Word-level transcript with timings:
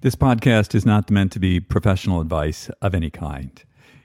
This 0.00 0.14
podcast 0.14 0.76
is 0.76 0.86
not 0.86 1.10
meant 1.10 1.32
to 1.32 1.40
be 1.40 1.58
professional 1.58 2.20
advice 2.20 2.70
of 2.80 2.94
any 2.94 3.10
kind. 3.10 3.50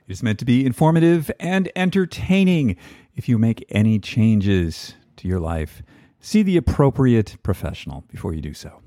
It 0.08 0.10
is 0.10 0.24
meant 0.24 0.40
to 0.40 0.44
be 0.44 0.66
informative 0.66 1.30
and 1.38 1.70
entertaining. 1.76 2.74
If 3.14 3.28
you 3.28 3.38
make 3.38 3.64
any 3.68 4.00
changes 4.00 4.94
to 5.18 5.28
your 5.28 5.38
life, 5.38 5.84
see 6.18 6.42
the 6.42 6.56
appropriate 6.56 7.36
professional 7.44 8.02
before 8.08 8.34
you 8.34 8.40
do 8.40 8.54
so. 8.54 8.80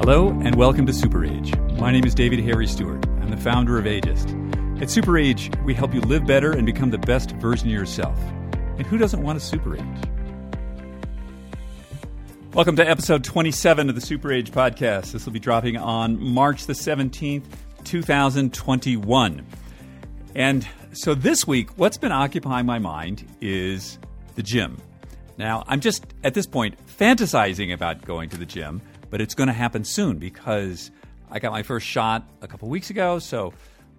Hello, 0.00 0.30
and 0.42 0.56
welcome 0.56 0.84
to 0.86 0.92
Super 0.92 1.24
Age. 1.24 1.56
My 1.78 1.92
name 1.92 2.04
is 2.04 2.16
David 2.16 2.40
Harry 2.40 2.66
Stewart. 2.66 3.06
I'm 3.20 3.30
the 3.30 3.36
founder 3.36 3.78
of 3.78 3.84
Ageist. 3.84 4.82
At 4.82 4.90
Super 4.90 5.16
Age, 5.16 5.48
we 5.64 5.74
help 5.74 5.94
you 5.94 6.00
live 6.00 6.26
better 6.26 6.50
and 6.50 6.66
become 6.66 6.90
the 6.90 6.98
best 6.98 7.30
version 7.36 7.68
of 7.68 7.74
yourself. 7.74 8.18
And 8.78 8.86
who 8.86 8.96
doesn't 8.96 9.20
want 9.20 9.36
a 9.36 9.40
Super 9.40 9.76
Age? 9.76 9.82
Welcome 12.54 12.76
to 12.76 12.88
episode 12.88 13.24
27 13.24 13.88
of 13.88 13.96
the 13.96 14.00
Super 14.00 14.30
Age 14.30 14.52
podcast. 14.52 15.10
This 15.10 15.26
will 15.26 15.32
be 15.32 15.40
dropping 15.40 15.76
on 15.76 16.22
March 16.22 16.66
the 16.66 16.74
17th, 16.74 17.42
2021. 17.82 19.44
And 20.36 20.68
so 20.92 21.16
this 21.16 21.44
week, 21.44 21.76
what's 21.76 21.98
been 21.98 22.12
occupying 22.12 22.66
my 22.66 22.78
mind 22.78 23.28
is 23.40 23.98
the 24.36 24.44
gym. 24.44 24.80
Now, 25.38 25.64
I'm 25.66 25.80
just 25.80 26.06
at 26.22 26.34
this 26.34 26.46
point 26.46 26.76
fantasizing 26.86 27.74
about 27.74 28.04
going 28.04 28.28
to 28.28 28.36
the 28.36 28.46
gym, 28.46 28.80
but 29.10 29.20
it's 29.20 29.34
going 29.34 29.48
to 29.48 29.52
happen 29.52 29.82
soon 29.82 30.18
because 30.18 30.92
I 31.32 31.40
got 31.40 31.50
my 31.50 31.64
first 31.64 31.84
shot 31.84 32.30
a 32.42 32.46
couple 32.46 32.68
weeks 32.68 32.90
ago. 32.90 33.18
So, 33.18 33.52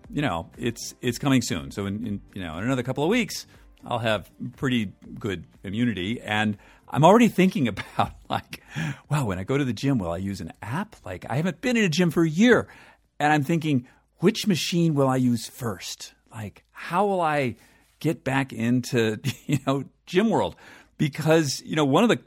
you 0.09 0.21
know, 0.21 0.49
it's 0.57 0.95
it's 1.01 1.19
coming 1.19 1.41
soon. 1.41 1.71
So, 1.71 1.85
in, 1.85 2.07
in 2.07 2.21
you 2.33 2.41
know, 2.41 2.57
in 2.57 2.63
another 2.63 2.83
couple 2.83 3.03
of 3.03 3.09
weeks, 3.09 3.45
I'll 3.85 3.99
have 3.99 4.29
pretty 4.57 4.93
good 5.19 5.45
immunity. 5.63 6.21
And 6.21 6.57
I'm 6.87 7.03
already 7.03 7.27
thinking 7.27 7.67
about 7.69 8.13
like, 8.29 8.63
wow, 9.09 9.25
when 9.25 9.39
I 9.39 9.43
go 9.43 9.57
to 9.57 9.65
the 9.65 9.73
gym, 9.73 9.99
will 9.99 10.11
I 10.11 10.17
use 10.17 10.41
an 10.41 10.53
app? 10.61 10.95
Like, 11.05 11.25
I 11.29 11.35
haven't 11.35 11.61
been 11.61 11.77
in 11.77 11.83
a 11.83 11.89
gym 11.89 12.11
for 12.11 12.23
a 12.23 12.29
year. 12.29 12.67
And 13.19 13.33
I'm 13.33 13.43
thinking, 13.43 13.87
which 14.17 14.47
machine 14.47 14.95
will 14.95 15.07
I 15.07 15.17
use 15.17 15.47
first? 15.47 16.13
Like, 16.31 16.63
how 16.71 17.05
will 17.05 17.21
I 17.21 17.55
get 17.99 18.23
back 18.23 18.53
into, 18.53 19.19
you 19.45 19.59
know, 19.65 19.85
gym 20.05 20.29
world? 20.29 20.55
Because, 20.97 21.61
you 21.65 21.75
know, 21.75 21.85
one 21.85 22.03
of 22.03 22.09
the 22.09 22.19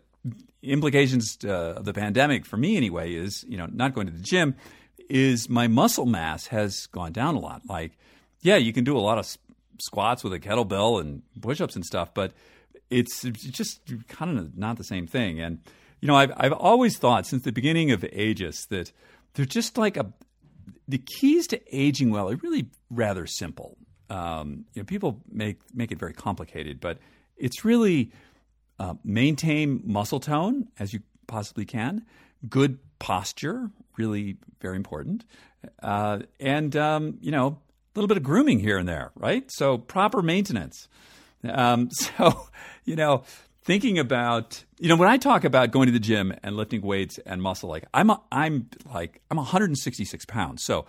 implications 0.63 1.39
uh, 1.45 1.75
of 1.77 1.85
the 1.85 1.93
pandemic 1.93 2.47
for 2.47 2.57
me 2.57 2.77
anyway 2.77 3.13
is, 3.15 3.45
you 3.49 3.57
know, 3.57 3.67
not 3.67 3.95
going 3.95 4.07
to 4.07 4.13
the 4.13 4.23
gym 4.23 4.55
is 5.09 5.49
my 5.49 5.67
muscle 5.67 6.07
mass 6.07 6.47
has 6.47 6.87
gone 6.87 7.13
down 7.13 7.35
a 7.35 7.39
lot. 7.39 7.63
Like, 7.69 7.99
yeah, 8.41 8.57
you 8.57 8.73
can 8.73 8.85
do 8.85 8.97
a 8.97 9.01
lot 9.01 9.19
of 9.19 9.27
squats 9.81 10.23
with 10.25 10.33
a 10.33 10.41
kettlebell 10.41 11.01
and 11.01 11.23
push-ups 11.41 11.77
and 11.77 11.85
stuff, 11.85 12.13
but 12.15 12.33
it's, 12.91 13.23
just 13.23 13.81
kind 14.09 14.39
of 14.39 14.57
not 14.57 14.77
the 14.77 14.85
same 14.85 15.07
thing. 15.07 15.41
And 15.41 15.59
you 16.01 16.09
know, 16.09 16.17
I've 16.17 16.33
I've 16.37 16.53
always 16.53 16.99
thought 16.99 17.27
since 17.27 17.45
the 17.45 17.53
beginning 17.53 17.93
of 17.93 18.01
Ageist 18.01 18.69
that 18.69 18.93
they're 19.35 19.47
just 19.47 19.79
like 19.79 19.97
a 19.97 20.13
the 20.89 20.99
keys 20.99 21.47
to 21.49 21.61
aging 21.75 22.11
well 22.11 22.29
are 22.29 22.37
really 22.37 22.67
rather 22.91 23.27
simple. 23.27 23.79
Um, 24.11 24.67
you 24.75 24.83
know, 24.83 24.85
people 24.85 25.23
make 25.31 25.61
make 25.73 25.93
it 25.93 25.99
very 25.99 26.13
complicated, 26.13 26.81
but 26.81 26.99
it's 27.37 27.65
really 27.65 28.11
uh, 28.81 28.95
maintain 29.05 29.81
muscle 29.85 30.21
tone 30.21 30.69
as 30.79 30.93
you 30.93 31.01
possibly 31.29 31.65
can, 31.65 32.05
good 32.49 32.79
posture, 32.99 33.71
really 33.97 34.37
very 34.61 34.77
important, 34.77 35.25
uh, 35.83 36.19
and 36.41 36.75
um, 36.75 37.17
you 37.21 37.31
know 37.31 37.59
little 37.95 38.09
bit 38.09 38.17
of 38.17 38.23
grooming 38.23 38.61
here 38.61 38.79
and 38.79 38.89
there, 38.89 39.13
right? 39.15 39.51
So 39.51 39.79
proper 39.79 40.23
maintenance. 40.23 40.89
Um, 41.45 41.91
so, 41.93 42.47
you 42.85 42.97
know, 42.97 43.25
thinking 43.63 43.99
about, 43.99 44.65
you 44.79 44.89
know, 44.89 44.97
when 44.97 45.09
I 45.09 45.17
talk 45.19 45.45
about 45.45 45.71
going 45.71 45.87
to 45.87 45.93
the 45.93 46.01
gym 46.01 46.35
and 46.43 46.57
lifting 46.57 46.83
weights 46.83 47.19
and 47.19 47.43
muscle, 47.43 47.69
like 47.69 47.85
I'm, 47.93 48.11
a, 48.11 48.21
I'm 48.31 48.69
like, 48.93 49.21
I'm 49.31 49.37
166 49.37 50.25
pounds. 50.27 50.65
So 50.65 50.87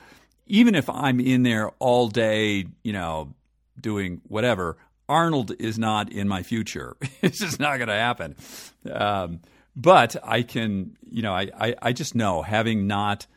even 0.47 0.75
if 0.75 0.89
I'm 0.89 1.19
in 1.19 1.43
there 1.43 1.71
all 1.79 2.07
day, 2.07 2.65
you 2.83 2.93
know, 2.93 3.33
doing 3.79 4.21
whatever, 4.27 4.77
Arnold 5.09 5.51
is 5.59 5.77
not 5.77 6.11
in 6.11 6.27
my 6.27 6.43
future. 6.43 6.95
it's 7.21 7.39
just 7.39 7.59
not 7.59 7.77
going 7.77 7.89
to 7.89 7.95
happen. 7.95 8.35
Um, 8.91 9.41
but 9.75 10.15
I 10.23 10.43
can, 10.43 10.95
you 11.09 11.21
know, 11.21 11.33
I, 11.33 11.49
I, 11.59 11.75
I 11.81 11.93
just 11.93 12.15
know 12.15 12.41
having 12.41 12.87
not– 12.87 13.27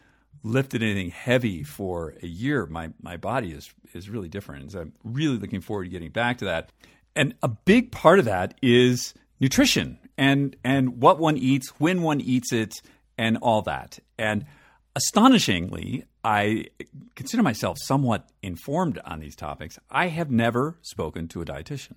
lifted 0.46 0.82
anything 0.82 1.10
heavy 1.10 1.62
for 1.62 2.14
a 2.22 2.26
year, 2.26 2.66
my 2.66 2.90
my 3.02 3.16
body 3.16 3.52
is 3.52 3.72
is 3.92 4.08
really 4.08 4.28
different. 4.28 4.72
So 4.72 4.80
I'm 4.80 4.92
really 5.04 5.36
looking 5.36 5.60
forward 5.60 5.84
to 5.84 5.90
getting 5.90 6.10
back 6.10 6.38
to 6.38 6.46
that. 6.46 6.70
And 7.14 7.34
a 7.42 7.48
big 7.48 7.92
part 7.92 8.18
of 8.18 8.24
that 8.26 8.54
is 8.62 9.14
nutrition 9.40 9.98
and 10.16 10.56
and 10.64 11.00
what 11.00 11.18
one 11.18 11.36
eats, 11.36 11.68
when 11.80 12.02
one 12.02 12.20
eats 12.20 12.52
it, 12.52 12.80
and 13.18 13.38
all 13.38 13.62
that. 13.62 13.98
And 14.18 14.46
astonishingly, 14.94 16.04
I 16.24 16.66
consider 17.14 17.42
myself 17.42 17.78
somewhat 17.82 18.28
informed 18.42 18.98
on 19.04 19.20
these 19.20 19.36
topics. 19.36 19.78
I 19.90 20.08
have 20.08 20.30
never 20.30 20.78
spoken 20.82 21.28
to 21.28 21.42
a 21.42 21.44
dietitian. 21.44 21.96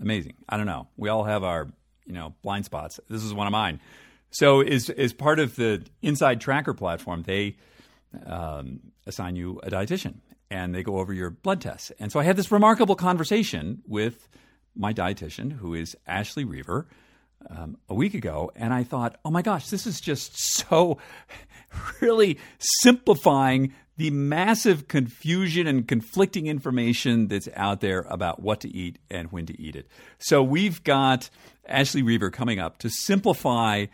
Amazing. 0.00 0.34
I 0.48 0.56
don't 0.56 0.66
know. 0.66 0.88
We 0.96 1.08
all 1.08 1.24
have 1.24 1.42
our, 1.42 1.68
you 2.06 2.12
know, 2.12 2.34
blind 2.42 2.64
spots. 2.66 3.00
This 3.08 3.24
is 3.24 3.34
one 3.34 3.46
of 3.46 3.52
mine. 3.52 3.80
So, 4.30 4.60
as 4.60 4.90
as 4.90 5.12
part 5.12 5.38
of 5.38 5.56
the 5.56 5.84
Inside 6.02 6.40
Tracker 6.40 6.74
platform, 6.74 7.22
they 7.22 7.56
um, 8.26 8.80
assign 9.06 9.36
you 9.36 9.60
a 9.62 9.70
dietitian 9.70 10.16
and 10.50 10.74
they 10.74 10.82
go 10.82 10.98
over 10.98 11.12
your 11.12 11.30
blood 11.30 11.60
tests. 11.60 11.92
And 11.98 12.12
so, 12.12 12.20
I 12.20 12.24
had 12.24 12.36
this 12.36 12.52
remarkable 12.52 12.96
conversation 12.96 13.82
with 13.86 14.28
my 14.76 14.92
dietitian, 14.92 15.52
who 15.52 15.74
is 15.74 15.96
Ashley 16.06 16.44
Reaver, 16.44 16.86
um, 17.50 17.78
a 17.88 17.94
week 17.94 18.14
ago, 18.14 18.50
and 18.54 18.72
I 18.72 18.84
thought, 18.84 19.16
oh 19.24 19.30
my 19.30 19.42
gosh, 19.42 19.68
this 19.68 19.86
is 19.86 20.00
just 20.00 20.38
so 20.38 20.98
really 22.00 22.38
simplifying 22.58 23.74
the 23.96 24.10
massive 24.10 24.86
confusion 24.86 25.66
and 25.66 25.86
conflicting 25.86 26.46
information 26.46 27.26
that's 27.26 27.48
out 27.56 27.80
there 27.80 28.06
about 28.08 28.40
what 28.40 28.60
to 28.60 28.68
eat 28.68 28.98
and 29.10 29.30
when 29.32 29.44
to 29.46 29.60
eat 29.60 29.74
it. 29.74 29.88
So 30.18 30.42
we've 30.42 30.82
got 30.84 31.30
Ashley 31.66 32.02
Reaver 32.02 32.30
coming 32.30 32.60
up 32.60 32.78
to 32.78 32.90
simplify 32.90 33.86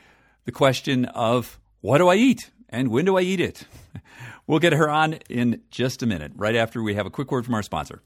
the 0.45 0.53
question 0.53 1.05
of 1.07 1.59
what 1.81 1.99
do 1.99 2.09
I 2.09 2.17
eat 2.17 2.51
and 2.69 2.89
when 2.89 3.05
do 3.05 3.17
I 3.17 3.23
eat 3.23 3.41
it? 3.41 3.67
We'll 4.47 4.59
get 4.59 4.75
her 4.75 4.91
on 4.91 5.15
in 5.31 5.63
just 5.71 6.03
a 6.03 6.07
minute, 6.07 6.33
right 6.37 6.55
after 6.55 6.83
we 6.83 6.97
have 6.97 7.07
a 7.07 7.11
quick 7.11 7.33
word 7.33 7.47
from 7.47 7.55
our 7.55 7.63
sponsor. 7.63 8.03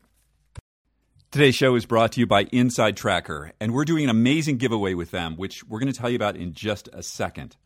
Today's 1.32 1.56
show 1.56 1.74
is 1.74 1.84
brought 1.84 2.12
to 2.12 2.20
you 2.20 2.28
by 2.28 2.44
Inside 2.52 2.96
Tracker, 2.96 3.50
and 3.60 3.74
we're 3.74 3.84
doing 3.84 4.04
an 4.04 4.10
amazing 4.10 4.56
giveaway 4.56 4.94
with 4.94 5.10
them, 5.10 5.34
which 5.36 5.64
we're 5.64 5.80
going 5.80 5.92
to 5.92 5.98
tell 5.98 6.08
you 6.08 6.14
about 6.14 6.36
in 6.36 6.52
just 6.52 6.88
a 6.92 7.02
second. 7.02 7.56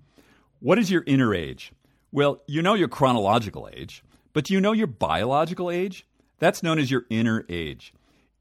What 0.60 0.78
is 0.78 0.90
your 0.90 1.04
inner 1.06 1.34
age? 1.34 1.72
Well, 2.12 2.42
you 2.46 2.62
know 2.62 2.72
your 2.72 2.88
chronological 2.88 3.68
age, 3.74 4.02
but 4.32 4.44
do 4.44 4.54
you 4.54 4.60
know 4.60 4.72
your 4.72 4.86
biological 4.86 5.70
age? 5.70 6.06
That's 6.38 6.62
known 6.62 6.78
as 6.78 6.90
your 6.90 7.04
inner 7.10 7.44
age. 7.50 7.92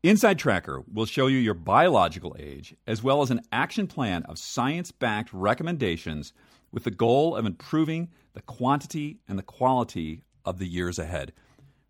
Inside 0.03 0.39
Tracker 0.39 0.83
will 0.91 1.05
show 1.05 1.27
you 1.27 1.37
your 1.37 1.53
biological 1.53 2.35
age 2.39 2.75
as 2.87 3.03
well 3.03 3.21
as 3.21 3.29
an 3.29 3.41
action 3.51 3.85
plan 3.85 4.23
of 4.23 4.39
science 4.39 4.91
backed 4.91 5.31
recommendations 5.31 6.33
with 6.71 6.85
the 6.85 6.89
goal 6.91 7.35
of 7.35 7.45
improving 7.45 8.09
the 8.33 8.41
quantity 8.41 9.19
and 9.27 9.37
the 9.37 9.43
quality 9.43 10.23
of 10.43 10.57
the 10.57 10.65
years 10.65 10.97
ahead, 10.97 11.33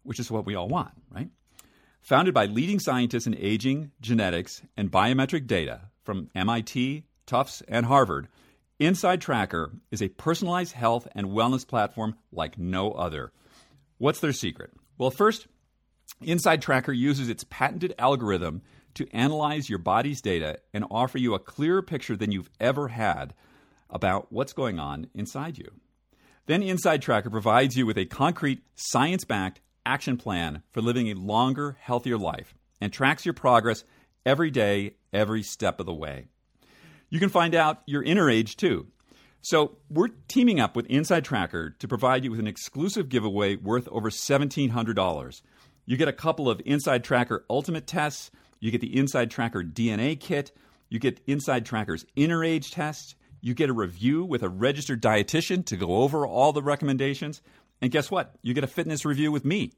which 0.04 0.20
is 0.20 0.30
what 0.30 0.46
we 0.46 0.56
all 0.56 0.68
want, 0.68 0.92
right? 1.10 1.30
Founded 2.02 2.34
by 2.34 2.48
leading 2.48 2.80
scientists 2.80 3.28
in 3.28 3.38
aging, 3.38 3.92
genetics, 4.02 4.62
and 4.76 4.92
biometric 4.92 5.48
data 5.48 5.84
from 6.04 6.30
MIT, 6.36 7.06
Tufts, 7.26 7.64
and 7.70 7.86
Harvard, 7.86 8.28
Inside 8.78 9.22
Tracker 9.22 9.72
is 9.90 10.02
a 10.02 10.10
personalized 10.10 10.74
health 10.74 11.08
and 11.16 11.28
wellness 11.28 11.66
platform 11.66 12.16
like 12.34 12.58
no 12.58 12.92
other. 12.92 13.32
What's 14.00 14.20
their 14.20 14.34
secret? 14.34 14.72
Well, 14.98 15.12
first, 15.12 15.48
Inside 16.22 16.62
Tracker 16.62 16.94
uses 16.94 17.30
its 17.30 17.44
patented 17.46 17.96
algorithm 17.98 18.62
to 18.94 19.08
analyze 19.12 19.70
your 19.70 19.80
body's 19.80 20.22
data 20.22 20.60
and 20.74 20.86
offer 20.92 21.18
you 21.18 21.34
a 21.34 21.40
clearer 21.40 21.82
picture 21.82 22.16
than 22.16 22.32
you've 22.32 22.50
ever 22.60 22.90
had 22.90 23.34
about 23.90 24.32
what's 24.32 24.54
going 24.54 24.80
on 24.80 25.08
inside 25.14 25.58
you. 25.58 25.72
Then 26.46 26.64
Inside 26.64 27.02
Tracker 27.02 27.30
provides 27.30 27.76
you 27.76 27.86
with 27.86 27.98
a 27.98 28.06
concrete, 28.06 28.64
science 28.76 29.24
backed 29.24 29.62
action 29.86 30.18
plan 30.18 30.64
for 30.72 30.82
living 30.82 31.10
a 31.10 31.16
longer, 31.16 31.78
healthier 31.80 32.18
life 32.18 32.54
and 32.82 32.92
tracks 32.92 33.26
your 33.26 33.34
progress 33.34 33.84
every 34.26 34.52
day, 34.52 34.96
every 35.14 35.44
step 35.44 35.80
of 35.80 35.86
the 35.86 35.94
way. 35.94 36.26
You 37.10 37.20
can 37.20 37.30
find 37.30 37.54
out 37.56 37.84
your 37.86 38.04
inner 38.04 38.30
age 38.30 38.58
too. 38.58 38.88
So, 39.44 39.78
we're 39.90 40.10
teaming 40.28 40.60
up 40.60 40.76
with 40.76 40.86
Inside 40.86 41.26
Tracker 41.26 41.72
to 41.80 41.88
provide 41.88 42.24
you 42.24 42.30
with 42.30 42.40
an 42.40 42.48
exclusive 42.48 43.10
giveaway 43.10 43.56
worth 43.56 43.88
over 43.88 44.12
$1,700. 44.12 45.42
You 45.86 45.98
get 45.98 46.08
a 46.08 46.14
couple 46.14 46.50
of 46.50 46.62
Inside 46.66 47.04
Tracker 47.04 47.46
Ultimate 47.50 47.88
tests. 47.88 48.32
You 48.60 48.72
get 48.72 48.82
the 48.82 48.98
Inside 48.98 49.32
Tracker 49.32 49.64
DNA 49.64 50.20
kit. 50.20 50.52
You 50.90 51.00
get 51.00 51.22
Inside 51.26 51.66
Tracker's 51.66 52.06
inner 52.16 52.44
age 52.44 52.72
test. 52.72 53.16
You 53.42 53.54
get 53.54 53.70
a 53.70 53.74
review 53.74 54.24
with 54.24 54.44
a 54.44 54.50
registered 54.50 55.02
dietitian 55.02 55.66
to 55.66 55.78
go 55.78 55.98
over 55.98 56.28
all 56.28 56.54
the 56.54 56.62
recommendations. 56.62 57.42
And 57.82 57.92
guess 57.92 58.12
what? 58.12 58.36
You 58.42 58.54
get 58.54 58.64
a 58.64 58.68
fitness 58.68 59.04
review 59.04 59.32
with 59.32 59.44
me. 59.44 59.72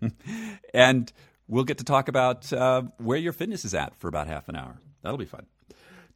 and 0.74 1.12
we'll 1.48 1.64
get 1.64 1.78
to 1.78 1.84
talk 1.84 2.08
about 2.08 2.52
uh, 2.52 2.82
where 2.98 3.18
your 3.18 3.32
fitness 3.32 3.64
is 3.64 3.74
at 3.74 3.96
for 3.96 4.06
about 4.08 4.28
half 4.28 4.48
an 4.48 4.56
hour. 4.56 4.78
That'll 5.02 5.18
be 5.18 5.24
fun. 5.24 5.46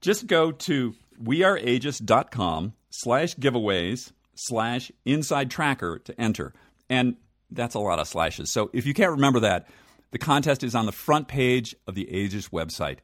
Just 0.00 0.26
go 0.26 0.52
to 0.52 0.94
weareageist.com 1.22 2.74
slash 2.90 3.34
giveaways 3.36 4.12
slash 4.34 4.92
inside 5.04 5.50
tracker 5.50 5.98
to 6.00 6.20
enter. 6.20 6.52
And 6.88 7.16
that's 7.54 7.74
a 7.74 7.78
lot 7.78 7.98
of 7.98 8.08
slashes. 8.08 8.52
So 8.52 8.70
if 8.72 8.86
you 8.86 8.94
can't 8.94 9.12
remember 9.12 9.40
that, 9.40 9.68
the 10.10 10.18
contest 10.18 10.62
is 10.62 10.74
on 10.74 10.86
the 10.86 10.92
front 10.92 11.28
page 11.28 11.74
of 11.86 11.94
the 11.94 12.06
Ageist 12.12 12.50
website. 12.50 12.98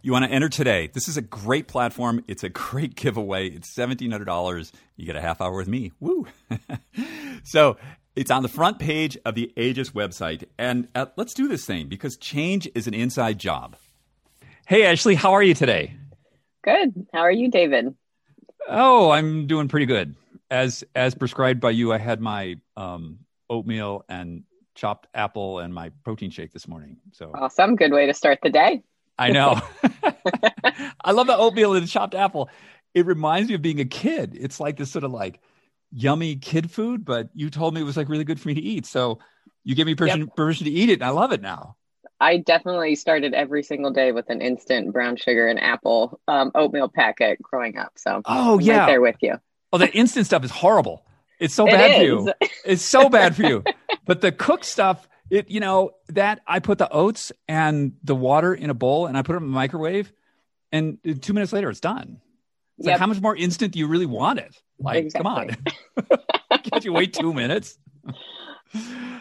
You 0.00 0.12
want 0.12 0.24
to 0.24 0.30
enter 0.30 0.48
today. 0.48 0.88
This 0.92 1.08
is 1.08 1.16
a 1.16 1.22
great 1.22 1.68
platform. 1.68 2.24
It's 2.28 2.44
a 2.44 2.48
great 2.48 2.94
giveaway. 2.96 3.48
It's 3.48 3.74
$1,700. 3.74 4.72
You 4.96 5.06
get 5.06 5.16
a 5.16 5.20
half 5.20 5.40
hour 5.40 5.56
with 5.56 5.68
me. 5.68 5.92
Woo! 6.00 6.26
so 7.42 7.76
it's 8.14 8.30
on 8.30 8.42
the 8.42 8.48
front 8.48 8.78
page 8.78 9.18
of 9.24 9.34
the 9.34 9.52
Ageist 9.56 9.92
website. 9.92 10.44
And 10.58 10.88
uh, 10.94 11.06
let's 11.16 11.34
do 11.34 11.48
this 11.48 11.64
thing 11.64 11.88
because 11.88 12.16
change 12.16 12.68
is 12.74 12.86
an 12.86 12.94
inside 12.94 13.38
job. 13.38 13.76
Hey, 14.66 14.84
Ashley, 14.84 15.14
how 15.14 15.32
are 15.32 15.42
you 15.42 15.54
today? 15.54 15.94
Good. 16.62 17.06
How 17.12 17.20
are 17.20 17.32
you, 17.32 17.50
David? 17.50 17.94
Oh, 18.68 19.10
I'm 19.10 19.46
doing 19.46 19.68
pretty 19.68 19.86
good. 19.86 20.14
As 20.50 20.84
as 20.94 21.14
prescribed 21.14 21.60
by 21.60 21.70
you, 21.70 21.92
I 21.92 21.98
had 21.98 22.20
my 22.20 22.56
um, 22.76 23.20
oatmeal 23.50 24.04
and 24.08 24.44
chopped 24.74 25.08
apple 25.14 25.58
and 25.58 25.74
my 25.74 25.90
protein 26.04 26.30
shake 26.30 26.52
this 26.52 26.68
morning. 26.68 26.98
So 27.12 27.32
awesome! 27.34 27.76
Good 27.76 27.92
way 27.92 28.06
to 28.06 28.14
start 28.14 28.38
the 28.42 28.50
day. 28.50 28.82
I 29.18 29.30
know. 29.30 29.60
I 31.04 31.12
love 31.12 31.26
the 31.26 31.36
oatmeal 31.36 31.74
and 31.74 31.82
the 31.82 31.88
chopped 31.90 32.14
apple. 32.14 32.48
It 32.94 33.06
reminds 33.06 33.48
me 33.48 33.54
of 33.54 33.62
being 33.62 33.80
a 33.80 33.84
kid. 33.84 34.36
It's 34.38 34.60
like 34.60 34.76
this 34.76 34.90
sort 34.90 35.04
of 35.04 35.10
like 35.10 35.40
yummy 35.90 36.36
kid 36.36 36.70
food, 36.70 37.04
but 37.04 37.28
you 37.34 37.50
told 37.50 37.74
me 37.74 37.80
it 37.80 37.84
was 37.84 37.96
like 37.96 38.08
really 38.08 38.24
good 38.24 38.40
for 38.40 38.48
me 38.48 38.54
to 38.54 38.60
eat. 38.60 38.86
So 38.86 39.18
you 39.64 39.74
gave 39.74 39.86
me 39.86 39.94
permission, 39.94 40.20
yep. 40.20 40.36
permission 40.36 40.64
to 40.66 40.70
eat 40.70 40.88
it, 40.88 40.94
and 40.94 41.04
I 41.04 41.10
love 41.10 41.32
it 41.32 41.42
now. 41.42 41.76
I 42.20 42.38
definitely 42.38 42.96
started 42.96 43.34
every 43.34 43.62
single 43.62 43.92
day 43.92 44.12
with 44.12 44.28
an 44.28 44.40
instant 44.40 44.92
brown 44.92 45.16
sugar 45.16 45.46
and 45.46 45.60
apple 45.60 46.20
um, 46.26 46.50
oatmeal 46.54 46.88
packet 46.88 47.40
growing 47.40 47.76
up. 47.76 47.92
So 47.96 48.22
oh 48.24 48.54
I'm 48.54 48.60
yeah, 48.60 48.78
right 48.78 48.86
there 48.86 49.00
with 49.00 49.16
you. 49.20 49.36
Oh, 49.72 49.78
the 49.78 49.90
instant 49.92 50.26
stuff 50.26 50.44
is 50.44 50.50
horrible. 50.50 51.04
It's 51.38 51.54
so 51.54 51.66
bad 51.66 51.96
for 51.96 52.02
you. 52.02 52.32
It's 52.64 52.82
so 52.82 53.08
bad 53.08 53.34
for 53.34 53.42
you. 53.42 53.64
But 54.04 54.20
the 54.20 54.30
cook 54.30 54.64
stuff, 54.64 55.08
it 55.30 55.50
you 55.50 55.60
know 55.60 55.92
that 56.08 56.40
I 56.46 56.58
put 56.58 56.78
the 56.78 56.90
oats 56.90 57.32
and 57.46 57.92
the 58.02 58.14
water 58.14 58.54
in 58.54 58.70
a 58.70 58.74
bowl 58.74 59.06
and 59.06 59.16
I 59.16 59.22
put 59.22 59.34
it 59.34 59.38
in 59.38 59.44
the 59.44 59.54
microwave, 59.54 60.12
and 60.72 60.98
two 61.22 61.32
minutes 61.32 61.52
later 61.52 61.70
it's 61.70 61.80
done. 61.80 62.20
It's 62.78 62.86
yep. 62.86 62.94
like 62.94 63.00
how 63.00 63.06
much 63.06 63.20
more 63.20 63.34
instant 63.34 63.72
do 63.72 63.78
you 63.78 63.86
really 63.86 64.06
want 64.06 64.38
it? 64.38 64.60
Like, 64.78 65.04
exactly. 65.04 65.56
come 65.96 66.08
on, 66.50 66.58
can't 66.62 66.84
you 66.84 66.92
wait 66.92 67.14
two 67.14 67.32
minutes? 67.32 67.78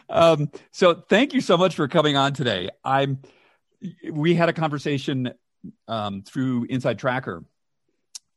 um, 0.10 0.52
so 0.72 0.94
thank 0.94 1.34
you 1.34 1.42
so 1.42 1.58
much 1.58 1.76
for 1.76 1.88
coming 1.88 2.18
on 2.18 2.34
today. 2.34 2.70
I'm. 2.84 3.20
We 4.12 4.34
had 4.34 4.50
a 4.50 4.54
conversation 4.54 5.34
um, 5.88 6.24
through 6.24 6.66
Inside 6.70 7.00
Tracker. 7.00 7.44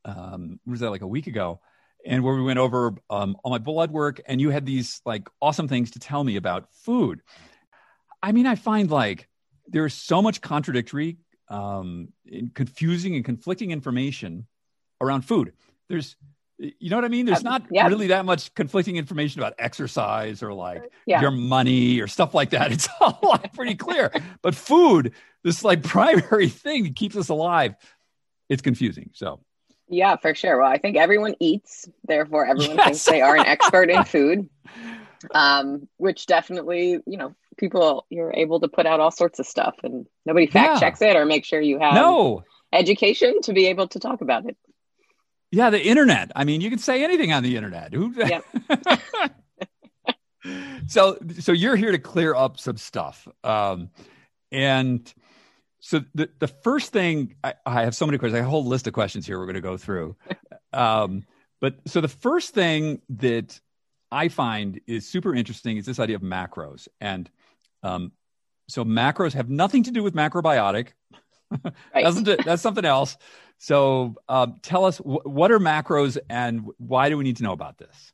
Um, 0.04 0.60
was 0.66 0.80
that 0.80 0.90
like 0.90 1.02
a 1.02 1.06
week 1.06 1.26
ago? 1.26 1.60
And 2.06 2.24
where 2.24 2.34
we 2.34 2.42
went 2.42 2.58
over 2.58 2.94
um, 3.10 3.36
all 3.44 3.50
my 3.50 3.58
blood 3.58 3.90
work, 3.90 4.20
and 4.26 4.40
you 4.40 4.50
had 4.50 4.64
these 4.64 5.02
like 5.04 5.28
awesome 5.40 5.68
things 5.68 5.90
to 5.92 5.98
tell 5.98 6.24
me 6.24 6.36
about 6.36 6.72
food. 6.72 7.20
I 8.22 8.32
mean, 8.32 8.46
I 8.46 8.54
find 8.54 8.90
like 8.90 9.28
there's 9.68 9.94
so 9.94 10.22
much 10.22 10.40
contradictory, 10.40 11.18
um, 11.48 12.08
confusing, 12.54 13.16
and 13.16 13.24
conflicting 13.24 13.70
information 13.70 14.46
around 15.00 15.22
food. 15.22 15.52
There's 15.88 16.16
you 16.60 16.90
know 16.90 16.96
what 16.96 17.06
I 17.06 17.08
mean? 17.08 17.24
There's 17.24 17.42
not 17.42 17.62
yeah. 17.70 17.86
really 17.86 18.08
that 18.08 18.26
much 18.26 18.54
conflicting 18.54 18.96
information 18.96 19.40
about 19.40 19.54
exercise 19.58 20.42
or 20.42 20.52
like 20.52 20.90
yeah. 21.06 21.22
your 21.22 21.30
money 21.30 22.00
or 22.00 22.06
stuff 22.06 22.34
like 22.34 22.50
that. 22.50 22.70
It's 22.80 22.88
all 23.00 23.18
like 23.22 23.52
pretty 23.54 23.74
clear. 23.74 24.12
but 24.42 24.54
food, 24.54 25.12
this 25.42 25.64
like 25.64 25.82
primary 25.98 26.48
thing 26.48 26.84
that 26.84 26.96
keeps 26.96 27.16
us 27.16 27.30
alive, 27.30 27.74
it's 28.48 28.62
confusing. 28.62 29.10
So 29.14 29.40
yeah, 29.90 30.16
for 30.16 30.34
sure. 30.34 30.58
Well, 30.58 30.70
I 30.70 30.78
think 30.78 30.96
everyone 30.96 31.34
eats, 31.40 31.88
therefore 32.04 32.46
everyone 32.46 32.76
yes. 32.76 32.84
thinks 32.86 33.04
they 33.04 33.20
are 33.20 33.36
an 33.36 33.46
expert 33.46 33.90
in 33.90 34.04
food. 34.04 34.48
Um, 35.34 35.86
which 35.98 36.24
definitely, 36.24 36.98
you 37.06 37.18
know, 37.18 37.34
people 37.58 38.06
you're 38.08 38.32
able 38.32 38.58
to 38.60 38.68
put 38.68 38.86
out 38.86 39.00
all 39.00 39.10
sorts 39.10 39.38
of 39.38 39.46
stuff 39.46 39.74
and 39.84 40.06
nobody 40.24 40.46
fact 40.46 40.74
yeah. 40.74 40.80
checks 40.80 41.02
it 41.02 41.14
or 41.14 41.26
make 41.26 41.44
sure 41.44 41.60
you 41.60 41.78
have 41.78 41.92
no 41.92 42.42
education 42.72 43.40
to 43.42 43.52
be 43.52 43.66
able 43.66 43.86
to 43.88 44.00
talk 44.00 44.22
about 44.22 44.46
it. 44.46 44.56
Yeah, 45.50 45.70
the 45.70 45.84
internet. 45.84 46.30
I 46.34 46.44
mean, 46.44 46.60
you 46.60 46.70
can 46.70 46.78
say 46.78 47.04
anything 47.04 47.32
on 47.32 47.42
the 47.42 47.56
internet. 47.56 47.92
Who? 47.92 48.14
Yep. 48.16 48.44
so, 50.86 51.18
so 51.38 51.52
you're 51.52 51.76
here 51.76 51.92
to 51.92 51.98
clear 51.98 52.34
up 52.34 52.58
some 52.58 52.76
stuff, 52.76 53.26
um, 53.44 53.90
and 54.52 55.12
so 55.90 56.04
the 56.14 56.30
the 56.38 56.46
first 56.46 56.92
thing 56.92 57.34
I, 57.42 57.54
I, 57.66 57.82
have 57.82 57.96
so 57.96 58.06
many 58.06 58.16
questions. 58.16 58.36
I 58.36 58.38
have 58.38 58.46
a 58.46 58.50
whole 58.50 58.64
list 58.64 58.86
of 58.86 58.92
questions 58.92 59.26
here. 59.26 59.40
We're 59.40 59.46
going 59.46 59.54
to 59.54 59.60
go 59.60 59.76
through, 59.76 60.14
um, 60.72 61.24
but 61.60 61.80
so 61.84 62.00
the 62.00 62.06
first 62.06 62.54
thing 62.54 63.02
that 63.08 63.60
I 64.12 64.28
find 64.28 64.80
is 64.86 65.08
super 65.08 65.34
interesting 65.34 65.78
is 65.78 65.86
this 65.86 65.98
idea 65.98 66.14
of 66.14 66.22
macros, 66.22 66.86
and 67.00 67.28
um, 67.82 68.12
so 68.68 68.84
macros 68.84 69.32
have 69.32 69.50
nothing 69.50 69.82
to 69.82 69.90
do 69.90 70.04
with 70.04 70.14
macrobiotic. 70.14 70.88
Right. 71.92 72.04
that's, 72.04 72.44
that's 72.44 72.62
something 72.62 72.84
else. 72.84 73.16
So 73.58 74.14
um, 74.28 74.60
tell 74.62 74.84
us 74.84 74.98
wh- 74.98 75.26
what 75.26 75.50
are 75.50 75.58
macros 75.58 76.16
and 76.28 76.64
why 76.78 77.08
do 77.08 77.18
we 77.18 77.24
need 77.24 77.38
to 77.38 77.42
know 77.42 77.50
about 77.50 77.76
this? 77.76 78.12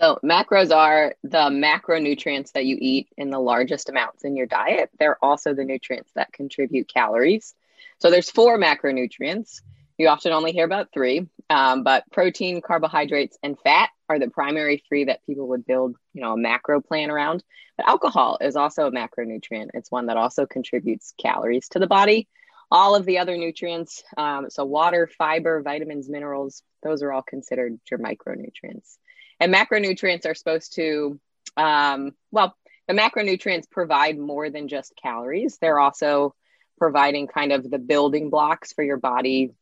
So 0.00 0.18
macros 0.24 0.74
are 0.74 1.14
the 1.24 1.50
macronutrients 1.50 2.52
that 2.52 2.64
you 2.64 2.78
eat 2.80 3.08
in 3.16 3.30
the 3.30 3.40
largest 3.40 3.88
amounts 3.88 4.24
in 4.24 4.36
your 4.36 4.46
diet. 4.46 4.90
They're 4.98 5.22
also 5.22 5.54
the 5.54 5.64
nutrients 5.64 6.12
that 6.14 6.32
contribute 6.32 6.88
calories. 6.88 7.54
So 7.98 8.10
there's 8.10 8.30
four 8.30 8.58
macronutrients. 8.58 9.60
You 9.96 10.08
often 10.08 10.32
only 10.32 10.52
hear 10.52 10.64
about 10.64 10.92
three, 10.92 11.26
um, 11.50 11.82
but 11.82 12.04
protein, 12.12 12.60
carbohydrates, 12.60 13.36
and 13.42 13.58
fat 13.58 13.90
are 14.08 14.20
the 14.20 14.30
primary 14.30 14.84
three 14.88 15.04
that 15.04 15.26
people 15.26 15.48
would 15.48 15.66
build, 15.66 15.96
you 16.14 16.22
know, 16.22 16.34
a 16.34 16.36
macro 16.36 16.80
plan 16.80 17.10
around. 17.10 17.42
But 17.76 17.88
alcohol 17.88 18.38
is 18.40 18.54
also 18.54 18.86
a 18.86 18.92
macronutrient. 18.92 19.70
It's 19.74 19.90
one 19.90 20.06
that 20.06 20.16
also 20.16 20.46
contributes 20.46 21.12
calories 21.18 21.68
to 21.70 21.80
the 21.80 21.88
body 21.88 22.28
all 22.70 22.94
of 22.94 23.06
the 23.06 23.18
other 23.18 23.36
nutrients 23.36 24.04
um, 24.16 24.50
so 24.50 24.64
water 24.64 25.08
fiber 25.18 25.62
vitamins 25.62 26.08
minerals 26.08 26.62
those 26.82 27.02
are 27.02 27.12
all 27.12 27.22
considered 27.22 27.78
your 27.90 27.98
micronutrients 27.98 28.98
and 29.40 29.52
macronutrients 29.52 30.26
are 30.26 30.34
supposed 30.34 30.74
to 30.74 31.18
um, 31.56 32.12
well 32.30 32.54
the 32.86 32.94
macronutrients 32.94 33.70
provide 33.70 34.18
more 34.18 34.50
than 34.50 34.68
just 34.68 34.94
calories 35.00 35.58
they're 35.60 35.80
also 35.80 36.34
providing 36.78 37.26
kind 37.26 37.52
of 37.52 37.68
the 37.68 37.78
building 37.78 38.30
blocks 38.30 38.72
for 38.72 38.84
your 38.84 38.98
body 38.98 39.52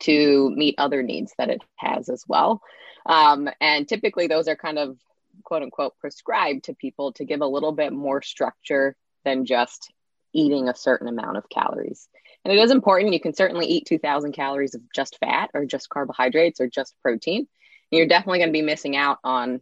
to 0.00 0.50
meet 0.50 0.74
other 0.78 1.02
needs 1.02 1.32
that 1.38 1.50
it 1.50 1.62
has 1.76 2.08
as 2.08 2.24
well 2.26 2.60
um, 3.06 3.48
and 3.60 3.88
typically 3.88 4.26
those 4.26 4.48
are 4.48 4.56
kind 4.56 4.78
of 4.78 4.98
quote 5.42 5.62
unquote 5.62 5.98
prescribed 5.98 6.64
to 6.64 6.74
people 6.74 7.12
to 7.12 7.24
give 7.24 7.40
a 7.40 7.46
little 7.46 7.72
bit 7.72 7.92
more 7.92 8.22
structure 8.22 8.96
than 9.24 9.46
just 9.46 9.92
eating 10.32 10.68
a 10.68 10.74
certain 10.74 11.08
amount 11.08 11.36
of 11.36 11.48
calories. 11.48 12.08
And 12.44 12.52
it 12.52 12.60
is 12.60 12.70
important. 12.70 13.14
You 13.14 13.20
can 13.20 13.34
certainly 13.34 13.66
eat 13.66 13.86
2,000 13.86 14.32
calories 14.32 14.74
of 14.74 14.82
just 14.94 15.18
fat 15.18 15.50
or 15.54 15.64
just 15.64 15.88
carbohydrates 15.88 16.60
or 16.60 16.66
just 16.66 16.94
protein. 17.00 17.46
You're 17.94 18.06
definitely 18.06 18.38
going 18.40 18.50
to 18.50 18.52
be 18.52 18.62
missing 18.62 18.96
out 18.96 19.18
on 19.24 19.60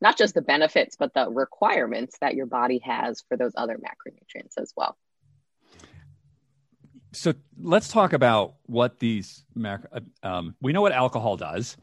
not 0.00 0.18
just 0.18 0.34
the 0.34 0.42
benefits, 0.42 0.96
but 0.96 1.14
the 1.14 1.28
requirements 1.30 2.16
that 2.20 2.34
your 2.34 2.46
body 2.46 2.80
has 2.84 3.24
for 3.28 3.36
those 3.36 3.52
other 3.56 3.78
macronutrients 3.78 4.58
as 4.58 4.72
well. 4.76 4.96
So 7.12 7.32
let's 7.58 7.88
talk 7.88 8.12
about 8.12 8.56
what 8.66 8.98
these 8.98 9.44
macro. 9.54 10.00
Um, 10.22 10.54
we 10.60 10.72
know 10.72 10.82
what 10.82 10.92
alcohol 10.92 11.38
does, 11.38 11.76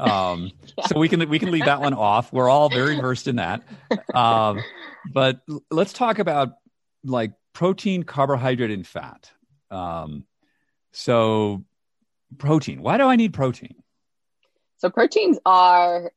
um, 0.00 0.50
yeah. 0.78 0.86
so 0.86 0.98
we 0.98 1.08
can 1.08 1.28
we 1.28 1.38
can 1.38 1.52
leave 1.52 1.66
that 1.66 1.80
one 1.80 1.94
off. 1.94 2.32
We're 2.32 2.48
all 2.48 2.68
very 2.68 3.00
versed 3.00 3.28
in 3.28 3.36
that. 3.36 3.62
Um, 4.12 4.60
but 5.12 5.42
let's 5.70 5.92
talk 5.92 6.18
about 6.18 6.54
like 7.04 7.32
protein, 7.52 8.02
carbohydrate, 8.02 8.72
and 8.72 8.86
fat. 8.86 9.30
Um, 9.70 10.24
so, 10.92 11.64
protein. 12.38 12.82
Why 12.82 12.98
do 12.98 13.04
I 13.04 13.14
need 13.14 13.32
protein? 13.32 13.79
So, 14.80 14.90
proteins 14.90 15.38
are 15.46 16.10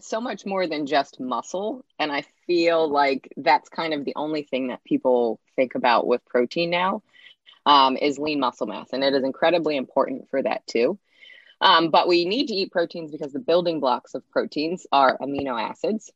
so 0.00 0.20
much 0.20 0.44
more 0.44 0.66
than 0.66 0.86
just 0.86 1.20
muscle. 1.20 1.84
And 1.98 2.12
I 2.12 2.24
feel 2.46 2.88
like 2.88 3.32
that's 3.36 3.68
kind 3.68 3.94
of 3.94 4.04
the 4.04 4.14
only 4.16 4.42
thing 4.42 4.68
that 4.68 4.84
people 4.84 5.40
think 5.56 5.74
about 5.74 6.06
with 6.06 6.24
protein 6.26 6.70
now 6.70 7.02
um, 7.66 7.96
is 7.96 8.18
lean 8.18 8.40
muscle 8.40 8.66
mass. 8.66 8.88
And 8.92 9.02
it 9.02 9.14
is 9.14 9.24
incredibly 9.24 9.76
important 9.76 10.28
for 10.30 10.42
that 10.42 10.66
too. 10.66 10.98
Um, 11.60 11.90
but 11.90 12.08
we 12.08 12.24
need 12.24 12.48
to 12.48 12.54
eat 12.54 12.72
proteins 12.72 13.12
because 13.12 13.32
the 13.32 13.38
building 13.38 13.80
blocks 13.80 14.14
of 14.14 14.28
proteins 14.30 14.86
are 14.90 15.16
amino 15.18 15.60
acids. 15.60 16.10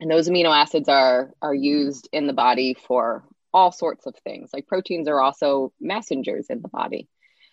And 0.00 0.10
those 0.10 0.28
amino 0.28 0.54
acids 0.54 0.88
are, 0.88 1.32
are 1.40 1.54
used 1.54 2.08
in 2.12 2.26
the 2.26 2.32
body 2.32 2.74
for 2.74 3.24
all 3.52 3.72
sorts 3.72 4.06
of 4.06 4.14
things. 4.22 4.50
Like 4.52 4.66
proteins 4.66 5.08
are 5.08 5.20
also 5.20 5.72
messengers 5.80 6.46
in 6.50 6.60
the 6.60 6.68
body. 6.68 7.08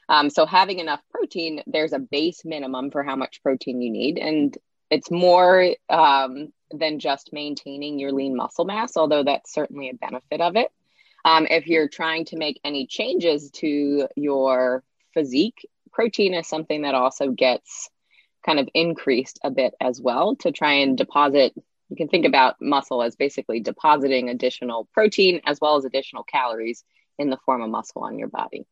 Um, 0.08 0.30
so 0.30 0.46
having 0.46 0.80
enough 0.80 1.02
protein, 1.12 1.64
there's 1.68 1.94
a 1.94 2.00
base 2.00 2.46
minimum 2.46 2.92
for 2.92 3.04
how 3.04 3.16
much 3.16 3.42
protein 3.42 3.82
you 3.82 3.92
need, 3.92 4.18
and 4.18 4.58
it's 4.92 5.10
more 5.10 5.76
um, 5.90 6.54
than 6.72 7.00
just 7.00 7.34
maintaining 7.34 8.00
your 8.00 8.12
lean 8.12 8.36
muscle 8.36 8.66
mass, 8.66 8.98
although 8.98 9.24
that's 9.24 9.54
certainly 9.54 9.90
a 9.90 9.96
benefit 9.96 10.42
of 10.42 10.56
it. 10.56 10.72
Um, 11.24 11.48
if 11.50 11.68
you're 11.68 11.90
trying 11.90 12.26
to 12.26 12.38
make 12.38 12.60
any 12.64 12.86
changes 12.86 13.50
to 13.52 14.08
your 14.16 14.84
physique, 15.14 15.68
protein 15.92 16.36
is 16.36 16.48
something 16.48 16.84
that 16.84 16.94
also 16.94 17.32
gets 17.32 17.90
kind 18.46 18.60
of 18.60 18.70
increased 18.76 19.40
a 19.44 19.50
bit 19.50 19.74
as 19.82 20.00
well 20.00 20.36
to 20.38 20.52
try 20.52 20.74
and 20.74 20.98
deposit. 20.98 21.54
You 21.90 21.96
can 21.96 22.10
think 22.10 22.26
about 22.26 22.62
muscle 22.62 23.02
as 23.02 23.16
basically 23.16 23.60
depositing 23.60 24.30
additional 24.30 24.88
protein 24.94 25.42
as 25.46 25.60
well 25.60 25.78
as 25.78 25.86
additional 25.86 26.24
calories 26.24 26.84
in 27.18 27.32
the 27.32 27.40
form 27.46 27.64
of 27.64 27.70
muscle 27.72 28.04
on 28.04 28.20
your 28.20 28.28
body. 28.28 28.68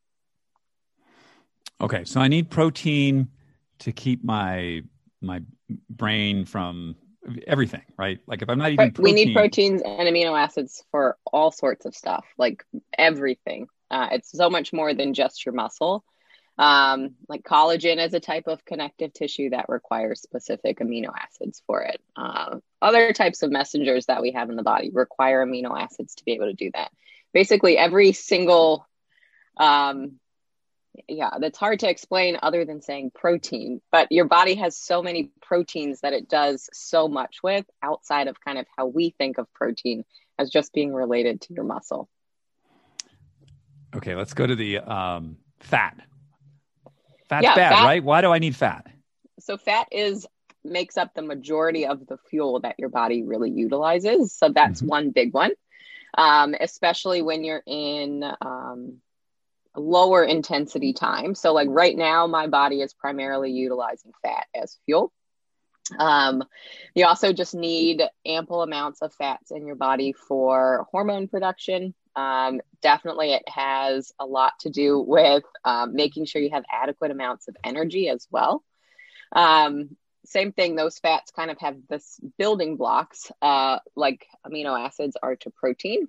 Okay, 1.83 2.05
so 2.05 2.21
I 2.21 2.29
need 2.29 2.49
protein 2.49 3.27
to 3.79 3.91
keep 3.91 4.23
my 4.23 4.83
my 5.21 5.41
brain 5.89 6.45
from 6.45 6.95
everything, 7.45 7.83
right? 7.97 8.19
Like 8.25 8.41
if 8.41 8.49
I'm 8.49 8.57
not 8.57 8.71
eating 8.71 8.91
protein, 8.93 9.03
we 9.03 9.11
need 9.11 9.33
proteins 9.33 9.81
and 9.81 10.07
amino 10.07 10.39
acids 10.39 10.81
for 10.91 11.17
all 11.25 11.51
sorts 11.51 11.85
of 11.85 11.93
stuff, 11.93 12.25
like 12.37 12.63
everything. 12.97 13.67
Uh, 13.91 14.07
it's 14.13 14.31
so 14.31 14.49
much 14.49 14.71
more 14.71 14.93
than 14.93 15.13
just 15.13 15.45
your 15.45 15.53
muscle. 15.53 16.05
Um, 16.57 17.15
like 17.27 17.43
collagen 17.43 17.97
is 17.97 18.13
a 18.13 18.19
type 18.19 18.47
of 18.47 18.63
connective 18.63 19.11
tissue 19.11 19.49
that 19.49 19.65
requires 19.67 20.21
specific 20.21 20.79
amino 20.79 21.11
acids 21.13 21.61
for 21.67 21.81
it. 21.81 21.99
Uh, 22.15 22.59
other 22.81 23.11
types 23.11 23.43
of 23.43 23.51
messengers 23.51 24.05
that 24.05 24.21
we 24.21 24.31
have 24.31 24.49
in 24.49 24.55
the 24.55 24.63
body 24.63 24.89
require 24.93 25.45
amino 25.45 25.77
acids 25.77 26.15
to 26.15 26.23
be 26.23 26.31
able 26.31 26.45
to 26.45 26.53
do 26.53 26.71
that. 26.73 26.91
Basically, 27.33 27.77
every 27.77 28.13
single 28.13 28.87
um, 29.57 30.19
yeah, 31.07 31.31
that's 31.39 31.57
hard 31.57 31.79
to 31.79 31.89
explain 31.89 32.37
other 32.41 32.65
than 32.65 32.81
saying 32.81 33.11
protein. 33.13 33.81
But 33.91 34.11
your 34.11 34.25
body 34.25 34.55
has 34.55 34.77
so 34.77 35.01
many 35.01 35.31
proteins 35.41 36.01
that 36.01 36.13
it 36.13 36.29
does 36.29 36.69
so 36.73 37.07
much 37.07 37.37
with 37.43 37.65
outside 37.81 38.27
of 38.27 38.39
kind 38.39 38.57
of 38.57 38.65
how 38.77 38.87
we 38.87 39.11
think 39.17 39.37
of 39.37 39.51
protein 39.53 40.03
as 40.37 40.49
just 40.49 40.73
being 40.73 40.93
related 40.93 41.41
to 41.41 41.53
your 41.53 41.63
muscle. 41.63 42.09
Okay, 43.95 44.15
let's 44.15 44.33
go 44.33 44.47
to 44.47 44.55
the 44.55 44.79
um, 44.79 45.37
fat. 45.59 45.97
Fat's 47.29 47.43
yeah, 47.43 47.55
bad, 47.55 47.73
fat, 47.73 47.85
right? 47.85 48.03
Why 48.03 48.21
do 48.21 48.31
I 48.31 48.39
need 48.39 48.55
fat? 48.55 48.87
So 49.39 49.57
fat 49.57 49.87
is 49.91 50.27
makes 50.63 50.97
up 50.97 51.13
the 51.13 51.21
majority 51.21 51.85
of 51.85 52.07
the 52.07 52.17
fuel 52.29 52.61
that 52.61 52.75
your 52.79 52.89
body 52.89 53.23
really 53.23 53.51
utilizes. 53.51 54.33
So 54.33 54.49
that's 54.49 54.79
mm-hmm. 54.79 54.89
one 54.89 55.09
big 55.11 55.33
one, 55.33 55.51
um, 56.17 56.55
especially 56.59 57.21
when 57.21 57.43
you're 57.43 57.63
in 57.65 58.23
um, 58.41 59.01
lower 59.75 60.23
intensity 60.23 60.93
time. 60.93 61.35
So, 61.35 61.53
like 61.53 61.67
right 61.69 61.95
now, 61.95 62.27
my 62.27 62.47
body 62.47 62.81
is 62.81 62.93
primarily 62.93 63.51
utilizing 63.51 64.11
fat 64.21 64.47
as 64.55 64.77
fuel. 64.85 65.11
Um, 65.97 66.43
you 66.95 67.05
also 67.05 67.33
just 67.33 67.53
need 67.53 68.01
ample 68.25 68.61
amounts 68.61 69.01
of 69.01 69.13
fats 69.13 69.51
in 69.51 69.65
your 69.65 69.75
body 69.75 70.13
for 70.13 70.87
hormone 70.91 71.27
production. 71.27 71.93
Um, 72.15 72.61
definitely, 72.81 73.33
it 73.33 73.47
has 73.47 74.11
a 74.19 74.25
lot 74.25 74.53
to 74.61 74.69
do 74.69 74.99
with 74.99 75.43
um, 75.65 75.93
making 75.93 76.25
sure 76.25 76.41
you 76.41 76.51
have 76.51 76.63
adequate 76.71 77.11
amounts 77.11 77.47
of 77.47 77.57
energy 77.63 78.09
as 78.09 78.27
well. 78.31 78.63
Um, 79.31 79.97
same 80.25 80.53
thing, 80.53 80.75
those 80.75 80.99
fats 80.99 81.31
kind 81.31 81.51
of 81.51 81.59
have 81.59 81.75
this 81.89 82.19
building 82.37 82.77
blocks, 82.77 83.31
uh, 83.41 83.79
like 83.95 84.25
amino 84.47 84.79
acids 84.79 85.17
are 85.21 85.35
to 85.37 85.49
protein, 85.49 86.07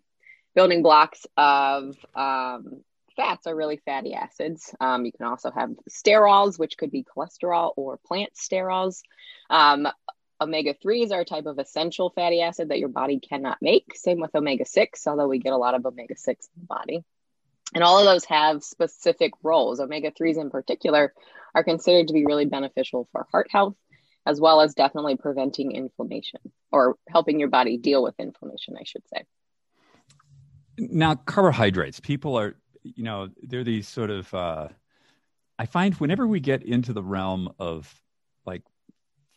building 0.54 0.82
blocks 0.82 1.26
of 1.36 1.96
um, 2.14 2.82
fats 3.16 3.46
are 3.46 3.54
really 3.54 3.80
fatty 3.84 4.14
acids. 4.14 4.74
Um, 4.80 5.04
you 5.04 5.12
can 5.12 5.26
also 5.26 5.50
have 5.50 5.70
sterols, 5.88 6.58
which 6.58 6.76
could 6.76 6.90
be 6.90 7.04
cholesterol 7.04 7.72
or 7.76 7.98
plant 8.06 8.32
sterols. 8.34 9.02
Um, 9.50 9.88
omega 10.40 10.74
3s 10.74 11.12
are 11.12 11.20
a 11.20 11.24
type 11.24 11.46
of 11.46 11.58
essential 11.58 12.10
fatty 12.10 12.42
acid 12.42 12.68
that 12.68 12.78
your 12.78 12.88
body 12.88 13.20
cannot 13.20 13.58
make. 13.60 13.94
Same 13.94 14.20
with 14.20 14.34
omega 14.34 14.64
6, 14.64 15.06
although 15.06 15.28
we 15.28 15.38
get 15.38 15.52
a 15.52 15.58
lot 15.58 15.74
of 15.74 15.86
omega 15.86 16.16
6 16.16 16.48
in 16.56 16.62
the 16.62 16.66
body. 16.66 17.04
And 17.74 17.82
all 17.82 17.98
of 17.98 18.04
those 18.04 18.24
have 18.26 18.62
specific 18.62 19.32
roles. 19.42 19.80
Omega 19.80 20.10
3s 20.10 20.38
in 20.38 20.50
particular 20.50 21.12
are 21.54 21.64
considered 21.64 22.08
to 22.08 22.14
be 22.14 22.24
really 22.24 22.44
beneficial 22.44 23.08
for 23.10 23.26
heart 23.30 23.48
health, 23.50 23.74
as 24.26 24.40
well 24.40 24.60
as 24.60 24.74
definitely 24.74 25.16
preventing 25.16 25.72
inflammation 25.72 26.40
or 26.70 26.96
helping 27.08 27.40
your 27.40 27.48
body 27.48 27.76
deal 27.76 28.02
with 28.02 28.14
inflammation, 28.18 28.76
I 28.78 28.84
should 28.84 29.02
say. 29.08 29.24
Now, 30.76 31.14
carbohydrates, 31.14 32.00
people 32.00 32.38
are 32.38 32.56
you 32.84 33.02
know, 33.02 33.30
they're 33.42 33.64
these 33.64 33.88
sort 33.88 34.10
of. 34.10 34.32
Uh, 34.32 34.68
I 35.58 35.66
find 35.66 35.94
whenever 35.94 36.26
we 36.26 36.40
get 36.40 36.62
into 36.62 36.92
the 36.92 37.02
realm 37.02 37.52
of 37.58 37.92
like 38.44 38.62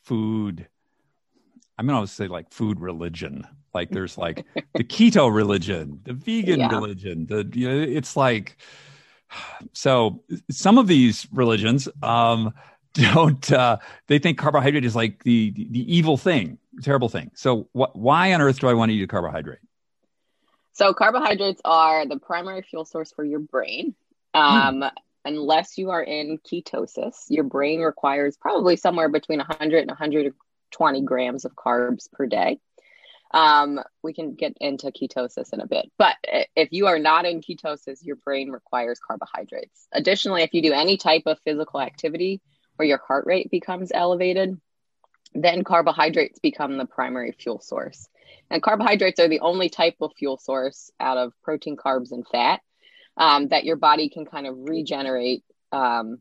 food, 0.03 0.67
I'm 1.77 1.87
gonna 1.87 2.07
say 2.07 2.27
like 2.27 2.51
food 2.51 2.79
religion. 2.79 3.47
Like 3.73 3.89
there's 3.91 4.17
like 4.17 4.45
the 4.73 4.83
keto 4.83 5.33
religion, 5.33 6.01
the 6.03 6.13
vegan 6.13 6.59
yeah. 6.59 6.69
religion. 6.69 7.25
The 7.27 7.49
you 7.53 7.69
know, 7.69 7.79
it's 7.79 8.15
like 8.15 8.57
so 9.73 10.23
some 10.49 10.77
of 10.77 10.87
these 10.87 11.27
religions 11.31 11.87
um, 12.03 12.53
don't 12.93 13.51
uh, 13.51 13.77
they 14.07 14.19
think 14.19 14.37
carbohydrate 14.37 14.85
is 14.85 14.95
like 14.95 15.23
the 15.23 15.51
the 15.51 15.95
evil 15.95 16.17
thing, 16.17 16.57
terrible 16.81 17.09
thing. 17.09 17.31
So 17.35 17.69
wh- 17.73 17.95
why 17.95 18.33
on 18.33 18.41
earth 18.41 18.59
do 18.59 18.67
I 18.67 18.73
want 18.73 18.89
to 18.89 18.95
eat 18.95 19.03
a 19.03 19.07
carbohydrate? 19.07 19.59
So 20.77 20.93
carbohydrates 20.93 21.59
are 21.65 22.05
the 22.05 22.19
primary 22.19 22.61
fuel 22.61 22.85
source 22.85 23.11
for 23.11 23.25
your 23.25 23.39
brain. 23.39 23.95
Um, 24.35 24.81
mm. 24.81 24.91
Unless 25.25 25.79
you 25.79 25.89
are 25.89 26.03
in 26.03 26.37
ketosis, 26.37 27.25
your 27.29 27.45
brain 27.45 27.81
requires 27.81 28.37
probably 28.37 28.75
somewhere 28.75 29.09
between 29.09 29.39
100 29.39 29.79
and 29.79 29.89
120 29.89 31.01
grams 31.01 31.45
of 31.45 31.55
carbs 31.55 32.11
per 32.11 32.27
day. 32.27 32.59
Um, 33.31 33.79
we 34.03 34.13
can 34.13 34.35
get 34.35 34.55
into 34.61 34.91
ketosis 34.91 35.51
in 35.51 35.61
a 35.61 35.67
bit, 35.67 35.91
but 35.97 36.15
if 36.55 36.69
you 36.71 36.85
are 36.85 36.99
not 36.99 37.25
in 37.25 37.41
ketosis, 37.41 38.05
your 38.05 38.15
brain 38.15 38.51
requires 38.51 38.99
carbohydrates. 38.99 39.87
Additionally, 39.91 40.43
if 40.43 40.53
you 40.53 40.61
do 40.61 40.73
any 40.73 40.95
type 40.95 41.23
of 41.25 41.39
physical 41.43 41.81
activity 41.81 42.39
where 42.75 42.87
your 42.87 43.01
heart 43.05 43.25
rate 43.25 43.49
becomes 43.49 43.91
elevated, 43.91 44.61
then 45.33 45.63
carbohydrates 45.63 46.39
become 46.39 46.77
the 46.77 46.85
primary 46.85 47.31
fuel 47.31 47.59
source. 47.59 48.07
And 48.49 48.61
carbohydrates 48.61 49.19
are 49.19 49.27
the 49.27 49.41
only 49.41 49.69
type 49.69 49.95
of 50.01 50.13
fuel 50.17 50.37
source 50.37 50.91
out 50.99 51.17
of 51.17 51.33
protein, 51.43 51.75
carbs, 51.75 52.11
and 52.11 52.25
fat 52.27 52.61
um, 53.17 53.49
that 53.49 53.65
your 53.65 53.75
body 53.75 54.09
can 54.09 54.25
kind 54.25 54.47
of 54.47 54.55
regenerate 54.57 55.43
um, 55.71 56.19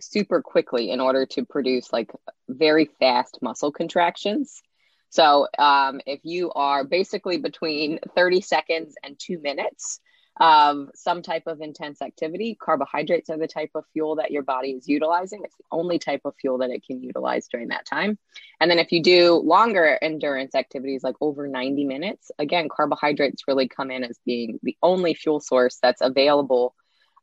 super 0.00 0.42
quickly 0.42 0.90
in 0.90 1.00
order 1.00 1.26
to 1.26 1.44
produce 1.44 1.92
like 1.92 2.10
very 2.48 2.90
fast 2.98 3.38
muscle 3.40 3.72
contractions. 3.72 4.62
So 5.10 5.48
um, 5.58 6.00
if 6.06 6.20
you 6.24 6.52
are 6.52 6.84
basically 6.84 7.38
between 7.38 7.98
30 8.14 8.40
seconds 8.42 8.94
and 9.02 9.18
two 9.18 9.38
minutes, 9.38 10.00
of 10.40 10.90
some 10.94 11.22
type 11.22 11.44
of 11.46 11.60
intense 11.60 12.00
activity. 12.00 12.56
Carbohydrates 12.60 13.28
are 13.30 13.38
the 13.38 13.48
type 13.48 13.70
of 13.74 13.84
fuel 13.92 14.16
that 14.16 14.30
your 14.30 14.42
body 14.42 14.70
is 14.70 14.88
utilizing. 14.88 15.42
It's 15.44 15.56
the 15.56 15.64
only 15.72 15.98
type 15.98 16.22
of 16.24 16.34
fuel 16.40 16.58
that 16.58 16.70
it 16.70 16.84
can 16.86 17.02
utilize 17.02 17.48
during 17.48 17.68
that 17.68 17.86
time. 17.86 18.18
And 18.60 18.70
then 18.70 18.78
if 18.78 18.92
you 18.92 19.02
do 19.02 19.34
longer 19.34 19.98
endurance 20.00 20.54
activities, 20.54 21.02
like 21.02 21.16
over 21.20 21.48
90 21.48 21.84
minutes, 21.84 22.30
again, 22.38 22.68
carbohydrates 22.68 23.44
really 23.48 23.68
come 23.68 23.90
in 23.90 24.04
as 24.04 24.18
being 24.24 24.60
the 24.62 24.76
only 24.82 25.14
fuel 25.14 25.40
source 25.40 25.78
that's 25.82 26.00
available. 26.00 26.74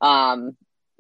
Um, 0.02 0.58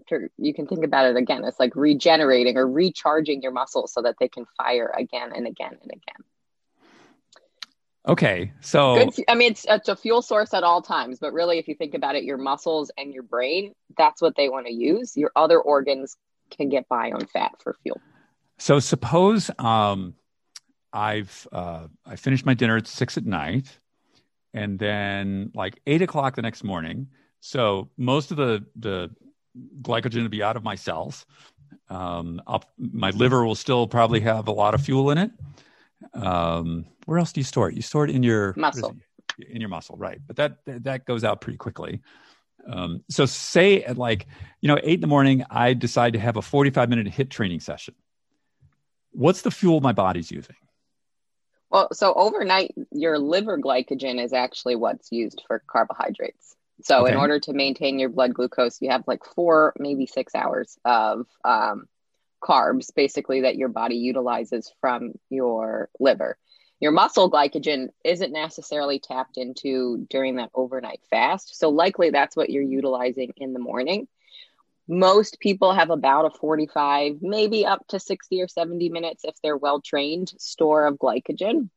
to, 0.07 0.29
you 0.37 0.53
can 0.53 0.67
think 0.67 0.85
about 0.85 1.07
it 1.07 1.17
again. 1.17 1.43
It's 1.43 1.59
like 1.59 1.75
regenerating 1.75 2.57
or 2.57 2.67
recharging 2.67 3.41
your 3.41 3.51
muscles 3.51 3.91
so 3.91 4.03
that 4.03 4.15
they 4.19 4.27
can 4.27 4.45
fire 4.57 4.93
again 4.95 5.31
and 5.35 5.47
again 5.47 5.77
and 5.81 5.91
again. 5.91 6.23
Okay, 8.07 8.51
so 8.61 8.95
Good, 8.95 9.25
I 9.27 9.35
mean, 9.35 9.51
it's 9.51 9.65
it's 9.67 9.89
a 9.89 9.95
fuel 9.95 10.21
source 10.21 10.53
at 10.53 10.63
all 10.63 10.81
times, 10.81 11.17
but 11.19 11.33
really, 11.33 11.57
if 11.57 11.67
you 11.67 11.73
think 11.73 11.95
about 11.95 12.15
it, 12.15 12.23
your 12.23 12.37
muscles 12.37 12.91
and 12.97 13.13
your 13.13 13.23
brain, 13.23 13.73
that's 13.97 14.21
what 14.21 14.35
they 14.35 14.47
want 14.47 14.67
to 14.67 14.73
use. 14.73 15.17
Your 15.17 15.31
other 15.35 15.59
organs 15.59 16.15
can 16.51 16.69
get 16.69 16.87
by 16.87 17.11
on 17.11 17.25
fat 17.25 17.53
for 17.63 17.75
fuel. 17.81 17.99
So 18.59 18.79
suppose 18.79 19.49
um, 19.57 20.13
I've 20.93 21.47
uh, 21.51 21.87
I 22.05 22.15
finished 22.15 22.45
my 22.45 22.53
dinner 22.53 22.77
at 22.77 22.85
six 22.85 23.17
at 23.17 23.25
night, 23.25 23.79
and 24.53 24.77
then 24.77 25.51
like 25.55 25.81
eight 25.87 26.03
o'clock 26.03 26.35
the 26.35 26.43
next 26.43 26.63
morning. 26.63 27.07
So 27.39 27.89
most 27.97 28.29
of 28.29 28.37
the 28.37 28.65
the 28.75 29.09
glycogen 29.81 30.21
will 30.21 30.29
be 30.29 30.43
out 30.43 30.57
of 30.57 30.63
my 30.63 30.75
cells. 30.75 31.25
Um, 31.89 32.41
my 32.77 33.09
liver 33.11 33.45
will 33.45 33.55
still 33.55 33.87
probably 33.87 34.19
have 34.21 34.47
a 34.47 34.51
lot 34.51 34.73
of 34.73 34.81
fuel 34.81 35.11
in 35.11 35.17
it. 35.17 35.31
Um, 36.13 36.85
where 37.05 37.17
else 37.17 37.33
do 37.33 37.39
you 37.39 37.45
store 37.45 37.69
it? 37.69 37.75
You 37.75 37.81
store 37.81 38.05
it 38.05 38.11
in 38.11 38.23
your 38.23 38.53
muscle. 38.57 38.95
In 39.49 39.59
your 39.59 39.69
muscle, 39.69 39.97
right? 39.97 40.19
But 40.25 40.35
that 40.37 40.57
that 40.65 41.05
goes 41.05 41.23
out 41.23 41.41
pretty 41.41 41.57
quickly. 41.57 42.01
Um, 42.67 43.03
so 43.09 43.25
say 43.25 43.83
at 43.83 43.97
like 43.97 44.27
you 44.61 44.67
know 44.67 44.79
eight 44.83 44.95
in 44.95 45.01
the 45.01 45.07
morning, 45.07 45.43
I 45.49 45.73
decide 45.73 46.13
to 46.13 46.19
have 46.19 46.37
a 46.37 46.41
forty-five 46.41 46.89
minute 46.89 47.07
HIIT 47.07 47.29
training 47.29 47.59
session. 47.59 47.95
What's 49.11 49.41
the 49.41 49.51
fuel 49.51 49.81
my 49.81 49.93
body's 49.93 50.31
using? 50.31 50.55
Well, 51.69 51.89
so 51.93 52.13
overnight, 52.13 52.73
your 52.91 53.19
liver 53.19 53.57
glycogen 53.57 54.23
is 54.23 54.33
actually 54.33 54.75
what's 54.75 55.11
used 55.11 55.41
for 55.47 55.61
carbohydrates. 55.67 56.55
So 56.83 57.03
okay. 57.03 57.13
in 57.13 57.17
order 57.17 57.39
to 57.39 57.53
maintain 57.53 57.99
your 57.99 58.09
blood 58.09 58.33
glucose, 58.33 58.81
you 58.81 58.89
have 58.91 59.03
like 59.07 59.23
four, 59.23 59.73
maybe 59.79 60.05
six 60.05 60.35
hours 60.35 60.77
of 60.85 61.25
um, 61.43 61.87
carbs 62.45 62.93
basically 62.95 63.41
that 63.41 63.55
your 63.55 63.69
body 63.69 63.95
utilizes 63.95 64.71
from 64.79 65.13
your 65.29 65.89
liver. 65.99 66.37
Your 66.79 66.91
muscle 66.91 67.31
glycogen 67.31 67.87
isn't 68.03 68.33
necessarily 68.33 68.99
tapped 68.99 69.37
into 69.37 70.05
during 70.09 70.35
that 70.35 70.51
overnight 70.53 71.01
fast. 71.09 71.57
So, 71.57 71.69
likely 71.69 72.09
that's 72.09 72.35
what 72.35 72.49
you're 72.49 72.63
utilizing 72.63 73.33
in 73.37 73.53
the 73.53 73.59
morning. 73.59 74.07
Most 74.87 75.39
people 75.39 75.73
have 75.73 75.89
about 75.89 76.25
a 76.25 76.37
45, 76.37 77.17
maybe 77.21 77.65
up 77.65 77.87
to 77.87 77.99
60 77.99 78.41
or 78.41 78.47
70 78.47 78.89
minutes 78.89 79.23
if 79.23 79.35
they're 79.41 79.57
well 79.57 79.81
trained, 79.81 80.31
store 80.37 80.85
of 80.85 80.99
glycogen 80.99 81.69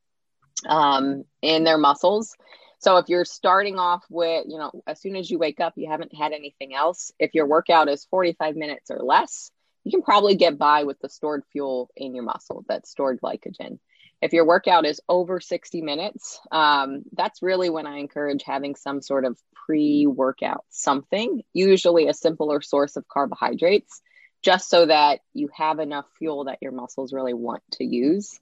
um, 0.67 1.25
in 1.41 1.65
their 1.65 1.79
muscles. 1.79 2.37
So 2.81 2.99
if 2.99 3.09
you're 3.09 3.25
starting 3.25 3.79
off 3.79 4.05
with, 4.09 4.45
you 4.47 4.59
know, 4.59 4.83
as 4.87 5.01
soon 5.01 5.17
as 5.17 5.31
you 5.31 5.39
wake 5.39 5.59
up, 5.59 5.73
you 5.77 5.89
haven't 5.89 6.15
had 6.15 6.33
anything 6.33 6.75
else, 6.75 7.11
if 7.19 7.35
your 7.35 7.47
workout 7.47 7.89
is 7.89 8.05
45 8.11 8.57
minutes 8.57 8.91
or 8.91 8.99
less, 8.99 9.51
you 9.89 9.91
can 9.91 10.03
probably 10.03 10.35
get 10.35 10.59
by 10.59 10.85
with 10.85 11.01
the 11.01 11.09
stored 11.09 11.45
fuel 11.51 11.89
in 11.97 12.15
your 12.15 12.23
muscle 12.23 12.63
that's 12.69 12.91
stored 12.91 13.19
glycogen. 13.23 13.79
If 14.21 14.35
your 14.35 14.45
workout 14.45 14.85
is 14.85 15.01
over 15.09 15.41
60 15.41 15.81
minutes, 15.81 16.39
um, 16.53 17.05
that's 17.13 17.41
really 17.41 17.71
when 17.71 17.87
I 17.87 17.97
encourage 17.97 18.43
having 18.43 18.75
some 18.75 19.01
sort 19.01 19.25
of 19.25 19.39
pre 19.65 20.07
workout 20.07 20.67
something, 20.69 21.43
usually 21.55 22.07
a 22.07 22.13
simpler 22.13 22.61
source 22.61 22.97
of 22.97 23.09
carbohydrates, 23.09 24.03
just 24.43 24.69
so 24.69 24.85
that 24.85 25.21
you 25.33 25.49
have 25.57 25.79
enough 25.79 26.05
fuel 26.19 26.45
that 26.45 26.59
your 26.61 26.73
muscles 26.73 27.15
really 27.15 27.33
want 27.33 27.63
to 27.73 27.85
use 27.85 28.39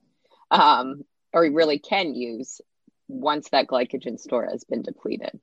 um, 0.50 1.05
or 1.33 1.43
really 1.43 1.79
can 1.79 2.12
use 2.12 2.61
once 3.07 3.50
that 3.50 3.69
glycogen 3.69 4.19
store 4.19 4.49
has 4.50 4.65
been 4.65 4.83
depleted. 4.83 5.38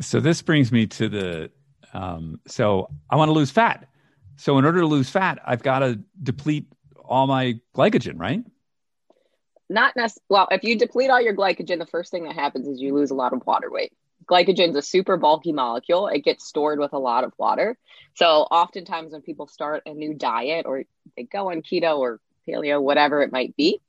So 0.00 0.18
this 0.18 0.40
brings 0.40 0.72
me 0.72 0.86
to 0.86 1.10
the 1.10 1.50
um, 1.92 2.40
so 2.46 2.88
I 3.10 3.16
want 3.16 3.28
to 3.28 3.32
lose 3.32 3.50
fat. 3.50 3.86
So 4.36 4.58
in 4.58 4.64
order 4.64 4.80
to 4.80 4.86
lose 4.86 5.08
fat, 5.08 5.38
I've 5.44 5.62
got 5.62 5.80
to 5.80 6.00
deplete 6.22 6.66
all 7.04 7.26
my 7.26 7.60
glycogen, 7.74 8.18
right? 8.18 8.42
Not 9.68 9.96
necessarily. 9.96 10.24
Well, 10.28 10.48
if 10.50 10.62
you 10.62 10.78
deplete 10.78 11.10
all 11.10 11.20
your 11.20 11.34
glycogen, 11.34 11.78
the 11.78 11.86
first 11.86 12.10
thing 12.10 12.24
that 12.24 12.34
happens 12.34 12.68
is 12.68 12.80
you 12.80 12.94
lose 12.94 13.10
a 13.10 13.14
lot 13.14 13.32
of 13.32 13.44
water 13.46 13.70
weight. 13.70 13.92
Glycogen 14.26 14.70
is 14.70 14.76
a 14.76 14.82
super 14.82 15.16
bulky 15.16 15.52
molecule. 15.52 16.08
It 16.08 16.24
gets 16.24 16.46
stored 16.46 16.78
with 16.78 16.92
a 16.92 16.98
lot 16.98 17.24
of 17.24 17.32
water. 17.38 17.78
So 18.14 18.26
oftentimes 18.26 19.12
when 19.12 19.22
people 19.22 19.46
start 19.46 19.82
a 19.86 19.94
new 19.94 20.14
diet 20.14 20.66
or 20.66 20.84
they 21.16 21.24
go 21.24 21.50
on 21.50 21.62
keto 21.62 21.98
or 21.98 22.20
paleo, 22.48 22.80
whatever 22.80 23.22
it 23.22 23.32
might 23.32 23.56
be, 23.56 23.80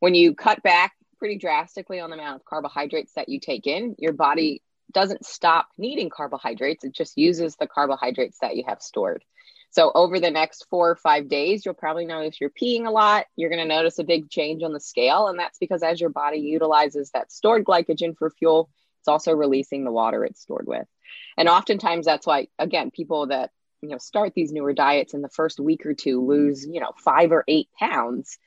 when 0.00 0.14
you 0.14 0.34
cut 0.34 0.62
back 0.62 0.94
pretty 1.18 1.38
drastically 1.38 2.00
on 2.00 2.10
the 2.10 2.16
amount 2.16 2.36
of 2.36 2.44
carbohydrates 2.44 3.12
that 3.14 3.28
you 3.28 3.40
take 3.40 3.66
in, 3.66 3.94
your 3.98 4.12
body 4.12 4.62
doesn't 4.92 5.24
stop 5.24 5.68
needing 5.78 6.10
carbohydrates. 6.10 6.84
It 6.84 6.92
just 6.92 7.16
uses 7.16 7.56
the 7.56 7.66
carbohydrates 7.66 8.38
that 8.40 8.56
you 8.56 8.64
have 8.66 8.82
stored. 8.82 9.24
So 9.76 9.92
over 9.94 10.18
the 10.18 10.30
next 10.30 10.68
four 10.70 10.88
or 10.88 10.96
five 10.96 11.28
days, 11.28 11.66
you'll 11.66 11.74
probably 11.74 12.06
notice 12.06 12.40
you're 12.40 12.48
peeing 12.48 12.86
a 12.86 12.90
lot. 12.90 13.26
You're 13.36 13.50
going 13.50 13.60
to 13.60 13.68
notice 13.68 13.98
a 13.98 14.04
big 14.04 14.30
change 14.30 14.62
on 14.62 14.72
the 14.72 14.80
scale. 14.80 15.28
And 15.28 15.38
that's 15.38 15.58
because 15.58 15.82
as 15.82 16.00
your 16.00 16.08
body 16.08 16.38
utilizes 16.38 17.10
that 17.10 17.30
stored 17.30 17.66
glycogen 17.66 18.16
for 18.16 18.30
fuel, 18.30 18.70
it's 19.00 19.08
also 19.08 19.34
releasing 19.34 19.84
the 19.84 19.92
water 19.92 20.24
it's 20.24 20.40
stored 20.40 20.66
with. 20.66 20.86
And 21.36 21.50
oftentimes 21.50 22.06
that's 22.06 22.26
why, 22.26 22.48
again, 22.58 22.90
people 22.90 23.26
that, 23.26 23.50
you 23.82 23.90
know, 23.90 23.98
start 23.98 24.32
these 24.34 24.50
newer 24.50 24.72
diets 24.72 25.12
in 25.12 25.20
the 25.20 25.28
first 25.28 25.60
week 25.60 25.84
or 25.84 25.92
two 25.92 26.26
lose, 26.26 26.66
you 26.66 26.80
know, 26.80 26.92
five 26.96 27.30
or 27.30 27.44
eight 27.46 27.68
pounds. 27.78 28.38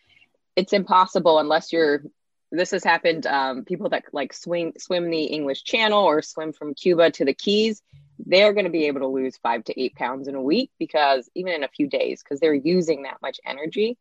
It's 0.55 0.73
impossible 0.73 1.37
unless 1.37 1.71
you're 1.71 2.05
this 2.51 2.71
has 2.71 2.83
happened 2.83 3.27
um, 3.27 3.65
people 3.65 3.89
that 3.89 4.05
like 4.11 4.33
swing 4.33 4.73
swim 4.79 5.11
the 5.11 5.25
english 5.25 5.63
channel 5.63 6.03
or 6.03 6.23
swim 6.23 6.51
from 6.51 6.73
cuba 6.73 7.11
to 7.11 7.23
the 7.23 7.33
keys 7.35 7.83
they're 8.25 8.53
going 8.53 8.65
to 8.65 8.71
be 8.71 8.85
able 8.85 8.99
to 9.01 9.07
lose 9.07 9.37
five 9.37 9.63
to 9.65 9.81
eight 9.81 9.95
pounds 9.95 10.27
in 10.27 10.35
a 10.35 10.41
week 10.41 10.71
because 10.77 11.29
even 11.35 11.53
in 11.53 11.63
a 11.63 11.69
few 11.69 11.87
days 11.87 12.21
because 12.21 12.39
they're 12.39 12.53
using 12.53 13.03
that 13.03 13.21
much 13.21 13.39
energy. 13.45 13.97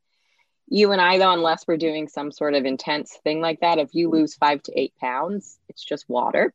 You 0.70 0.92
and 0.92 1.00
i 1.00 1.18
though 1.18 1.32
unless 1.32 1.66
we're 1.66 1.78
doing 1.78 2.08
some 2.08 2.30
sort 2.30 2.54
of 2.54 2.66
intense 2.66 3.16
thing 3.24 3.40
like 3.40 3.60
that 3.60 3.78
if 3.78 3.94
you 3.94 4.10
lose 4.10 4.34
five 4.34 4.62
to 4.64 4.78
eight 4.78 4.94
pounds 5.00 5.58
it's 5.68 5.84
just 5.84 6.08
water. 6.08 6.52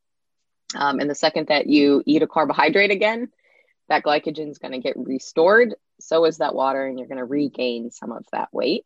Um, 0.75 1.00
and 1.00 1.10
the 1.10 1.15
second 1.15 1.48
that 1.48 1.67
you 1.67 2.03
eat 2.05 2.22
a 2.22 2.27
carbohydrate 2.27 2.91
again 2.91 3.29
that 3.89 4.03
glycogen 4.03 4.50
is 4.50 4.60
going 4.60 4.72
to 4.72 4.79
get 4.79 4.98
restored. 4.98 5.75
So 6.00 6.25
is 6.25 6.38
that 6.38 6.55
water 6.55 6.86
and 6.86 6.98
you're 6.98 7.08
going 7.08 7.17
to 7.17 7.25
regain 7.25 7.91
some 7.91 8.12
of 8.12 8.25
that 8.32 8.50
weight. 8.53 8.86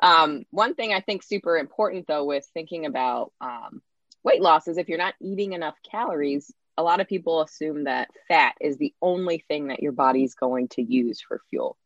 Um, 0.00 0.44
one 0.50 0.74
thing 0.74 0.92
I 0.92 1.00
think 1.00 1.22
super 1.22 1.56
important 1.56 2.06
though 2.06 2.24
with 2.24 2.46
thinking 2.54 2.86
about 2.86 3.32
um, 3.40 3.82
weight 4.22 4.40
loss 4.40 4.68
is 4.68 4.78
if 4.78 4.88
you're 4.88 4.98
not 4.98 5.14
eating 5.20 5.54
enough 5.54 5.76
calories, 5.90 6.52
a 6.78 6.82
lot 6.82 7.00
of 7.00 7.08
people 7.08 7.42
assume 7.42 7.84
that 7.84 8.08
fat 8.28 8.54
is 8.60 8.76
the 8.76 8.94
only 9.02 9.44
thing 9.48 9.66
that 9.66 9.82
your 9.82 9.92
body's 9.92 10.34
going 10.34 10.68
to 10.68 10.82
use 10.82 11.20
for 11.20 11.42
fuel. 11.50 11.76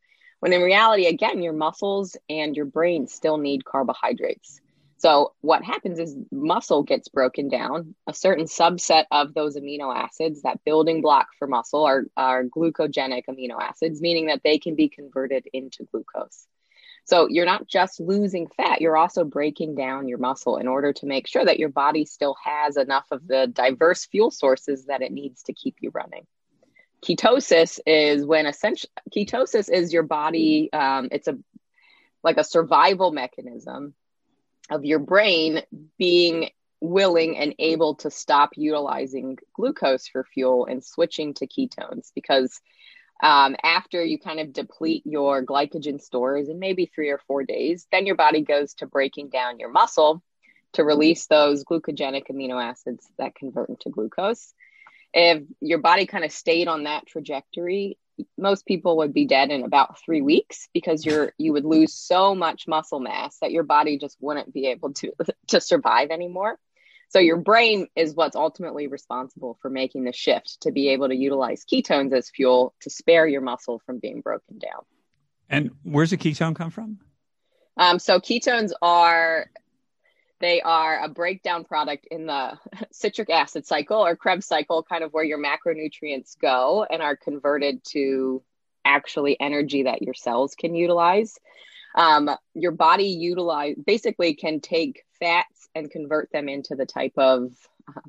When 0.40 0.52
in 0.52 0.60
reality, 0.60 1.06
again, 1.06 1.42
your 1.42 1.54
muscles 1.54 2.14
and 2.28 2.54
your 2.54 2.66
brain 2.66 3.06
still 3.06 3.38
need 3.38 3.64
carbohydrates. 3.64 4.60
So 4.98 5.32
what 5.40 5.64
happens 5.64 5.98
is 5.98 6.14
muscle 6.30 6.82
gets 6.82 7.08
broken 7.08 7.48
down. 7.48 7.94
A 8.06 8.12
certain 8.12 8.44
subset 8.44 9.06
of 9.10 9.32
those 9.32 9.56
amino 9.56 9.96
acids, 9.96 10.42
that 10.42 10.62
building 10.62 11.00
block 11.00 11.28
for 11.38 11.48
muscle, 11.48 11.84
are, 11.84 12.04
are 12.16 12.44
glucogenic 12.44 13.24
amino 13.30 13.60
acids, 13.60 14.00
meaning 14.00 14.26
that 14.26 14.42
they 14.44 14.58
can 14.58 14.74
be 14.74 14.90
converted 14.90 15.48
into 15.54 15.84
glucose. 15.84 16.46
So 17.04 17.28
you're 17.28 17.46
not 17.46 17.66
just 17.66 18.00
losing 18.00 18.48
fat, 18.48 18.80
you're 18.80 18.96
also 18.96 19.24
breaking 19.24 19.74
down 19.74 20.08
your 20.08 20.18
muscle 20.18 20.56
in 20.56 20.68
order 20.68 20.92
to 20.92 21.06
make 21.06 21.26
sure 21.26 21.44
that 21.44 21.58
your 21.58 21.68
body 21.68 22.04
still 22.04 22.36
has 22.44 22.76
enough 22.76 23.06
of 23.10 23.26
the 23.26 23.46
diverse 23.46 24.06
fuel 24.06 24.30
sources 24.30 24.86
that 24.86 25.02
it 25.02 25.12
needs 25.12 25.42
to 25.44 25.52
keep 25.52 25.76
you 25.80 25.90
running. 25.92 26.26
Ketosis 27.04 27.80
is 27.84 28.24
when 28.24 28.46
essentially 28.46 28.92
ketosis 29.14 29.68
is 29.68 29.92
your 29.92 30.04
body. 30.04 30.72
Um, 30.72 31.08
it's 31.10 31.26
a 31.26 31.36
like 32.22 32.36
a 32.36 32.44
survival 32.44 33.10
mechanism 33.10 33.94
of 34.70 34.84
your 34.84 35.00
brain 35.00 35.62
being 35.98 36.50
willing 36.80 37.36
and 37.36 37.54
able 37.58 37.96
to 37.96 38.10
stop 38.10 38.50
utilizing 38.56 39.38
glucose 39.54 40.06
for 40.08 40.24
fuel 40.24 40.66
and 40.66 40.84
switching 40.84 41.34
to 41.34 41.46
ketones 41.46 42.12
because 42.14 42.60
um, 43.22 43.54
after 43.62 44.04
you 44.04 44.18
kind 44.18 44.40
of 44.40 44.52
deplete 44.52 45.02
your 45.06 45.44
glycogen 45.44 46.00
stores 46.00 46.48
in 46.48 46.58
maybe 46.58 46.86
three 46.86 47.10
or 47.10 47.18
four 47.26 47.44
days, 47.44 47.86
then 47.92 48.04
your 48.04 48.16
body 48.16 48.42
goes 48.42 48.74
to 48.74 48.86
breaking 48.86 49.28
down 49.28 49.60
your 49.60 49.70
muscle 49.70 50.22
to 50.72 50.84
release 50.84 51.26
those 51.26 51.64
glucogenic 51.64 52.26
amino 52.30 52.62
acids 52.62 53.08
that 53.18 53.34
convert 53.34 53.68
into 53.68 53.90
glucose. 53.90 54.52
If 55.14 55.42
your 55.60 55.78
body 55.78 56.06
kind 56.06 56.24
of 56.24 56.32
stayed 56.32 56.66
on 56.66 56.84
that 56.84 57.06
trajectory, 57.06 57.96
most 58.36 58.66
people 58.66 58.98
would 58.98 59.12
be 59.12 59.26
dead 59.26 59.50
in 59.50 59.62
about 59.62 60.00
three 60.00 60.20
weeks 60.20 60.68
because 60.72 61.04
you're 61.04 61.32
you 61.38 61.52
would 61.52 61.64
lose 61.64 61.92
so 61.92 62.34
much 62.34 62.66
muscle 62.66 63.00
mass 63.00 63.38
that 63.38 63.52
your 63.52 63.62
body 63.62 63.98
just 63.98 64.16
wouldn't 64.20 64.52
be 64.52 64.66
able 64.66 64.92
to 64.94 65.12
to 65.48 65.60
survive 65.60 66.10
anymore. 66.10 66.58
So 67.12 67.18
your 67.18 67.36
brain 67.36 67.88
is 67.94 68.14
what's 68.14 68.36
ultimately 68.36 68.86
responsible 68.86 69.58
for 69.60 69.68
making 69.68 70.04
the 70.04 70.14
shift 70.14 70.62
to 70.62 70.72
be 70.72 70.88
able 70.88 71.08
to 71.08 71.14
utilize 71.14 71.62
ketones 71.62 72.14
as 72.14 72.30
fuel 72.30 72.74
to 72.80 72.88
spare 72.88 73.26
your 73.26 73.42
muscle 73.42 73.82
from 73.84 73.98
being 73.98 74.22
broken 74.22 74.58
down. 74.58 74.80
And 75.50 75.72
where's 75.82 76.14
a 76.14 76.16
ketone 76.16 76.56
come 76.56 76.70
from? 76.70 77.00
Um, 77.76 77.98
so 77.98 78.18
ketones 78.18 78.72
are 78.80 79.50
they 80.40 80.62
are 80.62 81.04
a 81.04 81.08
breakdown 81.10 81.64
product 81.64 82.08
in 82.10 82.24
the 82.24 82.58
citric 82.92 83.28
acid 83.28 83.66
cycle 83.66 83.98
or 83.98 84.16
Krebs 84.16 84.46
cycle, 84.46 84.82
kind 84.82 85.04
of 85.04 85.12
where 85.12 85.22
your 85.22 85.38
macronutrients 85.38 86.38
go 86.40 86.86
and 86.90 87.02
are 87.02 87.14
converted 87.14 87.84
to 87.90 88.42
actually 88.86 89.38
energy 89.38 89.82
that 89.82 90.00
your 90.00 90.14
cells 90.14 90.54
can 90.54 90.74
utilize. 90.74 91.38
Um, 91.94 92.30
your 92.54 92.72
body 92.72 93.08
utilize 93.08 93.76
basically 93.76 94.34
can 94.34 94.60
take 94.60 95.02
fats 95.22 95.68
and 95.74 95.90
convert 95.90 96.30
them 96.32 96.48
into 96.48 96.74
the 96.74 96.86
type 96.86 97.12
of 97.16 97.52
uh, 97.88 98.00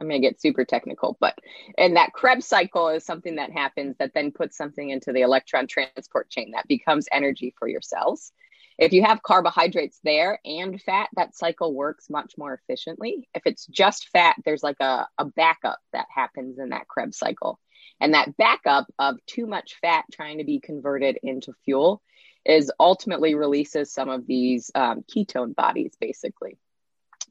I'm 0.00 0.08
going 0.08 0.20
to 0.20 0.28
get 0.28 0.40
super 0.40 0.64
technical, 0.64 1.16
but 1.20 1.38
and 1.78 1.96
that 1.96 2.12
Krebs 2.12 2.46
cycle 2.46 2.88
is 2.88 3.04
something 3.04 3.36
that 3.36 3.52
happens 3.52 3.96
that 3.98 4.10
then 4.14 4.32
puts 4.32 4.56
something 4.56 4.90
into 4.90 5.12
the 5.12 5.20
electron 5.20 5.68
transport 5.68 6.28
chain 6.28 6.50
that 6.52 6.66
becomes 6.66 7.06
energy 7.12 7.54
for 7.56 7.68
your 7.68 7.82
cells. 7.82 8.32
If 8.78 8.92
you 8.92 9.04
have 9.04 9.22
carbohydrates 9.22 10.00
there 10.02 10.40
and 10.44 10.80
fat, 10.82 11.08
that 11.14 11.36
cycle 11.36 11.72
works 11.72 12.10
much 12.10 12.32
more 12.36 12.54
efficiently. 12.54 13.28
If 13.32 13.42
it's 13.46 13.66
just 13.66 14.08
fat, 14.08 14.34
there's 14.44 14.64
like 14.64 14.80
a, 14.80 15.06
a 15.18 15.24
backup 15.24 15.78
that 15.92 16.06
happens 16.12 16.58
in 16.58 16.70
that 16.70 16.88
Krebs 16.88 17.18
cycle. 17.18 17.60
And 18.00 18.14
that 18.14 18.36
backup 18.36 18.86
of 18.98 19.24
too 19.26 19.46
much 19.46 19.76
fat 19.80 20.06
trying 20.12 20.38
to 20.38 20.44
be 20.44 20.58
converted 20.58 21.18
into 21.22 21.52
fuel 21.64 22.02
is 22.44 22.72
ultimately 22.78 23.34
releases 23.34 23.92
some 23.92 24.08
of 24.08 24.26
these 24.26 24.70
um, 24.74 25.02
ketone 25.02 25.54
bodies, 25.54 25.92
basically. 26.00 26.58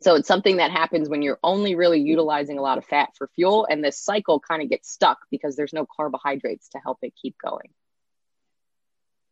So 0.02 0.16
it's 0.16 0.28
something 0.28 0.58
that 0.58 0.72
happens 0.72 1.10
when 1.10 1.22
you're 1.22 1.40
only 1.44 1.76
really 1.76 2.00
utilizing 2.02 2.58
a 2.58 2.62
lot 2.62 2.78
of 2.78 2.86
fat 2.86 3.10
for 3.18 3.30
fuel, 3.36 3.68
and 3.70 3.84
this 3.84 4.00
cycle 4.00 4.40
kind 4.40 4.62
of 4.64 4.70
gets 4.70 4.90
stuck 4.90 5.20
because 5.30 5.56
there's 5.56 5.74
no 5.74 5.86
carbohydrates 5.86 6.70
to 6.70 6.80
help 6.80 7.00
it 7.04 7.14
keep 7.22 7.36
going. 7.38 7.70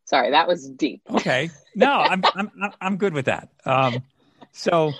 Sorry, 0.04 0.30
that 0.30 0.48
was 0.48 0.68
deep. 0.68 1.02
Okay, 1.08 1.50
no, 1.74 1.92
I'm 1.92 2.22
I'm 2.34 2.50
I'm 2.80 2.96
good 2.96 3.14
with 3.14 3.26
that. 3.26 3.48
Um, 3.64 4.02
so 4.52 4.92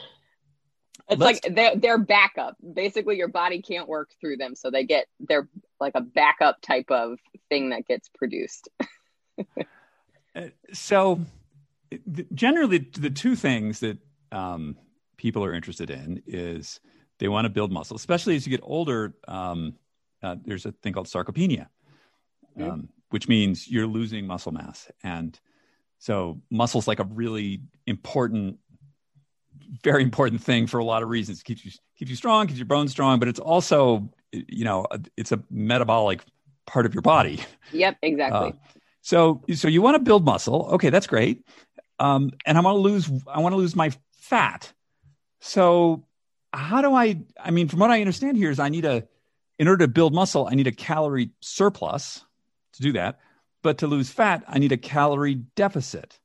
it's 1.09 1.21
like 1.21 1.41
they're, 1.43 1.77
they're 1.77 1.99
backup. 1.99 2.57
Basically, 2.73 3.17
your 3.17 3.29
body 3.29 3.63
can't 3.63 3.89
work 3.89 4.11
through 4.21 4.37
them, 4.37 4.55
so 4.55 4.71
they 4.71 4.85
get 4.85 5.07
they're 5.19 5.49
like 5.81 5.93
a 5.97 6.01
backup 6.01 6.61
type 6.63 6.91
of 6.91 7.19
thing 7.49 7.71
that 7.71 7.87
gets 7.87 8.09
produced. 8.09 8.69
so 10.73 11.21
generally 12.35 12.79
the 12.79 13.11
two 13.11 13.35
things 13.35 13.81
that 13.81 13.99
um, 14.33 14.77
people 15.17 15.45
are 15.45 15.53
interested 15.53 15.91
in 15.91 16.23
is 16.27 16.81
they 17.19 17.29
want 17.29 17.45
to 17.45 17.49
build 17.51 17.73
muscle 17.73 17.97
especially 17.97 18.37
as 18.37 18.47
you 18.47 18.51
get 18.51 18.61
older 18.63 19.15
um, 19.29 19.75
uh, 20.23 20.37
there's 20.45 20.67
a 20.67 20.73
thing 20.73 20.93
called 20.93 21.07
sarcopenia 21.07 21.67
mm-hmm. 22.57 22.71
um, 22.71 22.89
which 23.11 23.29
means 23.29 23.69
you're 23.69 23.87
losing 23.87 24.27
muscle 24.27 24.53
mass. 24.53 24.91
And 25.03 25.39
so 25.99 26.41
muscle's 26.51 26.89
like 26.89 27.01
a 27.01 27.05
really 27.05 27.61
important, 27.87 28.59
very 29.85 30.03
important 30.03 30.43
thing 30.43 30.67
for 30.67 30.79
a 30.79 30.85
lot 30.85 31.03
of 31.03 31.09
reasons. 31.09 31.41
It 31.41 31.45
keeps 31.45 31.65
you 31.65 31.73
keeps 31.97 32.11
you 32.11 32.17
strong, 32.17 32.47
keeps 32.47 32.59
your 32.59 32.67
bones 32.67 32.93
strong, 32.93 33.19
but 33.19 33.29
it's 33.29 33.41
also, 33.41 34.09
you 34.33 34.65
know, 34.65 34.87
it's 35.17 35.33
a 35.33 35.43
metabolic 35.51 36.23
part 36.67 36.87
of 36.87 36.95
your 36.95 37.03
body. 37.03 37.41
Yep, 37.73 37.99
exactly. 38.03 38.49
Uh, 38.49 38.80
so 39.03 39.43
so 39.55 39.69
you 39.69 39.83
want 39.83 39.97
to 39.97 40.03
build 40.03 40.25
muscle. 40.25 40.69
Okay, 40.73 40.91
that's 40.91 41.07
great. 41.07 41.45
Um, 41.99 42.33
and 42.47 42.57
I 42.57 42.61
want 42.61 42.77
to 42.77 42.81
lose 42.81 43.11
I 43.27 43.41
want 43.41 43.53
to 43.53 43.57
lose 43.57 43.77
my 43.77 43.93
fat. 44.13 44.73
So 45.41 46.05
how 46.53 46.83
do 46.83 46.95
I 46.95 47.23
I 47.39 47.51
mean 47.51 47.69
from 47.69 47.81
what 47.81 47.91
I 47.91 48.01
understand 48.01 48.37
here 48.37 48.51
is 48.51 48.59
I 48.59 48.69
need 48.69 48.85
a 48.85 49.07
in 49.59 49.69
order 49.69 49.85
to 49.85 49.93
build 49.93 50.15
muscle, 50.15 50.49
I 50.51 50.55
need 50.55 50.67
a 50.67 50.73
calorie 50.73 51.31
surplus 51.41 52.25
to 52.73 52.83
do 52.83 52.93
that. 52.93 53.21
But 53.63 53.79
to 53.79 53.87
lose 53.87 54.09
fat, 54.09 54.43
I 54.49 54.59
need 54.59 54.73
a 54.73 54.79
calorie 54.79 55.35
deficit. 55.55 56.19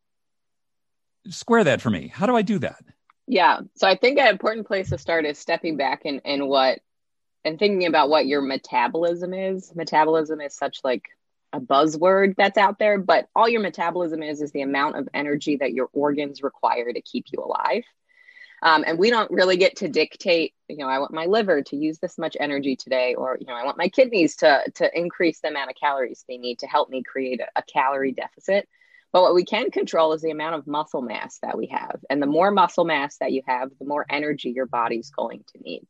Square 1.29 1.65
that 1.65 1.81
for 1.81 1.89
me. 1.89 2.07
How 2.07 2.27
do 2.27 2.35
I 2.35 2.41
do 2.41 2.59
that? 2.59 2.81
Yeah. 3.27 3.59
So 3.75 3.87
I 3.87 3.97
think 3.97 4.19
an 4.19 4.27
important 4.27 4.67
place 4.67 4.89
to 4.91 4.97
start 4.97 5.25
is 5.25 5.37
stepping 5.37 5.75
back 5.75 6.03
and, 6.05 6.21
and 6.23 6.47
what 6.47 6.79
and 7.43 7.59
thinking 7.59 7.87
about 7.87 8.09
what 8.09 8.25
your 8.25 8.41
metabolism 8.41 9.33
is. 9.33 9.75
Metabolism 9.75 10.39
is 10.41 10.55
such 10.55 10.79
like 10.83 11.03
a 11.55 11.59
buzzword 11.59 12.35
that's 12.35 12.57
out 12.57 12.79
there, 12.79 12.99
but 12.99 13.29
all 13.35 13.47
your 13.47 13.61
metabolism 13.61 14.21
is 14.21 14.41
is 14.41 14.51
the 14.51 14.61
amount 14.61 14.97
of 14.97 15.07
energy 15.13 15.55
that 15.57 15.73
your 15.73 15.89
organs 15.93 16.43
require 16.43 16.91
to 16.91 17.01
keep 17.01 17.25
you 17.31 17.41
alive. 17.41 17.83
Um, 18.61 18.83
and 18.85 18.97
we 18.97 19.09
don't 19.09 19.31
really 19.31 19.57
get 19.57 19.77
to 19.77 19.87
dictate, 19.87 20.53
you 20.67 20.77
know, 20.77 20.87
I 20.87 20.99
want 20.99 21.13
my 21.13 21.25
liver 21.25 21.61
to 21.61 21.75
use 21.75 21.99
this 21.99 22.17
much 22.17 22.35
energy 22.39 22.75
today, 22.75 23.13
or, 23.15 23.37
you 23.39 23.47
know, 23.47 23.53
I 23.53 23.63
want 23.63 23.77
my 23.77 23.89
kidneys 23.89 24.37
to, 24.37 24.63
to 24.75 24.97
increase 24.97 25.39
the 25.39 25.49
amount 25.49 25.69
of 25.69 25.75
calories 25.75 26.25
they 26.27 26.37
need 26.37 26.59
to 26.59 26.67
help 26.67 26.89
me 26.89 27.03
create 27.03 27.41
a, 27.41 27.47
a 27.55 27.63
calorie 27.63 28.11
deficit. 28.11 28.67
But 29.13 29.21
what 29.21 29.35
we 29.35 29.45
can 29.45 29.71
control 29.71 30.13
is 30.13 30.21
the 30.21 30.31
amount 30.31 30.55
of 30.55 30.67
muscle 30.67 31.01
mass 31.01 31.39
that 31.41 31.57
we 31.57 31.67
have. 31.67 31.99
And 32.09 32.21
the 32.21 32.27
more 32.27 32.51
muscle 32.51 32.85
mass 32.85 33.17
that 33.17 33.31
you 33.31 33.43
have, 33.47 33.69
the 33.79 33.85
more 33.85 34.05
energy 34.09 34.49
your 34.49 34.65
body's 34.65 35.09
going 35.09 35.43
to 35.53 35.61
need. 35.61 35.85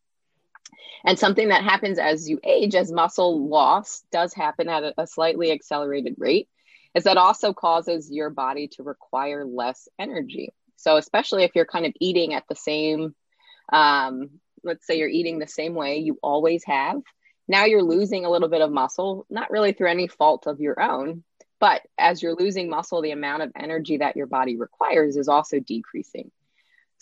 And 1.04 1.18
something 1.18 1.50
that 1.50 1.64
happens 1.64 2.00
as 2.00 2.30
you 2.30 2.40
age, 2.44 2.76
as 2.76 2.92
muscle 2.92 3.48
loss 3.48 4.04
does 4.12 4.34
happen 4.34 4.70
at 4.70 4.94
a, 4.98 5.08
slightly 5.08 5.52
accelerated 5.52 6.16
rate, 6.18 6.50
is 6.94 7.04
that 7.04 7.18
also 7.18 7.54
causes 7.54 8.12
your 8.12 8.30
body 8.30 8.68
to 8.70 8.84
require 8.84 9.46
less 9.46 9.88
energy. 10.00 10.54
So, 10.78 10.98
especially 10.98 11.44
if 11.44 11.52
you're 11.56 11.66
kind 11.66 11.86
of 11.86 11.94
eating 12.00 12.34
at 12.34 12.44
the 12.48 12.56
same, 12.56 13.16
um, 13.72 14.30
let's 14.64 14.86
say 14.86 14.98
you're 14.98 15.10
eating 15.10 15.40
the 15.40 15.48
same 15.48 15.76
way 15.76 15.98
you 15.98 16.18
always 16.22 16.64
have, 16.66 17.02
now 17.48 17.66
you're 17.66 17.84
losing 17.84 18.26
a 18.26 18.30
little 18.30 18.50
bit 18.50 18.62
of 18.62 18.72
muscle, 18.72 19.26
not 19.30 19.52
really 19.52 19.74
through 19.74 19.90
any 19.90 20.08
fault 20.08 20.48
of 20.48 20.60
your 20.60 20.82
own, 20.82 21.24
but 21.60 21.82
as 21.98 22.22
you're 22.22 22.36
losing 22.36 22.70
muscle, 22.70 23.02
the 23.02 23.12
amount 23.12 23.44
of 23.44 23.52
energy 23.56 23.98
that 23.98 24.16
your 24.16 24.28
body 24.28 24.58
requires 24.58 25.16
is 25.16 25.28
also 25.28 25.60
decreasing. 25.60 26.32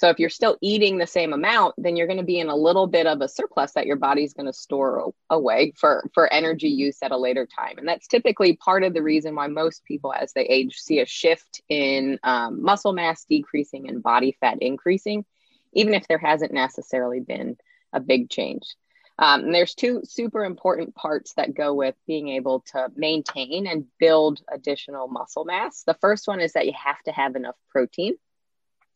So 0.03 0.09
if 0.09 0.19
you're 0.19 0.29
still 0.29 0.57
eating 0.59 0.97
the 0.97 1.07
same 1.07 1.31
amount, 1.31 1.75
then 1.77 1.95
you're 1.95 2.07
going 2.07 2.17
to 2.17 2.25
be 2.25 2.41
in 2.41 2.49
a 2.49 2.55
little 2.57 2.87
bit 2.87 3.07
of 3.07 3.21
a 3.21 3.29
surplus 3.29 3.71
that 3.71 3.85
your 3.85 3.95
body's 3.95 4.33
going 4.33 4.47
to 4.47 4.51
store 4.51 5.13
away 5.29 5.71
for 5.77 6.09
for 6.13 6.27
energy 6.33 6.67
use 6.67 6.97
at 7.01 7.13
a 7.13 7.17
later 7.17 7.45
time. 7.47 7.77
And 7.77 7.87
that's 7.87 8.09
typically 8.09 8.57
part 8.57 8.83
of 8.83 8.93
the 8.93 9.01
reason 9.01 9.33
why 9.33 9.47
most 9.47 9.85
people, 9.85 10.11
as 10.11 10.33
they 10.33 10.43
age, 10.43 10.75
see 10.75 10.99
a 10.99 11.05
shift 11.05 11.61
in 11.69 12.19
um, 12.21 12.61
muscle 12.61 12.91
mass 12.91 13.23
decreasing 13.23 13.87
and 13.87 14.03
body 14.03 14.35
fat 14.41 14.57
increasing, 14.59 15.23
even 15.71 15.93
if 15.93 16.05
there 16.09 16.17
hasn't 16.17 16.51
necessarily 16.51 17.21
been 17.21 17.55
a 17.93 18.01
big 18.01 18.29
change. 18.29 18.75
Um, 19.17 19.45
and 19.45 19.55
there's 19.55 19.73
two 19.73 20.01
super 20.03 20.43
important 20.43 20.95
parts 20.95 21.33
that 21.35 21.55
go 21.55 21.73
with 21.73 21.95
being 22.07 22.27
able 22.27 22.65
to 22.73 22.91
maintain 22.97 23.67
and 23.67 23.85
build 24.01 24.41
additional 24.51 25.07
muscle 25.07 25.45
mass. 25.45 25.83
The 25.87 25.97
first 26.01 26.27
one 26.27 26.41
is 26.41 26.51
that 26.53 26.65
you 26.65 26.73
have 26.73 27.01
to 27.03 27.13
have 27.13 27.37
enough 27.37 27.55
protein. 27.69 28.15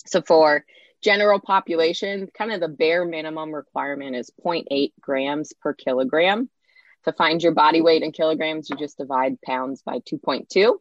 So 0.06 0.22
for 0.22 0.66
general 1.02 1.40
population, 1.40 2.30
kind 2.38 2.52
of 2.52 2.60
the 2.60 2.68
bare 2.68 3.06
minimum 3.06 3.54
requirement 3.54 4.16
is 4.16 4.32
0.8 4.44 4.92
grams 5.00 5.54
per 5.54 5.74
kilogram. 5.74 6.50
To 7.06 7.14
find 7.14 7.42
your 7.42 7.54
body 7.54 7.82
weight 7.82 8.04
in 8.04 8.12
kilograms, 8.12 8.70
you 8.70 8.76
just 8.76 8.98
divide 8.98 9.42
pounds 9.42 9.82
by 9.82 10.00
2.2. 10.00 10.78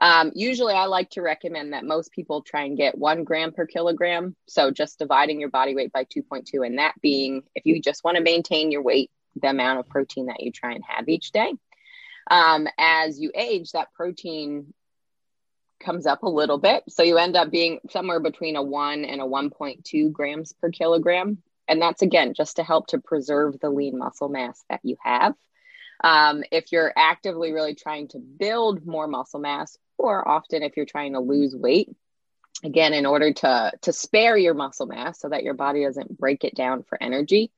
Um, 0.00 0.32
usually, 0.34 0.72
I 0.72 0.86
like 0.86 1.10
to 1.10 1.22
recommend 1.22 1.74
that 1.74 1.84
most 1.84 2.10
people 2.10 2.42
try 2.42 2.64
and 2.64 2.76
get 2.76 2.96
one 2.96 3.22
gram 3.22 3.52
per 3.52 3.66
kilogram. 3.66 4.34
So, 4.48 4.70
just 4.70 4.98
dividing 4.98 5.40
your 5.40 5.50
body 5.50 5.74
weight 5.74 5.92
by 5.92 6.04
2.2, 6.04 6.66
and 6.66 6.78
that 6.78 6.94
being 7.02 7.42
if 7.54 7.66
you 7.66 7.80
just 7.80 8.02
want 8.02 8.16
to 8.16 8.22
maintain 8.22 8.70
your 8.70 8.82
weight, 8.82 9.10
the 9.40 9.50
amount 9.50 9.78
of 9.78 9.88
protein 9.88 10.26
that 10.26 10.40
you 10.40 10.50
try 10.50 10.72
and 10.72 10.84
have 10.88 11.08
each 11.08 11.32
day. 11.32 11.52
Um, 12.30 12.66
as 12.78 13.20
you 13.20 13.30
age, 13.34 13.72
that 13.72 13.92
protein 13.92 14.72
comes 15.80 16.06
up 16.06 16.22
a 16.22 16.28
little 16.28 16.58
bit. 16.58 16.84
So 16.88 17.02
you 17.02 17.18
end 17.18 17.36
up 17.36 17.50
being 17.50 17.80
somewhere 17.90 18.20
between 18.20 18.56
a 18.56 18.62
1 18.62 19.04
and 19.04 19.20
a 19.20 19.24
1.2 19.24 20.12
grams 20.12 20.52
per 20.52 20.70
kilogram. 20.70 21.38
And 21.66 21.80
that's 21.80 22.02
again 22.02 22.34
just 22.34 22.56
to 22.56 22.64
help 22.64 22.88
to 22.88 22.98
preserve 22.98 23.58
the 23.60 23.70
lean 23.70 23.98
muscle 23.98 24.28
mass 24.28 24.62
that 24.68 24.80
you 24.82 24.96
have. 25.02 25.34
Um, 26.02 26.42
if 26.50 26.72
you're 26.72 26.92
actively 26.96 27.52
really 27.52 27.74
trying 27.74 28.08
to 28.08 28.18
build 28.18 28.86
more 28.86 29.06
muscle 29.06 29.40
mass, 29.40 29.76
or 29.98 30.26
often 30.26 30.62
if 30.62 30.76
you're 30.76 30.86
trying 30.86 31.12
to 31.12 31.20
lose 31.20 31.54
weight, 31.54 31.90
again, 32.64 32.92
in 32.92 33.06
order 33.06 33.32
to, 33.32 33.72
to 33.82 33.92
spare 33.92 34.36
your 34.36 34.54
muscle 34.54 34.86
mass 34.86 35.20
so 35.20 35.28
that 35.28 35.42
your 35.42 35.54
body 35.54 35.84
doesn't 35.84 36.16
break 36.18 36.44
it 36.44 36.54
down 36.54 36.82
for 36.82 37.00
energy, 37.02 37.52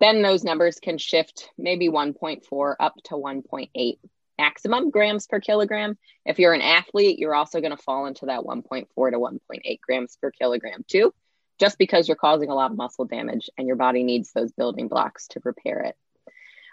then 0.00 0.22
those 0.22 0.44
numbers 0.44 0.80
can 0.80 0.98
shift 0.98 1.50
maybe 1.56 1.88
1.4 1.88 2.74
up 2.80 2.94
to 3.04 3.14
1.8 3.14 3.98
maximum 4.38 4.90
grams 4.90 5.26
per 5.26 5.40
kilogram. 5.40 5.96
If 6.24 6.38
you're 6.38 6.54
an 6.54 6.60
athlete, 6.60 7.18
you're 7.18 7.34
also 7.34 7.60
going 7.60 7.76
to 7.76 7.82
fall 7.82 8.06
into 8.06 8.26
that 8.26 8.40
1.4 8.40 8.86
to 8.86 9.18
1.8 9.18 9.80
grams 9.80 10.16
per 10.20 10.30
kilogram 10.30 10.84
too, 10.88 11.12
just 11.58 11.78
because 11.78 12.08
you're 12.08 12.16
causing 12.16 12.50
a 12.50 12.54
lot 12.54 12.70
of 12.70 12.76
muscle 12.76 13.04
damage 13.04 13.50
and 13.56 13.66
your 13.66 13.76
body 13.76 14.02
needs 14.02 14.32
those 14.32 14.52
building 14.52 14.88
blocks 14.88 15.28
to 15.28 15.40
repair 15.44 15.80
it. 15.80 15.96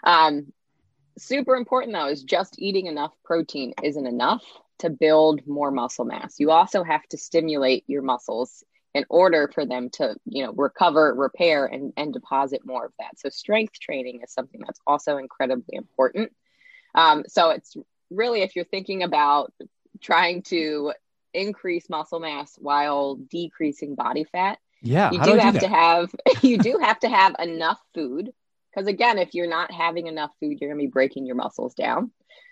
Um, 0.04 0.52
super 1.18 1.54
important 1.54 1.92
though 1.92 2.08
is 2.08 2.22
just 2.22 2.56
eating 2.58 2.86
enough 2.86 3.12
protein 3.24 3.74
isn't 3.82 4.06
enough 4.06 4.44
to 4.78 4.90
build 4.90 5.46
more 5.46 5.70
muscle 5.70 6.04
mass. 6.04 6.36
You 6.38 6.50
also 6.50 6.82
have 6.82 7.06
to 7.08 7.16
stimulate 7.16 7.84
your 7.86 8.02
muscles 8.02 8.64
in 8.94 9.04
order 9.08 9.50
for 9.54 9.64
them 9.64 9.88
to, 9.90 10.16
you 10.26 10.44
know, 10.44 10.52
recover, 10.52 11.14
repair, 11.14 11.66
and, 11.66 11.92
and 11.96 12.12
deposit 12.12 12.60
more 12.64 12.86
of 12.86 12.92
that. 12.98 13.18
So 13.18 13.30
strength 13.30 13.78
training 13.80 14.20
is 14.22 14.32
something 14.32 14.60
that's 14.64 14.80
also 14.86 15.16
incredibly 15.16 15.76
important. 15.76 16.32
Um, 16.94 17.24
so 17.28 17.50
it's 17.50 17.76
really 18.10 18.42
if 18.42 18.56
you're 18.56 18.64
thinking 18.64 19.02
about 19.02 19.52
trying 20.00 20.42
to 20.42 20.92
increase 21.34 21.88
muscle 21.88 22.20
mass 22.20 22.56
while 22.58 23.16
decreasing 23.16 23.94
body 23.94 24.24
fat, 24.24 24.58
yeah, 24.82 25.10
you 25.10 25.20
do, 25.20 25.32
do 25.32 25.38
have 25.38 25.54
do 25.54 25.60
to 25.60 25.68
have 25.68 26.14
you 26.42 26.58
do 26.58 26.78
have 26.80 26.98
to 27.00 27.08
have 27.08 27.36
enough 27.38 27.80
food 27.94 28.32
because 28.72 28.86
again, 28.86 29.18
if 29.18 29.34
you're 29.34 29.48
not 29.48 29.70
having 29.70 30.06
enough 30.06 30.32
food, 30.40 30.58
you're 30.60 30.70
going 30.70 30.80
to 30.80 30.86
be 30.86 30.90
breaking 30.90 31.26
your 31.26 31.36
muscles 31.36 31.74
down. 31.74 32.10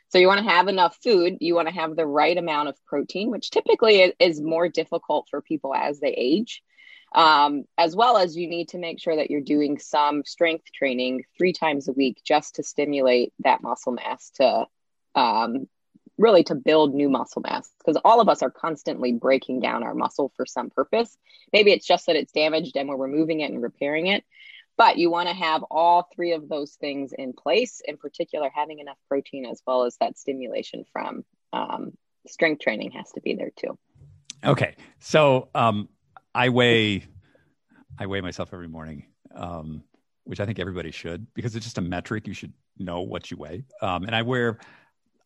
So 0.08 0.18
you 0.18 0.26
want 0.26 0.44
to 0.44 0.50
have 0.50 0.68
enough 0.68 0.98
food. 1.02 1.38
You 1.40 1.54
want 1.54 1.68
to 1.68 1.74
have 1.74 1.94
the 1.94 2.06
right 2.06 2.36
amount 2.36 2.68
of 2.68 2.84
protein, 2.84 3.30
which 3.30 3.50
typically 3.50 4.12
is 4.18 4.40
more 4.40 4.68
difficult 4.68 5.28
for 5.30 5.40
people 5.40 5.74
as 5.74 6.00
they 6.00 6.10
age 6.10 6.62
um, 7.12 7.64
as 7.76 7.96
well 7.96 8.16
as 8.16 8.36
you 8.36 8.48
need 8.48 8.68
to 8.68 8.78
make 8.78 9.00
sure 9.00 9.16
that 9.16 9.30
you're 9.30 9.40
doing 9.40 9.78
some 9.78 10.24
strength 10.24 10.72
training 10.72 11.24
three 11.36 11.52
times 11.52 11.88
a 11.88 11.92
week 11.92 12.20
just 12.24 12.56
to 12.56 12.62
stimulate 12.62 13.32
that 13.40 13.62
muscle 13.62 13.92
mass 13.92 14.30
to 14.36 14.66
um, 15.14 15.68
really 16.18 16.44
to 16.44 16.54
build 16.54 16.94
new 16.94 17.08
muscle 17.08 17.42
mass. 17.42 17.68
Because 17.78 18.00
all 18.04 18.20
of 18.20 18.28
us 18.28 18.42
are 18.42 18.50
constantly 18.50 19.12
breaking 19.12 19.60
down 19.60 19.82
our 19.82 19.94
muscle 19.94 20.32
for 20.36 20.46
some 20.46 20.70
purpose. 20.70 21.16
Maybe 21.52 21.72
it's 21.72 21.86
just 21.86 22.06
that 22.06 22.16
it's 22.16 22.32
damaged 22.32 22.76
and 22.76 22.88
we're 22.88 22.96
removing 22.96 23.40
it 23.40 23.50
and 23.50 23.62
repairing 23.62 24.06
it. 24.06 24.24
But 24.76 24.96
you 24.96 25.10
want 25.10 25.28
to 25.28 25.34
have 25.34 25.64
all 25.70 26.08
three 26.14 26.32
of 26.32 26.48
those 26.48 26.72
things 26.74 27.12
in 27.12 27.32
place 27.32 27.82
in 27.84 27.96
particular 27.96 28.50
having 28.54 28.78
enough 28.78 28.96
protein 29.08 29.46
as 29.46 29.60
well 29.66 29.84
as 29.84 29.96
that 30.00 30.16
stimulation 30.16 30.84
from 30.92 31.24
um, 31.52 31.92
strength 32.26 32.62
training 32.62 32.92
has 32.92 33.10
to 33.12 33.20
be 33.20 33.34
there 33.34 33.50
too. 33.56 33.78
Okay. 34.44 34.76
So 35.00 35.48
um, 35.54 35.88
I 36.34 36.48
weigh 36.48 37.04
I 37.98 38.06
weigh 38.06 38.20
myself 38.20 38.50
every 38.52 38.68
morning, 38.68 39.04
um, 39.34 39.82
which 40.24 40.40
I 40.40 40.46
think 40.46 40.58
everybody 40.58 40.90
should 40.90 41.26
because 41.34 41.54
it's 41.56 41.64
just 41.64 41.78
a 41.78 41.82
metric. 41.82 42.26
You 42.26 42.34
should 42.34 42.52
know 42.78 43.02
what 43.02 43.30
you 43.30 43.36
weigh. 43.36 43.64
Um, 43.82 44.04
and 44.04 44.14
I 44.14 44.22
wear 44.22 44.58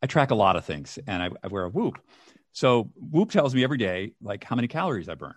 I 0.02 0.06
track 0.06 0.30
a 0.30 0.34
lot 0.34 0.56
of 0.56 0.64
things, 0.64 0.98
and 1.06 1.22
I, 1.22 1.30
I 1.42 1.48
wear 1.48 1.64
a 1.64 1.68
Whoop. 1.68 1.98
So 2.52 2.90
Whoop 3.10 3.30
tells 3.30 3.54
me 3.54 3.64
every 3.64 3.78
day 3.78 4.12
like 4.22 4.44
how 4.44 4.56
many 4.56 4.68
calories 4.68 5.08
I 5.08 5.14
burn. 5.14 5.34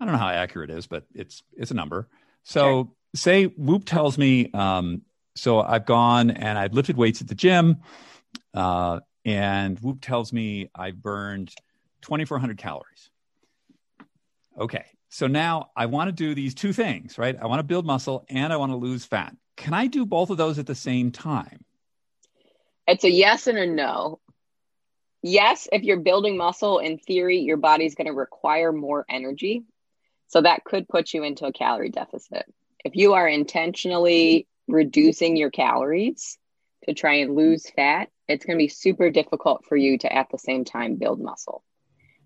I 0.00 0.04
don't 0.04 0.12
know 0.12 0.18
how 0.18 0.28
accurate 0.28 0.70
it 0.70 0.78
is, 0.78 0.86
but 0.86 1.04
it's 1.14 1.42
it's 1.56 1.70
a 1.70 1.74
number. 1.74 2.08
So 2.44 2.60
sure. 2.62 2.88
say 3.14 3.44
Whoop 3.44 3.84
tells 3.84 4.18
me. 4.18 4.50
Um, 4.52 5.02
so 5.34 5.60
I've 5.60 5.86
gone 5.86 6.30
and 6.30 6.58
I've 6.58 6.74
lifted 6.74 6.96
weights 6.96 7.22
at 7.22 7.28
the 7.28 7.34
gym, 7.34 7.78
uh, 8.54 9.00
and 9.24 9.78
Whoop 9.78 10.00
tells 10.00 10.32
me 10.32 10.70
I've 10.74 11.00
burned 11.00 11.54
2,400 12.02 12.58
calories. 12.58 13.10
Okay. 14.58 14.84
So 15.08 15.26
now 15.26 15.70
I 15.76 15.86
want 15.86 16.08
to 16.08 16.12
do 16.12 16.34
these 16.34 16.54
two 16.54 16.72
things, 16.72 17.18
right? 17.18 17.36
I 17.40 17.46
want 17.46 17.58
to 17.58 17.64
build 17.64 17.84
muscle 17.84 18.24
and 18.30 18.52
I 18.52 18.56
want 18.56 18.72
to 18.72 18.76
lose 18.76 19.04
fat. 19.04 19.36
Can 19.56 19.74
I 19.74 19.86
do 19.86 20.06
both 20.06 20.30
of 20.30 20.38
those 20.38 20.58
at 20.58 20.66
the 20.66 20.74
same 20.74 21.10
time? 21.10 21.64
It's 22.86 23.04
a 23.04 23.10
yes 23.10 23.46
and 23.46 23.58
a 23.58 23.66
no. 23.66 24.20
yes, 25.22 25.68
if 25.70 25.82
you're 25.82 26.00
building 26.00 26.36
muscle, 26.36 26.78
in 26.78 26.98
theory, 26.98 27.38
your 27.38 27.56
body's 27.56 27.94
going 27.94 28.06
to 28.06 28.12
require 28.12 28.72
more 28.72 29.04
energy. 29.08 29.62
So 30.28 30.40
that 30.40 30.64
could 30.64 30.88
put 30.88 31.12
you 31.12 31.22
into 31.22 31.46
a 31.46 31.52
calorie 31.52 31.90
deficit. 31.90 32.44
If 32.84 32.96
you 32.96 33.14
are 33.14 33.28
intentionally 33.28 34.46
reducing 34.66 35.36
your 35.36 35.50
calories 35.50 36.38
to 36.84 36.94
try 36.94 37.16
and 37.16 37.36
lose 37.36 37.68
fat, 37.70 38.08
it's 38.28 38.44
going 38.44 38.58
to 38.58 38.62
be 38.62 38.68
super 38.68 39.10
difficult 39.10 39.64
for 39.66 39.76
you 39.76 39.98
to 39.98 40.12
at 40.12 40.28
the 40.30 40.38
same 40.38 40.64
time 40.64 40.96
build 40.96 41.20
muscle. 41.20 41.62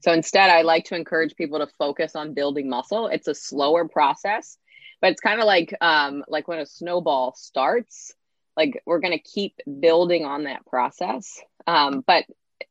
So 0.00 0.12
instead, 0.12 0.50
I 0.50 0.62
like 0.62 0.84
to 0.86 0.96
encourage 0.96 1.34
people 1.36 1.58
to 1.58 1.66
focus 1.66 2.14
on 2.14 2.34
building 2.34 2.68
muscle. 2.68 3.08
It's 3.08 3.28
a 3.28 3.34
slower 3.34 3.88
process, 3.88 4.58
but 5.00 5.10
it's 5.10 5.20
kind 5.20 5.40
of 5.40 5.46
like 5.46 5.74
um, 5.80 6.24
like 6.28 6.48
when 6.48 6.58
a 6.58 6.66
snowball 6.66 7.34
starts. 7.36 8.14
Like 8.56 8.82
we're 8.86 9.00
going 9.00 9.12
to 9.12 9.22
keep 9.22 9.60
building 9.80 10.24
on 10.24 10.44
that 10.44 10.64
process. 10.66 11.40
Um, 11.66 12.02
but 12.06 12.24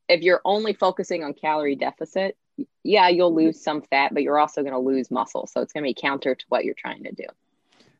if 0.09 0.21
you're 0.21 0.41
only 0.45 0.73
focusing 0.73 1.23
on 1.23 1.33
calorie 1.33 1.75
deficit, 1.75 2.38
yeah, 2.83 3.09
you'll 3.09 3.35
lose 3.35 3.61
some 3.61 3.81
fat, 3.81 4.13
but 4.13 4.23
you're 4.23 4.39
also 4.39 4.61
going 4.61 4.73
to 4.73 4.79
lose 4.79 5.11
muscle. 5.11 5.47
So 5.47 5.61
it's 5.61 5.73
going 5.73 5.83
to 5.83 5.89
be 5.89 5.93
counter 5.93 6.35
to 6.35 6.45
what 6.49 6.63
you're 6.63 6.75
trying 6.75 7.03
to 7.03 7.11
do. 7.11 7.25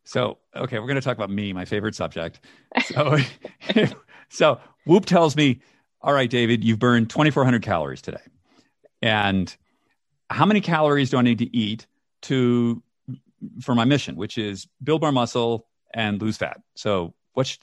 So, 0.04 0.38
okay, 0.56 0.80
we're 0.80 0.88
going 0.88 0.96
to 0.96 1.02
talk 1.02 1.18
about 1.18 1.32
me, 1.32 1.52
my 1.52 1.66
favorite 1.66 1.96
subject. 1.96 2.40
So, 2.86 3.18
so 4.30 4.60
Whoop 4.86 5.06
tells 5.06 5.36
me, 5.36 5.62
all 6.02 6.14
right, 6.14 6.30
David, 6.30 6.64
you've 6.64 6.80
burned 6.80 7.10
2,400 7.10 7.64
calories 7.64 8.02
today. 8.02 8.22
And 9.06 9.56
how 10.32 10.48
many 10.48 10.62
calories 10.62 11.12
do 11.12 11.18
I 11.18 11.22
need 11.22 11.38
to 11.38 11.56
eat 11.56 11.86
to 12.24 12.82
for 13.62 13.76
my 13.76 13.86
mission, 13.86 14.16
which 14.16 14.40
is 14.40 14.68
build 14.84 15.02
more 15.02 15.12
muscle 15.12 15.68
and 15.94 16.20
lose 16.20 16.38
fat? 16.38 16.60
So, 16.74 17.14
what? 17.34 17.46
Should, 17.46 17.60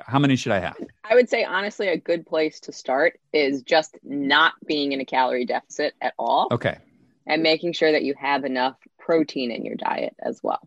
how 0.00 0.20
many 0.20 0.36
should 0.36 0.52
I 0.52 0.60
have? 0.60 0.76
I 1.02 1.16
would 1.16 1.28
say 1.28 1.42
honestly, 1.42 1.88
a 1.88 1.96
good 1.96 2.24
place 2.24 2.60
to 2.60 2.72
start 2.72 3.18
is 3.32 3.62
just 3.62 3.98
not 4.04 4.54
being 4.64 4.92
in 4.92 5.00
a 5.00 5.04
calorie 5.04 5.46
deficit 5.46 5.94
at 6.00 6.14
all. 6.16 6.46
Okay. 6.52 6.78
And 7.26 7.42
making 7.42 7.72
sure 7.72 7.90
that 7.90 8.04
you 8.04 8.14
have 8.14 8.44
enough 8.44 8.76
protein 8.98 9.50
in 9.50 9.64
your 9.64 9.74
diet 9.74 10.14
as 10.20 10.40
well. 10.42 10.66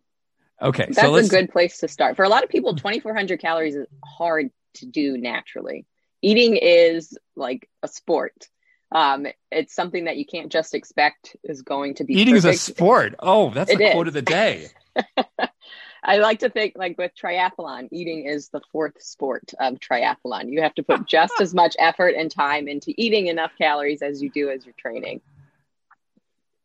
Okay, 0.62 0.86
that's 0.90 1.00
so 1.00 1.16
a 1.16 1.24
good 1.24 1.52
place 1.52 1.80
to 1.80 1.88
start. 1.88 2.16
For 2.16 2.24
a 2.24 2.30
lot 2.30 2.44
of 2.44 2.50
people, 2.50 2.76
2,400 2.76 3.40
calories 3.40 3.76
is 3.76 3.88
hard 4.06 4.52
to 4.76 4.86
do 4.86 5.18
naturally. 5.18 5.88
Eating 6.22 6.56
is 6.56 7.18
like 7.36 7.68
a 7.82 7.88
sport. 7.88 8.48
Um, 8.92 9.28
it's 9.52 9.74
something 9.74 10.06
that 10.06 10.18
you 10.18 10.26
can't 10.26 10.52
just 10.52 10.74
expect 10.74 11.36
is 11.44 11.62
going 11.62 11.96
to 11.96 12.04
be. 12.04 12.14
Eating 12.14 12.36
perfect. 12.36 12.54
is 12.56 12.70
a 12.70 12.74
sport. 12.74 13.16
Oh, 13.20 13.50
that's 13.52 13.72
it 13.72 13.78
the 13.78 13.86
is. 13.86 13.94
quote 13.94 14.08
of 14.08 14.14
the 14.14 14.22
day. 14.22 14.68
I 16.04 16.18
like 16.18 16.40
to 16.40 16.50
think 16.50 16.74
like 16.76 16.98
with 16.98 17.12
triathlon, 17.16 17.88
eating 17.92 18.26
is 18.26 18.50
the 18.50 18.62
fourth 18.72 19.02
sport 19.02 19.54
of 19.60 19.76
triathlon. 19.76 20.52
You 20.52 20.62
have 20.62 20.74
to 20.76 20.84
put 20.84 21.06
just 21.06 21.34
as 21.40 21.54
much 21.54 21.76
effort 21.78 22.16
and 22.18 22.32
time 22.32 22.68
into 22.68 22.94
eating 22.98 23.28
enough 23.28 23.52
calories 23.58 24.02
as 24.02 24.22
you 24.22 24.30
do 24.30 24.50
as 24.50 24.66
you're 24.66 24.76
training. 24.78 25.22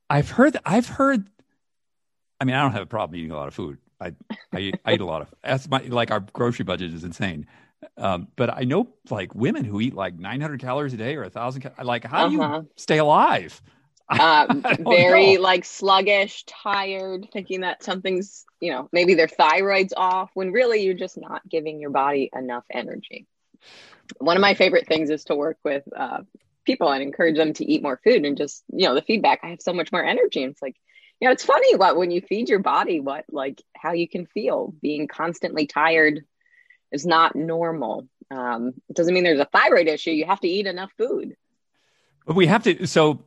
I've 0.08 0.30
heard 0.30 0.56
I've 0.64 0.88
heard 0.88 1.28
I 2.40 2.44
mean, 2.44 2.54
I 2.54 2.62
don't 2.62 2.72
have 2.72 2.82
a 2.82 2.86
problem 2.86 3.18
eating 3.18 3.30
a 3.30 3.36
lot 3.36 3.48
of 3.48 3.54
food. 3.54 3.78
I 4.00 4.14
I, 4.54 4.72
I 4.84 4.94
eat 4.94 5.00
a 5.00 5.06
lot 5.06 5.22
of 5.22 5.34
that's 5.44 5.68
my 5.68 5.80
like 5.82 6.10
our 6.10 6.20
grocery 6.20 6.64
budget 6.64 6.94
is 6.94 7.04
insane. 7.04 7.46
Um, 7.96 8.28
but 8.36 8.50
I 8.54 8.64
know 8.64 8.88
like 9.10 9.34
women 9.34 9.64
who 9.64 9.80
eat 9.80 9.94
like 9.94 10.18
900 10.18 10.60
calories 10.60 10.94
a 10.94 10.96
day 10.96 11.16
or 11.16 11.24
a 11.24 11.30
thousand. 11.30 11.70
Like, 11.82 12.04
how 12.04 12.28
do 12.28 12.40
uh-huh. 12.40 12.60
you 12.62 12.70
stay 12.76 12.98
alive? 12.98 13.60
Uh, 14.08 14.46
very 14.88 15.34
know. 15.34 15.40
like 15.40 15.64
sluggish, 15.64 16.44
tired, 16.44 17.26
thinking 17.32 17.62
that 17.62 17.82
something's 17.82 18.44
you 18.60 18.70
know 18.70 18.88
maybe 18.92 19.14
their 19.14 19.26
thyroid's 19.26 19.92
off 19.96 20.30
when 20.34 20.52
really 20.52 20.84
you're 20.84 20.94
just 20.94 21.18
not 21.18 21.42
giving 21.48 21.80
your 21.80 21.90
body 21.90 22.30
enough 22.32 22.62
energy. 22.70 23.26
One 24.18 24.36
of 24.36 24.40
my 24.40 24.54
favorite 24.54 24.86
things 24.86 25.10
is 25.10 25.24
to 25.24 25.34
work 25.34 25.58
with 25.64 25.82
uh, 25.96 26.20
people 26.64 26.92
and 26.92 27.02
encourage 27.02 27.36
them 27.36 27.52
to 27.54 27.64
eat 27.64 27.82
more 27.82 28.00
food 28.04 28.24
and 28.24 28.36
just 28.36 28.62
you 28.72 28.86
know 28.86 28.94
the 28.94 29.02
feedback. 29.02 29.40
I 29.42 29.48
have 29.48 29.60
so 29.60 29.72
much 29.72 29.90
more 29.90 30.04
energy. 30.04 30.44
And 30.44 30.52
it's 30.52 30.62
like 30.62 30.76
you 31.18 31.26
know 31.26 31.32
it's 31.32 31.44
funny 31.44 31.74
what 31.74 31.96
when 31.96 32.12
you 32.12 32.20
feed 32.20 32.48
your 32.48 32.60
body 32.60 33.00
what 33.00 33.24
like 33.32 33.60
how 33.74 33.92
you 33.92 34.08
can 34.08 34.26
feel 34.26 34.72
being 34.80 35.08
constantly 35.08 35.66
tired 35.66 36.24
is 36.96 37.06
not 37.06 37.36
normal. 37.36 38.08
Um, 38.30 38.74
it 38.88 38.96
doesn't 38.96 39.14
mean 39.14 39.22
there's 39.22 39.38
a 39.38 39.48
thyroid 39.52 39.86
issue. 39.86 40.10
You 40.10 40.24
have 40.24 40.40
to 40.40 40.48
eat 40.48 40.66
enough 40.66 40.90
food. 40.98 41.36
But 42.26 42.34
we 42.34 42.46
have 42.46 42.64
to 42.64 42.86
so 42.86 43.22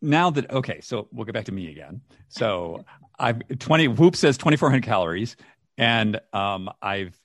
now 0.00 0.30
that 0.30 0.50
okay 0.50 0.80
so 0.80 1.06
we'll 1.12 1.26
get 1.26 1.34
back 1.34 1.44
to 1.46 1.52
me 1.52 1.70
again. 1.70 2.00
So 2.28 2.84
i've 3.18 3.42
20 3.58 3.88
whoop 3.88 4.16
says 4.16 4.38
2400 4.38 4.82
calories 4.82 5.36
and 5.76 6.20
um, 6.32 6.70
i've 6.80 7.18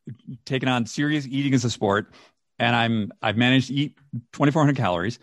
taken 0.46 0.68
on 0.68 0.86
serious 0.86 1.26
eating 1.28 1.54
as 1.54 1.66
a 1.66 1.70
sport 1.70 2.14
and 2.60 2.76
i'm 2.76 3.12
i've 3.22 3.38
managed 3.38 3.68
to 3.68 3.74
eat 3.74 3.98
2400 4.34 4.76
calories. 4.76 5.20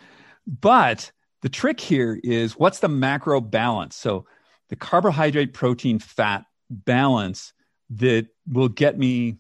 But 0.47 1.13
the 1.43 1.51
trick 1.51 1.81
here 1.81 2.19
is 2.25 2.59
what's 2.59 2.81
the 2.81 2.89
macro 2.89 3.41
balance? 3.43 3.95
So 3.97 4.27
the 4.71 4.77
carbohydrate 4.77 5.53
protein 5.53 5.99
fat 5.99 6.45
balance 6.71 7.53
that 7.91 8.29
will 8.47 8.69
get 8.69 8.99
me 8.99 9.39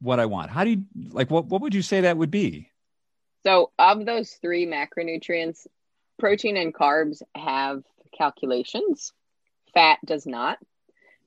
what 0.00 0.20
I 0.20 0.26
want. 0.26 0.50
How 0.50 0.64
do 0.64 0.70
you 0.70 0.84
like 1.10 1.30
what 1.30 1.46
what 1.46 1.62
would 1.62 1.74
you 1.74 1.82
say 1.82 2.02
that 2.02 2.16
would 2.16 2.30
be? 2.30 2.70
So 3.46 3.70
of 3.78 4.04
those 4.04 4.30
three 4.42 4.66
macronutrients, 4.66 5.66
protein 6.18 6.56
and 6.56 6.74
carbs 6.74 7.22
have 7.34 7.82
calculations. 8.16 9.12
Fat 9.74 9.98
does 10.04 10.26
not. 10.26 10.58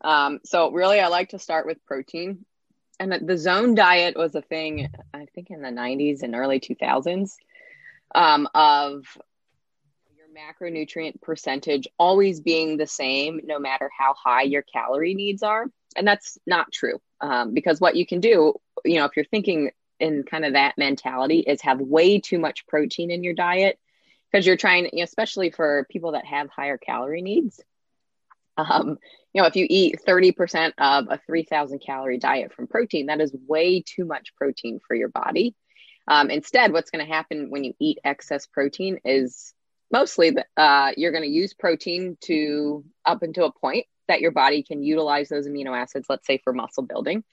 Um, 0.04 0.40
so 0.44 0.72
really 0.72 1.00
I 1.00 1.08
like 1.08 1.30
to 1.30 1.40
start 1.40 1.66
with 1.66 1.86
protein. 1.86 2.46
And 3.00 3.28
the 3.28 3.38
zone 3.38 3.74
diet 3.74 4.16
was 4.16 4.36
a 4.36 4.42
thing, 4.42 4.90
I 5.12 5.26
think 5.34 5.50
in 5.50 5.62
the 5.62 5.70
90s 5.70 6.22
and 6.22 6.36
early 6.36 6.60
2000s, 6.60 7.32
um, 8.14 8.48
of 8.54 9.06
your 10.16 10.28
macronutrient 10.38 11.20
percentage 11.20 11.88
always 11.98 12.42
being 12.42 12.78
the 12.78 12.86
same 12.86 13.42
no 13.44 13.58
matter 13.58 13.90
how 13.98 14.14
high 14.14 14.44
your 14.44 14.62
calorie 14.62 15.16
needs 15.16 15.42
are. 15.42 15.66
And 15.96 16.08
that's 16.08 16.38
not 16.46 16.72
true 16.72 17.00
um, 17.20 17.54
because 17.54 17.80
what 17.80 17.96
you 17.96 18.06
can 18.06 18.20
do, 18.20 18.54
you 18.86 18.98
know, 18.98 19.06
if 19.06 19.16
you're 19.16 19.26
thinking 19.26 19.72
in 20.00 20.24
kind 20.24 20.46
of 20.46 20.54
that 20.54 20.78
mentality, 20.78 21.40
is 21.40 21.62
have 21.62 21.80
way 21.80 22.20
too 22.20 22.40
much 22.40 22.66
protein 22.68 23.12
in 23.12 23.24
your 23.24 23.34
diet 23.34 23.80
because 24.32 24.46
you're 24.46 24.58
trying, 24.58 24.86
you 24.86 25.00
know, 25.00 25.04
especially 25.04 25.52
for 25.52 25.86
people 25.90 26.14
that 26.14 26.26
have 26.26 26.50
higher 26.50 26.78
calorie 26.78 27.22
needs. 27.22 27.62
Um, 28.58 28.98
you 29.34 29.42
know, 29.42 29.48
if 29.48 29.56
you 29.56 29.66
eat 29.70 30.00
30% 30.06 30.74
of 30.78 31.08
a 31.10 31.20
3000 31.26 31.80
calorie 31.80 32.18
diet 32.18 32.54
from 32.54 32.68
protein, 32.68 33.08
that 33.08 33.22
is 33.22 33.36
way 33.48 33.82
too 33.82 34.06
much 34.06 34.36
protein 34.36 34.80
for 34.86 34.96
your 34.96 35.10
body. 35.10 35.56
Um, 36.08 36.30
instead, 36.30 36.74
what's 36.74 36.92
going 36.92 37.06
to 37.06 37.12
happen 37.12 37.50
when 37.50 37.64
you 37.64 37.74
eat 37.80 38.00
excess 38.04 38.46
protein 38.46 39.00
is 39.06 39.54
mostly 39.92 40.36
uh, 40.58 40.92
you're 40.98 41.12
going 41.12 41.24
to 41.24 41.30
use 41.30 41.54
protein 41.54 42.18
to 42.22 42.84
up 43.06 43.24
until 43.24 43.48
a 43.48 43.52
point 43.52 43.86
that 44.08 44.22
your 44.22 44.32
body 44.32 44.64
can 44.64 44.84
utilize 44.84 45.30
those 45.30 45.48
amino 45.48 45.78
acids, 45.78 46.08
let's 46.10 46.28
say 46.28 46.40
for 46.44 46.54
muscle 46.54 46.84
building. 46.84 47.24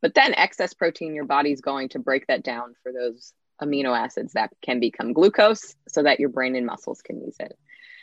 But 0.00 0.14
then 0.14 0.34
excess 0.34 0.74
protein, 0.74 1.14
your 1.14 1.24
body's 1.24 1.60
going 1.60 1.90
to 1.90 1.98
break 1.98 2.26
that 2.28 2.44
down 2.44 2.74
for 2.82 2.92
those 2.92 3.32
amino 3.60 3.98
acids 3.98 4.34
that 4.34 4.50
can 4.62 4.78
become 4.80 5.12
glucose 5.12 5.74
so 5.88 6.02
that 6.02 6.20
your 6.20 6.28
brain 6.28 6.54
and 6.54 6.66
muscles 6.66 7.02
can 7.02 7.20
use 7.20 7.36
it. 7.40 7.58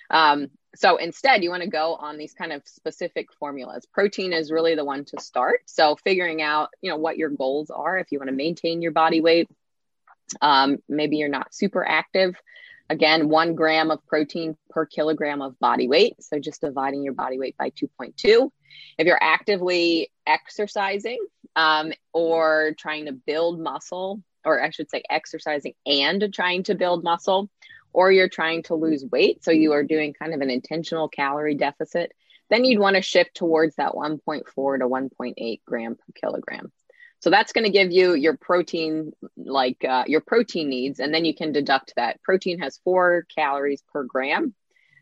Um, 0.10 0.48
so 0.76 0.98
instead, 0.98 1.42
you 1.42 1.50
want 1.50 1.64
to 1.64 1.70
go 1.70 1.96
on 1.96 2.18
these 2.18 2.34
kind 2.34 2.52
of 2.52 2.62
specific 2.66 3.30
formulas. 3.40 3.88
Protein 3.92 4.34
is 4.34 4.52
really 4.52 4.76
the 4.76 4.84
one 4.84 5.06
to 5.06 5.22
start. 5.22 5.62
So 5.68 5.96
figuring 5.96 6.42
out, 6.42 6.70
you 6.82 6.92
know, 6.92 6.98
what 6.98 7.18
your 7.18 7.30
goals 7.30 7.70
are. 7.70 7.98
If 7.98 8.12
you 8.12 8.20
want 8.20 8.30
to 8.30 8.36
maintain 8.36 8.82
your 8.82 8.92
body 8.92 9.22
weight, 9.22 9.50
um, 10.42 10.78
maybe 10.90 11.18
you're 11.18 11.30
not 11.30 11.54
super 11.54 11.88
active. 11.88 12.36
Again, 12.90 13.30
one 13.30 13.56
gram 13.56 13.90
of 13.90 14.06
protein 14.06 14.56
per 14.70 14.86
kilogram 14.86 15.42
of 15.42 15.60
body 15.60 15.88
weight. 15.88 16.22
So 16.22 16.40
just 16.40 16.62
dividing 16.62 17.04
your 17.04 17.14
body 17.14 17.40
weight 17.40 17.58
by 17.58 17.72
2.2. 17.72 18.52
If 18.98 19.08
you're 19.08 19.20
actively 19.22 20.12
exercising 20.28 21.20
um, 21.56 21.94
or 22.14 22.74
trying 22.78 23.06
to 23.06 23.14
build 23.14 23.60
muscle, 23.60 24.22
or 24.44 24.62
I 24.62 24.70
should 24.70 24.92
say 24.92 25.02
exercising 25.10 25.74
and 25.86 26.32
trying 26.34 26.64
to 26.64 26.76
build 26.76 27.04
muscle, 27.04 27.50
or 27.92 28.12
you're 28.12 28.30
trying 28.30 28.64
to 28.64 28.76
lose 28.76 29.06
weight, 29.06 29.44
so 29.44 29.52
you 29.52 29.72
are 29.72 29.84
doing 29.84 30.14
kind 30.14 30.34
of 30.34 30.42
an 30.42 30.52
intentional 30.52 31.08
calorie 31.08 31.56
deficit, 31.56 32.12
then 32.50 32.66
you'd 32.66 32.80
want 32.80 32.98
to 32.98 33.02
shift 33.02 33.34
towards 33.36 33.76
that 33.78 33.94
1.4 33.94 34.44
to 34.80 34.88
1.8 34.88 35.62
gram 35.66 35.96
per 35.96 36.14
kilogram. 36.14 36.72
So 37.26 37.32
that's 37.32 37.54
going 37.54 37.64
to 37.64 37.72
give 37.72 37.92
you 37.92 38.14
your 38.14 38.38
protein, 38.38 39.12
like 39.36 39.84
uh, 39.84 40.04
your 40.06 40.22
protein 40.22 40.70
needs, 40.70 41.00
and 41.00 41.12
then 41.12 41.26
you 41.26 41.34
can 41.34 41.52
deduct 41.52 41.94
that. 41.96 42.22
Protein 42.22 42.60
has 42.60 42.80
four 42.84 43.26
calories 43.36 43.82
per 43.92 44.04
gram. 44.04 44.54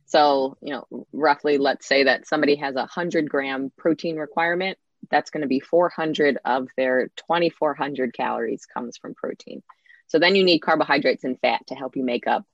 So, 0.05 0.55
you 0.61 0.71
know, 0.71 1.05
roughly, 1.11 1.57
let's 1.57 1.85
say 1.85 2.05
that 2.05 2.25
somebody 2.25 2.55
has 2.55 2.75
a 2.75 2.87
100 2.87 3.29
gram 3.29 3.73
protein 3.77 4.15
requirement. 4.15 4.77
That's 5.11 5.31
going 5.31 5.41
to 5.41 5.49
be 5.49 5.59
400 5.59 6.37
of 6.45 6.69
their 6.77 7.09
2,400 7.27 8.13
calories 8.13 8.65
comes 8.67 8.95
from 8.95 9.15
protein. 9.15 9.61
So 10.07 10.17
then 10.17 10.37
you 10.37 10.45
need 10.45 10.59
carbohydrates 10.59 11.25
and 11.25 11.37
fat 11.41 11.67
to 11.67 11.75
help 11.75 11.97
you 11.97 12.05
make 12.05 12.25
up 12.25 12.45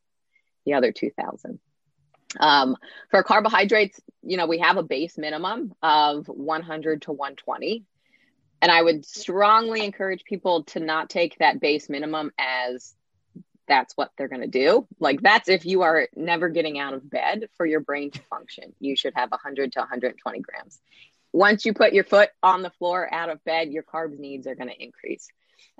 the 0.66 0.74
other 0.74 0.92
2,000. 0.92 1.60
Um, 2.40 2.76
for 3.12 3.22
carbohydrates, 3.22 4.02
you 4.24 4.38
know, 4.38 4.48
we 4.48 4.58
have 4.58 4.78
a 4.78 4.84
base 4.84 5.16
minimum 5.16 5.76
of 5.84 6.28
100 6.28 7.04
to 7.04 7.12
120. 7.12 7.86
And 8.62 8.72
I 8.72 8.82
would 8.82 9.06
strongly 9.06 9.84
encourage 9.84 10.24
people 10.24 10.64
to 10.66 10.80
not 10.80 11.10
take 11.10 11.38
that 11.40 11.60
base 11.60 11.90
minimum 11.90 12.32
as 12.38 12.94
that's 13.68 13.96
what 13.96 14.12
they're 14.18 14.28
going 14.28 14.42
to 14.42 14.48
do. 14.48 14.88
Like 15.00 15.22
that's 15.22 15.48
if 15.48 15.66
you 15.66 15.84
are 15.84 16.08
never 16.16 16.50
getting 16.50 16.80
out 16.80 16.94
of 16.94 17.10
bed 17.10 17.48
for 17.56 17.66
your 17.66 17.80
brain 17.80 18.12
to 18.12 18.22
function, 18.24 18.74
you 18.80 18.96
should 18.96 19.14
have 19.16 19.32
100 19.32 19.74
to 19.74 19.80
120 19.80 20.40
grams. 20.40 20.80
Once 21.32 21.66
you 21.66 21.74
put 21.74 21.94
your 21.94 22.04
foot 22.04 22.30
on 22.42 22.64
the 22.64 22.72
floor 22.72 23.08
out 23.14 23.30
of 23.30 23.44
bed, 23.44 23.72
your 23.72 23.84
carbs 23.84 24.20
needs 24.20 24.48
are 24.48 24.56
going 24.56 24.70
to 24.70 24.84
increase. 24.84 25.28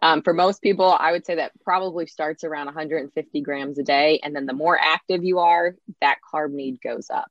Um, 0.02 0.22
for 0.22 0.34
most 0.34 0.62
people, 0.62 0.96
I 0.98 1.12
would 1.12 1.26
say 1.26 1.36
that 1.36 1.52
probably 1.64 2.06
starts 2.06 2.44
around 2.44 2.68
150 2.68 3.42
grams 3.42 3.80
a 3.80 3.84
day. 3.84 4.20
And 4.24 4.36
then 4.36 4.46
the 4.46 4.54
more 4.54 4.80
active 4.80 5.24
you 5.24 5.40
are, 5.40 5.76
that 6.02 6.20
carb 6.32 6.52
need 6.52 6.80
goes 6.82 7.10
up. 7.10 7.30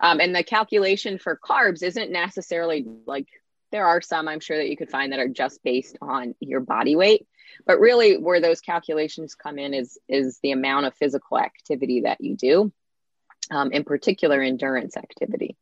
Um, 0.00 0.20
and 0.20 0.34
the 0.34 0.42
calculation 0.42 1.18
for 1.18 1.38
carbs 1.42 1.82
isn't 1.82 2.10
necessarily 2.10 2.84
like 3.06 3.28
there 3.74 3.88
are 3.88 4.00
some 4.00 4.28
I'm 4.28 4.38
sure 4.38 4.56
that 4.56 4.70
you 4.70 4.76
could 4.76 4.88
find 4.88 5.12
that 5.12 5.18
are 5.18 5.26
just 5.26 5.60
based 5.64 5.98
on 6.00 6.36
your 6.38 6.60
body 6.60 6.94
weight. 6.94 7.26
But 7.66 7.80
really, 7.80 8.16
where 8.16 8.40
those 8.40 8.60
calculations 8.60 9.34
come 9.34 9.58
in 9.58 9.74
is 9.74 9.98
is 10.08 10.38
the 10.44 10.52
amount 10.52 10.86
of 10.86 10.94
physical 10.94 11.38
activity 11.38 12.02
that 12.02 12.20
you 12.20 12.36
do, 12.36 12.72
um, 13.50 13.72
in 13.72 13.82
particular 13.82 14.40
endurance 14.40 14.96
activity. 14.96 15.56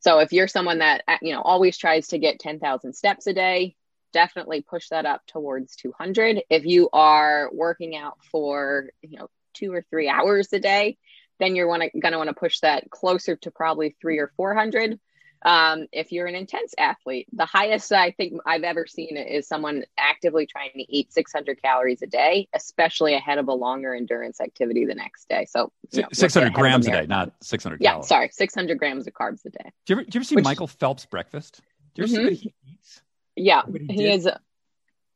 So 0.00 0.18
if 0.18 0.34
you're 0.34 0.46
someone 0.46 0.80
that 0.80 1.04
you 1.22 1.32
know 1.32 1.40
always 1.40 1.78
tries 1.78 2.08
to 2.08 2.18
get 2.18 2.38
10,000 2.38 2.92
steps 2.92 3.26
a 3.26 3.32
day, 3.32 3.76
definitely 4.12 4.60
push 4.60 4.90
that 4.90 5.06
up 5.06 5.22
towards 5.26 5.74
200. 5.76 6.42
If 6.50 6.66
you 6.66 6.90
are 6.92 7.48
working 7.50 7.96
out 7.96 8.18
for 8.30 8.90
you 9.00 9.18
know 9.18 9.30
two 9.54 9.72
or 9.72 9.82
three 9.88 10.10
hours 10.10 10.52
a 10.52 10.58
day, 10.58 10.98
then 11.38 11.56
you're 11.56 11.66
to 11.78 12.18
want 12.18 12.28
to 12.28 12.34
push 12.34 12.60
that 12.60 12.90
closer 12.90 13.36
to 13.36 13.50
probably 13.50 13.96
three 14.02 14.18
or 14.18 14.30
400 14.36 15.00
um, 15.44 15.86
if 15.92 16.10
you're 16.10 16.26
an 16.26 16.34
intense 16.34 16.74
athlete, 16.78 17.26
the 17.32 17.44
highest 17.44 17.92
I 17.92 18.12
think 18.12 18.40
I've 18.46 18.62
ever 18.62 18.86
seen 18.86 19.16
is 19.16 19.46
someone 19.46 19.84
actively 19.98 20.46
trying 20.46 20.72
to 20.74 20.84
eat 20.88 21.12
600 21.12 21.60
calories 21.60 22.00
a 22.02 22.06
day, 22.06 22.48
especially 22.54 23.14
ahead 23.14 23.38
of 23.38 23.48
a 23.48 23.52
longer 23.52 23.94
endurance 23.94 24.40
activity 24.40 24.86
the 24.86 24.94
next 24.94 25.28
day. 25.28 25.44
So 25.44 25.70
you 25.92 26.02
know, 26.02 26.08
600 26.12 26.54
grams 26.54 26.86
a 26.86 26.92
day, 26.92 27.06
not 27.06 27.32
600 27.42 27.80
yeah, 27.80 27.90
calories. 27.90 28.08
sorry, 28.08 28.30
600 28.32 28.78
grams 28.78 29.06
of 29.06 29.12
carbs 29.12 29.44
a 29.44 29.50
day. 29.50 29.70
Do 29.86 29.94
you 29.94 29.96
ever, 29.96 30.04
do 30.04 30.16
you 30.16 30.18
ever 30.20 30.24
see 30.24 30.34
Which, 30.36 30.44
Michael 30.44 30.66
Phelps' 30.66 31.06
breakfast? 31.06 31.60
Do 31.94 32.02
you 32.02 32.04
ever 32.04 32.12
mm-hmm. 32.12 32.16
see 32.16 32.24
what 32.24 32.32
he 32.32 32.54
eats? 32.72 33.02
Yeah, 33.36 33.62
he, 33.88 33.94
he 33.94 34.12
is. 34.12 34.28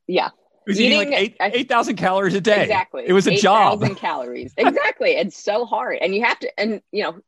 yeah, 0.07 0.31
he 0.69 0.73
was 0.73 0.81
eating, 0.81 1.13
eating 1.13 1.35
like 1.41 1.55
8,000 1.55 1.95
8, 1.95 1.99
calories 1.99 2.35
a 2.35 2.43
day. 2.43 2.65
Exactly. 2.65 3.05
It 3.07 3.15
was 3.15 3.27
a 3.27 3.33
8, 3.33 3.41
job. 3.41 3.83
8,000 3.83 3.97
calories. 3.97 4.53
Exactly. 4.59 5.13
it's 5.13 5.43
so 5.43 5.65
hard. 5.65 5.97
And 6.03 6.15
you 6.15 6.23
have 6.25 6.39
to, 6.41 6.61
and 6.61 6.83
you 6.93 7.05
know, 7.05 7.21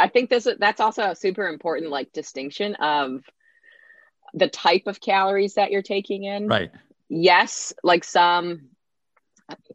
I 0.00 0.08
think 0.08 0.30
this 0.30 0.48
that's 0.58 0.80
also 0.80 1.02
a 1.10 1.16
super 1.16 1.48
important 1.48 1.90
like 1.90 2.12
distinction 2.12 2.74
of 2.76 3.22
the 4.34 4.48
type 4.48 4.86
of 4.86 5.00
calories 5.00 5.54
that 5.54 5.70
you're 5.70 5.82
taking 5.82 6.24
in. 6.24 6.48
Right. 6.48 6.70
Yes, 7.08 7.72
like 7.82 8.04
some 8.04 8.70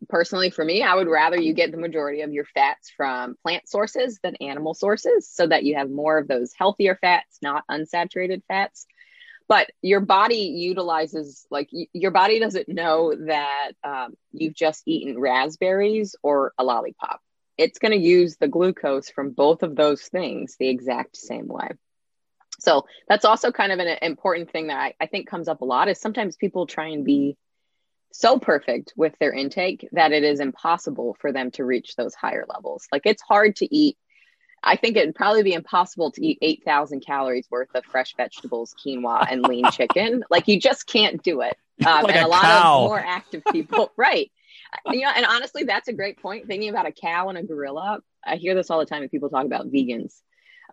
personally 0.09 0.49
for 0.49 0.63
me, 0.63 0.83
I 0.83 0.95
would 0.95 1.07
rather 1.07 1.39
you 1.39 1.53
get 1.53 1.71
the 1.71 1.77
majority 1.77 2.21
of 2.21 2.31
your 2.31 2.45
fats 2.45 2.91
from 2.95 3.35
plant 3.43 3.67
sources 3.67 4.19
than 4.23 4.35
animal 4.37 4.73
sources 4.73 5.29
so 5.29 5.47
that 5.47 5.63
you 5.63 5.75
have 5.75 5.89
more 5.89 6.17
of 6.17 6.27
those 6.27 6.53
healthier 6.57 6.97
fats, 6.99 7.39
not 7.41 7.63
unsaturated 7.69 8.41
fats. 8.47 8.87
But 9.47 9.69
your 9.81 9.99
body 9.99 10.55
utilizes, 10.57 11.45
like, 11.51 11.69
y- 11.71 11.87
your 11.93 12.11
body 12.11 12.39
doesn't 12.39 12.67
know 12.67 13.13
that 13.27 13.73
um, 13.83 14.15
you've 14.31 14.55
just 14.55 14.83
eaten 14.87 15.19
raspberries 15.19 16.15
or 16.23 16.53
a 16.57 16.63
lollipop 16.63 17.21
it's 17.57 17.79
going 17.79 17.91
to 17.91 17.97
use 17.97 18.37
the 18.37 18.47
glucose 18.47 19.09
from 19.09 19.31
both 19.31 19.63
of 19.63 19.75
those 19.75 20.01
things 20.01 20.55
the 20.57 20.69
exact 20.69 21.17
same 21.17 21.47
way. 21.47 21.69
So 22.59 22.85
that's 23.07 23.25
also 23.25 23.51
kind 23.51 23.71
of 23.71 23.79
an 23.79 23.97
important 24.01 24.51
thing 24.51 24.67
that 24.67 24.77
I, 24.77 24.93
I, 24.99 25.07
think 25.07 25.27
comes 25.27 25.47
up 25.47 25.61
a 25.61 25.65
lot 25.65 25.89
is 25.89 25.99
sometimes 25.99 26.37
people 26.37 26.67
try 26.67 26.87
and 26.87 27.03
be 27.03 27.37
so 28.13 28.39
perfect 28.39 28.93
with 28.95 29.13
their 29.19 29.33
intake 29.33 29.87
that 29.91 30.13
it 30.13 30.23
is 30.23 30.39
impossible 30.39 31.17
for 31.19 31.33
them 31.33 31.51
to 31.51 31.65
reach 31.65 31.95
those 31.95 32.15
higher 32.15 32.45
levels. 32.47 32.87
Like 32.91 33.01
it's 33.05 33.21
hard 33.21 33.57
to 33.57 33.75
eat. 33.75 33.97
I 34.63 34.77
think 34.77 34.95
it'd 34.95 35.15
probably 35.15 35.43
be 35.43 35.53
impossible 35.53 36.11
to 36.11 36.25
eat 36.25 36.39
8,000 36.41 37.01
calories 37.01 37.45
worth 37.51 37.69
of 37.75 37.85
fresh 37.85 38.15
vegetables, 38.15 38.73
quinoa, 38.83 39.27
and 39.29 39.43
lean 39.43 39.69
chicken. 39.71 40.23
Like 40.29 40.47
you 40.47 40.59
just 40.59 40.87
can't 40.87 41.21
do 41.21 41.41
it. 41.41 41.57
Um, 41.85 42.03
like 42.03 42.15
and 42.15 42.25
a, 42.25 42.27
a 42.27 42.29
lot 42.29 42.41
cow. 42.41 42.77
of 42.77 42.87
more 42.87 42.99
active 42.99 43.43
people, 43.51 43.91
right? 43.97 44.31
You 44.91 45.01
know, 45.01 45.11
and 45.15 45.25
honestly, 45.25 45.63
that's 45.63 45.87
a 45.87 45.93
great 45.93 46.21
point. 46.21 46.47
Thinking 46.47 46.69
about 46.69 46.87
a 46.87 46.91
cow 46.91 47.29
and 47.29 47.37
a 47.37 47.43
gorilla, 47.43 47.99
I 48.25 48.35
hear 48.35 48.55
this 48.55 48.69
all 48.69 48.79
the 48.79 48.85
time 48.85 49.01
when 49.01 49.09
people 49.09 49.29
talk 49.29 49.45
about 49.45 49.71
vegans. 49.71 50.13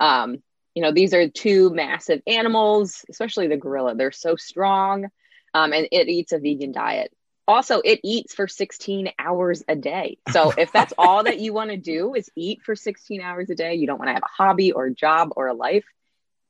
Um, 0.01 0.43
you 0.75 0.83
know, 0.83 0.93
these 0.93 1.13
are 1.15 1.29
two 1.29 1.71
massive 1.71 2.23
animals, 2.27 3.05
especially 3.11 3.49
the 3.49 3.57
gorilla. 3.57 3.95
They're 3.95 4.13
so 4.13 4.37
strong, 4.37 5.07
um, 5.55 5.73
and 5.73 5.87
it 5.93 6.09
eats 6.09 6.33
a 6.33 6.39
vegan 6.39 6.73
diet. 6.73 7.13
Also, 7.49 7.81
it 7.85 8.01
eats 8.05 8.35
for 8.35 8.47
16 8.47 9.11
hours 9.19 9.65
a 9.69 9.75
day. 9.75 10.17
So 10.31 10.53
if 10.57 10.73
that's 10.73 10.95
all 10.97 11.25
that 11.25 11.41
you 11.41 11.53
want 11.53 11.71
to 11.71 11.77
do 11.77 12.15
is 12.15 12.31
eat 12.37 12.63
for 12.63 12.77
16 12.77 13.21
hours 13.21 13.51
a 13.51 13.55
day, 13.55 13.75
you 13.75 13.87
don't 13.87 13.99
want 13.99 14.09
to 14.09 14.15
have 14.15 14.23
a 14.23 14.43
hobby 14.43 14.73
or 14.73 14.87
a 14.87 14.95
job 14.95 15.31
or 15.37 15.49
a 15.49 15.55
life, 15.55 15.85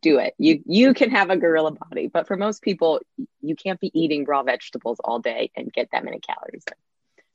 do 0.03 0.19
it. 0.19 0.35
You 0.37 0.63
you 0.67 0.93
can 0.93 1.11
have 1.11 1.31
a 1.31 1.37
gorilla 1.37 1.73
body, 1.73 2.09
but 2.09 2.27
for 2.27 2.37
most 2.37 2.61
people, 2.61 3.01
you 3.41 3.57
can't 3.57 3.81
be 3.81 3.91
eating 3.99 4.25
raw 4.25 4.43
vegetables 4.43 5.01
all 5.03 5.21
day 5.21 5.51
and 5.57 5.73
get 5.73 5.89
that 5.93 6.05
many 6.05 6.21
calories. 6.21 6.65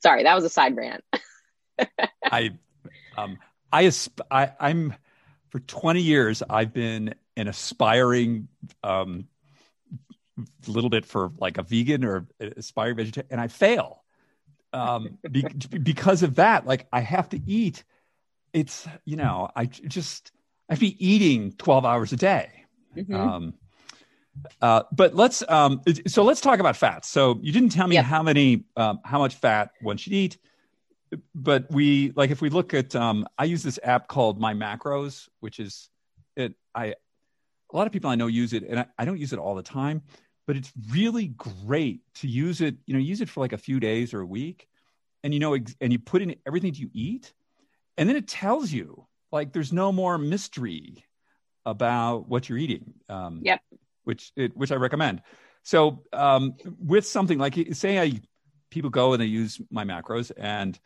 Sorry, 0.02 0.22
that 0.22 0.34
was 0.34 0.44
a 0.44 0.48
side 0.48 0.76
rant. 0.76 1.04
I, 2.24 2.50
um, 3.16 3.38
I, 3.72 3.90
I, 4.30 4.52
I'm 4.60 4.94
for 5.50 5.60
20 5.60 6.00
years, 6.00 6.42
I've 6.48 6.72
been 6.72 7.14
an 7.36 7.48
aspiring, 7.48 8.48
um, 8.82 9.26
little 10.66 10.90
bit 10.90 11.04
for 11.04 11.32
like 11.38 11.58
a 11.58 11.62
vegan 11.62 12.04
or 12.04 12.26
aspiring 12.40 12.96
vegetarian, 12.96 13.28
and 13.32 13.40
I 13.40 13.48
fail 13.48 14.04
um, 14.72 15.18
be- 15.30 15.42
because 15.82 16.22
of 16.22 16.36
that. 16.36 16.66
Like 16.66 16.86
I 16.92 17.00
have 17.00 17.28
to 17.30 17.40
eat. 17.46 17.84
It's 18.52 18.86
you 19.04 19.16
know 19.16 19.50
I 19.54 19.66
just 19.66 20.32
I'd 20.68 20.78
be 20.78 21.04
eating 21.04 21.52
12 21.52 21.84
hours 21.84 22.12
a 22.12 22.16
day. 22.16 22.64
Mm-hmm. 22.96 23.14
Um, 23.14 23.54
uh, 24.60 24.82
but 24.92 25.14
let's 25.14 25.42
um, 25.48 25.80
so 26.06 26.22
let's 26.22 26.40
talk 26.40 26.60
about 26.60 26.76
fats. 26.76 27.08
So 27.08 27.38
you 27.42 27.52
didn't 27.52 27.70
tell 27.70 27.86
me 27.86 27.96
yep. 27.96 28.04
how 28.04 28.22
many 28.22 28.64
um, 28.76 29.00
how 29.04 29.18
much 29.18 29.34
fat 29.34 29.70
one 29.80 29.96
should 29.96 30.12
eat, 30.12 30.38
but 31.34 31.70
we 31.70 32.12
like 32.16 32.30
if 32.30 32.40
we 32.40 32.50
look 32.50 32.74
at 32.74 32.94
um, 32.94 33.26
I 33.36 33.44
use 33.44 33.62
this 33.62 33.78
app 33.82 34.08
called 34.08 34.40
My 34.40 34.54
Macros, 34.54 35.28
which 35.40 35.58
is 35.58 35.88
it 36.36 36.54
I 36.74 36.94
a 37.72 37.76
lot 37.76 37.86
of 37.86 37.92
people 37.92 38.10
I 38.10 38.14
know 38.14 38.26
use 38.26 38.52
it, 38.52 38.64
and 38.64 38.80
I, 38.80 38.86
I 38.98 39.04
don't 39.04 39.18
use 39.18 39.32
it 39.32 39.38
all 39.38 39.54
the 39.54 39.62
time, 39.62 40.02
but 40.46 40.56
it's 40.56 40.72
really 40.90 41.28
great 41.28 42.00
to 42.16 42.28
use 42.28 42.60
it. 42.60 42.76
You 42.86 42.94
know, 42.94 43.00
use 43.00 43.20
it 43.20 43.28
for 43.28 43.40
like 43.40 43.52
a 43.52 43.58
few 43.58 43.80
days 43.80 44.14
or 44.14 44.20
a 44.20 44.26
week, 44.26 44.68
and 45.22 45.32
you 45.32 45.40
know, 45.40 45.54
and 45.54 45.92
you 45.92 45.98
put 45.98 46.22
in 46.22 46.34
everything 46.46 46.74
you 46.74 46.90
eat, 46.92 47.32
and 47.96 48.08
then 48.08 48.16
it 48.16 48.26
tells 48.26 48.72
you 48.72 49.06
like 49.30 49.52
there's 49.52 49.72
no 49.72 49.92
more 49.92 50.18
mystery 50.18 51.04
about 51.66 52.28
what 52.28 52.48
you're 52.48 52.58
eating. 52.58 52.94
Um, 53.08 53.40
yep 53.42 53.60
which 54.08 54.32
it, 54.36 54.56
which 54.56 54.72
I 54.72 54.76
recommend. 54.76 55.20
So 55.62 56.02
um, 56.14 56.54
with 56.80 57.06
something 57.06 57.38
like 57.38 57.58
say 57.72 58.00
I 58.00 58.20
people 58.70 58.88
go 58.88 59.12
and 59.12 59.20
they 59.20 59.26
use 59.26 59.60
my 59.70 59.84
macros 59.84 60.32
and 60.38 60.78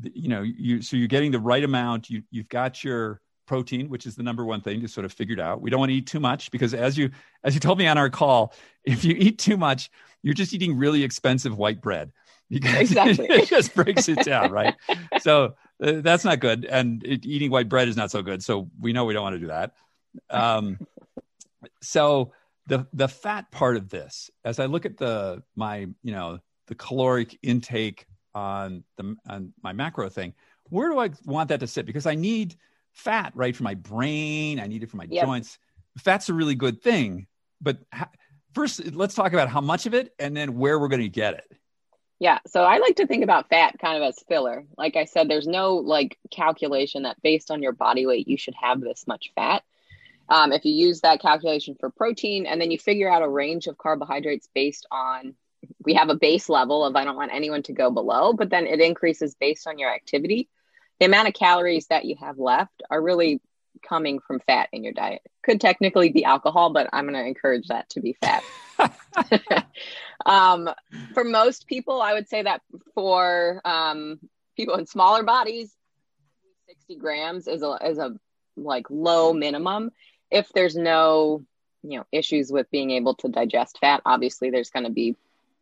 you 0.00 0.28
know 0.28 0.42
you 0.42 0.80
so 0.80 0.96
you're 0.96 1.08
getting 1.08 1.32
the 1.32 1.40
right 1.40 1.64
amount 1.64 2.08
you 2.08 2.22
you've 2.30 2.48
got 2.48 2.84
your 2.84 3.20
protein 3.48 3.88
which 3.88 4.06
is 4.06 4.14
the 4.14 4.22
number 4.22 4.44
one 4.44 4.60
thing 4.60 4.80
to 4.80 4.86
sort 4.86 5.04
of 5.04 5.12
figured 5.12 5.40
out. 5.40 5.60
We 5.60 5.70
don't 5.70 5.80
want 5.80 5.90
to 5.90 5.94
eat 5.96 6.06
too 6.06 6.20
much 6.20 6.52
because 6.52 6.72
as 6.72 6.96
you 6.96 7.10
as 7.42 7.54
you 7.54 7.60
told 7.60 7.78
me 7.78 7.88
on 7.88 7.98
our 7.98 8.10
call 8.10 8.54
if 8.84 9.04
you 9.04 9.16
eat 9.18 9.40
too 9.40 9.56
much 9.56 9.90
you're 10.22 10.34
just 10.34 10.54
eating 10.54 10.78
really 10.78 11.02
expensive 11.02 11.58
white 11.58 11.80
bread 11.80 12.12
because 12.48 12.92
exactly. 12.92 13.26
it 13.30 13.48
just 13.48 13.74
breaks 13.74 14.08
it 14.08 14.24
down 14.24 14.52
right? 14.52 14.76
So 15.20 15.56
uh, 15.82 16.00
that's 16.00 16.24
not 16.24 16.38
good. 16.38 16.64
And 16.64 17.04
it, 17.04 17.26
eating 17.26 17.50
white 17.50 17.68
bread 17.68 17.88
is 17.88 17.96
not 17.96 18.12
so 18.12 18.22
good. 18.22 18.42
So 18.42 18.70
we 18.80 18.92
know 18.92 19.04
we 19.04 19.14
don't 19.14 19.22
want 19.22 19.34
to 19.34 19.40
do 19.40 19.48
that. 19.48 19.72
Um, 20.30 20.78
so 21.80 22.32
the 22.68 22.86
the 22.92 23.08
fat 23.08 23.50
part 23.50 23.76
of 23.76 23.88
this 23.88 24.30
as 24.44 24.60
i 24.60 24.66
look 24.66 24.86
at 24.86 24.96
the 24.96 25.42
my 25.56 25.78
you 26.02 26.12
know 26.12 26.38
the 26.68 26.74
caloric 26.74 27.36
intake 27.42 28.06
on 28.34 28.84
the 28.96 29.16
on 29.28 29.52
my 29.62 29.72
macro 29.72 30.08
thing 30.08 30.34
where 30.68 30.90
do 30.90 30.98
i 30.98 31.10
want 31.24 31.48
that 31.48 31.60
to 31.60 31.66
sit? 31.66 31.86
Because 31.86 32.06
i 32.06 32.14
need 32.14 32.54
fat 32.92 33.32
right 33.36 33.54
for 33.54 33.62
my 33.62 33.74
brain. 33.74 34.58
I 34.58 34.66
need 34.66 34.82
it 34.82 34.90
for 34.90 34.96
my 34.96 35.06
yep. 35.08 35.24
joints. 35.24 35.58
Fat's 35.98 36.28
a 36.28 36.34
really 36.34 36.54
good 36.54 36.82
thing 36.82 37.26
but 37.60 37.78
ha- 37.92 38.10
first 38.54 38.92
let's 38.94 39.14
talk 39.14 39.32
about 39.32 39.48
how 39.48 39.60
much 39.60 39.86
of 39.86 39.94
it 39.94 40.14
and 40.18 40.36
then 40.36 40.56
where 40.56 40.78
we're 40.78 40.88
going 40.88 41.02
to 41.02 41.08
get 41.08 41.34
it. 41.34 41.52
Yeah 42.18 42.38
so 42.46 42.64
i 42.64 42.78
like 42.78 42.96
to 42.96 43.06
think 43.06 43.24
about 43.24 43.48
fat 43.48 43.78
kind 43.80 43.96
of 43.96 44.06
as 44.06 44.22
filler. 44.28 44.64
Like 44.76 44.96
i 44.96 45.06
said 45.06 45.28
there's 45.28 45.46
no 45.46 45.76
like 45.76 46.18
calculation 46.30 47.04
that 47.04 47.20
based 47.22 47.50
on 47.50 47.62
your 47.62 47.72
body 47.72 48.04
weight 48.04 48.28
you 48.28 48.36
should 48.36 48.54
have 48.60 48.80
this 48.80 49.06
much 49.06 49.32
fat 49.34 49.62
um, 50.28 50.52
if 50.52 50.64
you 50.64 50.72
use 50.72 51.00
that 51.00 51.20
calculation 51.20 51.76
for 51.78 51.90
protein 51.90 52.46
and 52.46 52.60
then 52.60 52.70
you 52.70 52.78
figure 52.78 53.10
out 53.10 53.22
a 53.22 53.28
range 53.28 53.66
of 53.66 53.78
carbohydrates 53.78 54.48
based 54.54 54.86
on, 54.90 55.34
we 55.84 55.94
have 55.94 56.10
a 56.10 56.14
base 56.14 56.48
level 56.48 56.84
of 56.84 56.96
I 56.96 57.04
don't 57.04 57.16
want 57.16 57.32
anyone 57.34 57.62
to 57.64 57.72
go 57.72 57.90
below, 57.90 58.32
but 58.32 58.50
then 58.50 58.66
it 58.66 58.80
increases 58.80 59.34
based 59.34 59.66
on 59.66 59.78
your 59.78 59.92
activity. 59.92 60.48
The 61.00 61.06
amount 61.06 61.28
of 61.28 61.34
calories 61.34 61.86
that 61.86 62.04
you 62.04 62.16
have 62.20 62.38
left 62.38 62.82
are 62.90 63.00
really 63.00 63.40
coming 63.86 64.18
from 64.20 64.40
fat 64.40 64.68
in 64.72 64.84
your 64.84 64.92
diet. 64.92 65.22
Could 65.42 65.60
technically 65.60 66.10
be 66.10 66.24
alcohol, 66.24 66.72
but 66.72 66.88
I'm 66.92 67.04
going 67.04 67.14
to 67.14 67.26
encourage 67.26 67.68
that 67.68 67.88
to 67.90 68.00
be 68.00 68.16
fat. 68.20 68.42
um, 70.26 70.70
for 71.14 71.24
most 71.24 71.66
people, 71.66 72.02
I 72.02 72.12
would 72.12 72.28
say 72.28 72.42
that 72.42 72.62
for 72.94 73.60
um, 73.64 74.18
people 74.56 74.74
in 74.74 74.86
smaller 74.86 75.22
bodies, 75.22 75.72
60 76.66 76.96
grams 76.96 77.46
is 77.46 77.62
a, 77.62 77.78
is 77.84 77.98
a 77.98 78.14
like 78.56 78.86
low 78.90 79.32
minimum. 79.32 79.90
If 80.30 80.50
there's 80.52 80.76
no, 80.76 81.44
you 81.82 81.98
know, 81.98 82.04
issues 82.12 82.50
with 82.50 82.70
being 82.70 82.90
able 82.90 83.14
to 83.16 83.28
digest 83.28 83.78
fat, 83.80 84.02
obviously 84.04 84.50
there's 84.50 84.70
going 84.70 84.84
to 84.84 84.90
be 84.90 85.16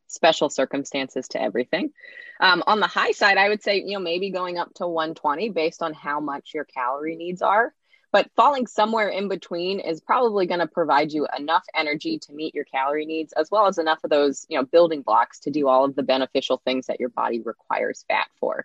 special 0.08 0.48
circumstances 0.48 1.28
to 1.28 1.40
everything. 1.40 1.92
Um, 2.40 2.62
on 2.66 2.80
the 2.80 2.86
high 2.86 3.12
side, 3.12 3.38
I 3.38 3.48
would 3.48 3.62
say, 3.62 3.82
you 3.82 3.94
know, 3.94 4.00
maybe 4.00 4.30
going 4.30 4.58
up 4.58 4.72
to 4.74 4.86
120 4.86 5.50
based 5.50 5.82
on 5.82 5.94
how 5.94 6.20
much 6.20 6.52
your 6.54 6.64
calorie 6.64 7.16
needs 7.16 7.42
are. 7.42 7.72
But 8.12 8.30
falling 8.36 8.66
somewhere 8.66 9.08
in 9.08 9.28
between 9.28 9.80
is 9.80 10.00
probably 10.00 10.46
going 10.46 10.60
to 10.60 10.66
provide 10.66 11.12
you 11.12 11.26
enough 11.36 11.64
energy 11.74 12.18
to 12.20 12.32
meet 12.32 12.54
your 12.54 12.64
calorie 12.64 13.04
needs, 13.04 13.32
as 13.32 13.50
well 13.50 13.66
as 13.66 13.78
enough 13.78 13.98
of 14.04 14.10
those, 14.10 14.46
you 14.48 14.56
know, 14.56 14.64
building 14.64 15.02
blocks 15.02 15.40
to 15.40 15.50
do 15.50 15.68
all 15.68 15.84
of 15.84 15.96
the 15.96 16.02
beneficial 16.02 16.62
things 16.64 16.86
that 16.86 17.00
your 17.00 17.08
body 17.08 17.40
requires 17.40 18.04
fat 18.08 18.28
for. 18.38 18.64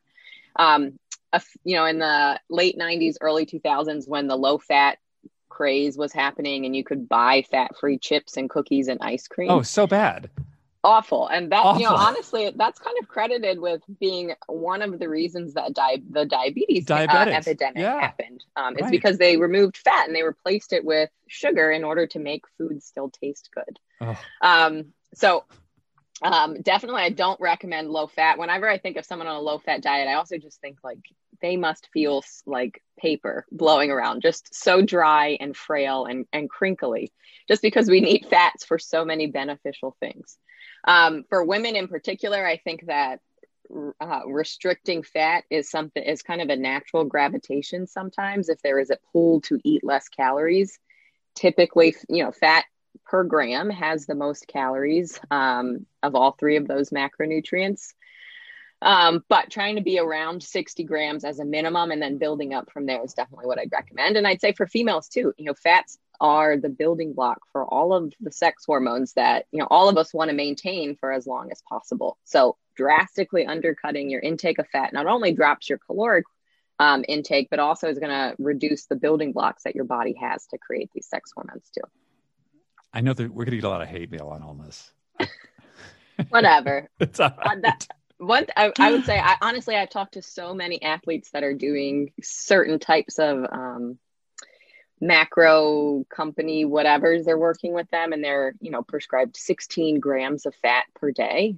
Um, 0.55 0.99
a, 1.33 1.41
you 1.63 1.75
know, 1.75 1.85
in 1.85 1.99
the 1.99 2.39
late 2.49 2.77
90s, 2.77 3.17
early 3.19 3.45
2000s, 3.45 4.07
when 4.07 4.27
the 4.27 4.37
low 4.37 4.57
fat 4.57 4.99
craze 5.51 5.97
was 5.97 6.11
happening 6.11 6.65
and 6.65 6.75
you 6.75 6.83
could 6.83 7.07
buy 7.07 7.43
fat 7.51 7.77
free 7.79 7.99
chips 7.99 8.37
and 8.37 8.49
cookies 8.49 8.87
and 8.87 8.99
ice 9.01 9.27
cream. 9.27 9.51
Oh, 9.51 9.61
so 9.61 9.85
bad 9.85 10.29
awful 10.83 11.27
and 11.27 11.51
that 11.51 11.63
awful. 11.63 11.81
you 11.81 11.87
know 11.87 11.95
honestly 11.95 12.51
that's 12.55 12.79
kind 12.79 12.95
of 13.01 13.07
credited 13.07 13.59
with 13.59 13.81
being 13.99 14.33
one 14.47 14.81
of 14.81 14.97
the 14.99 15.07
reasons 15.07 15.53
that 15.53 15.73
di- 15.73 16.01
the 16.09 16.25
diabetes 16.25 16.89
uh, 16.89 16.95
epidemic 16.95 17.77
yeah. 17.77 17.99
happened 17.99 18.43
um, 18.55 18.73
it's 18.73 18.83
right. 18.83 18.91
because 18.91 19.17
they 19.17 19.37
removed 19.37 19.77
fat 19.77 20.07
and 20.07 20.15
they 20.15 20.23
replaced 20.23 20.73
it 20.73 20.83
with 20.83 21.09
sugar 21.27 21.71
in 21.71 21.83
order 21.83 22.07
to 22.07 22.19
make 22.19 22.43
food 22.57 22.81
still 22.81 23.09
taste 23.09 23.49
good 23.53 23.79
oh. 24.01 24.19
um, 24.41 24.85
so 25.13 25.43
um, 26.23 26.59
definitely 26.61 27.01
i 27.03 27.09
don't 27.09 27.39
recommend 27.39 27.89
low 27.89 28.07
fat 28.07 28.39
whenever 28.39 28.67
i 28.67 28.77
think 28.77 28.97
of 28.97 29.05
someone 29.05 29.27
on 29.27 29.35
a 29.35 29.41
low 29.41 29.59
fat 29.59 29.81
diet 29.81 30.07
i 30.07 30.13
also 30.13 30.37
just 30.37 30.59
think 30.61 30.79
like 30.83 30.99
they 31.41 31.57
must 31.57 31.89
feel 31.93 32.23
like 32.45 32.81
paper 32.97 33.45
blowing 33.51 33.91
around 33.91 34.21
just 34.21 34.53
so 34.53 34.81
dry 34.81 35.37
and 35.39 35.55
frail 35.55 36.05
and, 36.05 36.25
and 36.31 36.49
crinkly 36.49 37.11
just 37.47 37.61
because 37.61 37.89
we 37.89 38.01
need 38.01 38.25
fats 38.29 38.63
for 38.63 38.77
so 38.77 39.03
many 39.03 39.27
beneficial 39.27 39.95
things. 39.99 40.37
Um, 40.87 41.23
for 41.29 41.43
women 41.43 41.75
in 41.75 41.87
particular, 41.87 42.45
I 42.45 42.57
think 42.57 42.85
that 42.87 43.19
uh, 44.01 44.21
restricting 44.27 45.03
fat 45.03 45.45
is 45.49 45.69
something 45.69 46.03
is 46.03 46.23
kind 46.23 46.41
of 46.41 46.49
a 46.49 46.55
natural 46.55 47.05
gravitation 47.05 47.87
sometimes. 47.87 48.49
If 48.49 48.61
there 48.61 48.79
is 48.79 48.89
a 48.89 48.97
pull 49.11 49.41
to 49.41 49.59
eat 49.63 49.83
less 49.83 50.09
calories 50.09 50.79
typically 51.35 51.95
you 52.09 52.23
know 52.23 52.31
fat 52.31 52.65
per 53.05 53.23
gram 53.23 53.69
has 53.69 54.05
the 54.05 54.15
most 54.15 54.47
calories 54.47 55.19
um, 55.29 55.85
of 56.03 56.15
all 56.15 56.31
three 56.31 56.57
of 56.57 56.67
those 56.67 56.89
macronutrients 56.89 57.93
um, 58.81 59.23
but 59.29 59.49
trying 59.49 59.75
to 59.75 59.81
be 59.81 59.99
around 59.99 60.41
60 60.41 60.83
grams 60.83 61.23
as 61.23 61.39
a 61.39 61.45
minimum 61.45 61.91
and 61.91 62.01
then 62.01 62.17
building 62.17 62.53
up 62.53 62.71
from 62.71 62.85
there 62.85 63.03
is 63.03 63.13
definitely 63.13 63.45
what 63.45 63.59
I'd 63.59 63.71
recommend. 63.71 64.17
And 64.17 64.27
I'd 64.27 64.41
say 64.41 64.53
for 64.53 64.65
females 64.65 65.07
too, 65.07 65.33
you 65.37 65.45
know, 65.45 65.53
fats 65.53 65.99
are 66.19 66.57
the 66.57 66.69
building 66.69 67.13
block 67.13 67.41
for 67.51 67.65
all 67.65 67.93
of 67.93 68.13
the 68.19 68.31
sex 68.31 68.63
hormones 68.65 69.13
that, 69.13 69.45
you 69.51 69.59
know, 69.59 69.67
all 69.69 69.89
of 69.89 69.97
us 69.97 70.13
want 70.13 70.29
to 70.29 70.35
maintain 70.35 70.95
for 70.95 71.11
as 71.11 71.27
long 71.27 71.51
as 71.51 71.61
possible. 71.67 72.17
So 72.23 72.57
drastically 72.75 73.45
undercutting 73.45 74.09
your 74.09 74.21
intake 74.21 74.59
of 74.59 74.67
fat 74.69 74.93
not 74.93 75.07
only 75.07 75.31
drops 75.33 75.69
your 75.69 75.79
caloric 75.79 76.25
um, 76.79 77.05
intake, 77.07 77.49
but 77.51 77.59
also 77.59 77.87
is 77.87 77.99
going 77.99 78.09
to 78.09 78.35
reduce 78.39 78.85
the 78.85 78.95
building 78.95 79.33
blocks 79.33 79.63
that 79.63 79.75
your 79.75 79.83
body 79.83 80.15
has 80.19 80.47
to 80.47 80.57
create 80.57 80.89
these 80.93 81.05
sex 81.05 81.31
hormones 81.35 81.69
too. 81.75 81.87
I 82.93 83.01
know 83.01 83.13
that 83.13 83.31
we're 83.31 83.45
going 83.45 83.51
to 83.51 83.57
get 83.57 83.65
a 83.65 83.69
lot 83.69 83.81
of 83.81 83.87
hate 83.87 84.11
mail 84.11 84.27
on 84.27 84.41
all 84.41 84.55
this. 84.55 84.91
Whatever. 86.29 86.89
it's 86.99 87.19
all 87.19 87.33
right. 87.37 87.57
Uh, 87.57 87.61
that, 87.61 87.87
one 88.21 88.45
I, 88.55 88.71
I, 88.79 88.91
would 88.91 89.05
say 89.05 89.19
I, 89.23 89.35
honestly 89.41 89.75
i've 89.75 89.89
talked 89.89 90.13
to 90.13 90.21
so 90.21 90.53
many 90.53 90.81
athletes 90.81 91.31
that 91.31 91.43
are 91.43 91.53
doing 91.53 92.11
certain 92.21 92.79
types 92.79 93.19
of 93.19 93.45
um, 93.51 93.97
macro 94.99 96.05
company 96.09 96.65
whatever's 96.65 97.25
they're 97.25 97.37
working 97.37 97.73
with 97.73 97.89
them 97.89 98.13
and 98.13 98.23
they're 98.23 98.53
you 98.61 98.71
know 98.71 98.83
prescribed 98.83 99.35
16 99.35 99.99
grams 99.99 100.45
of 100.45 100.55
fat 100.61 100.85
per 100.95 101.11
day 101.11 101.55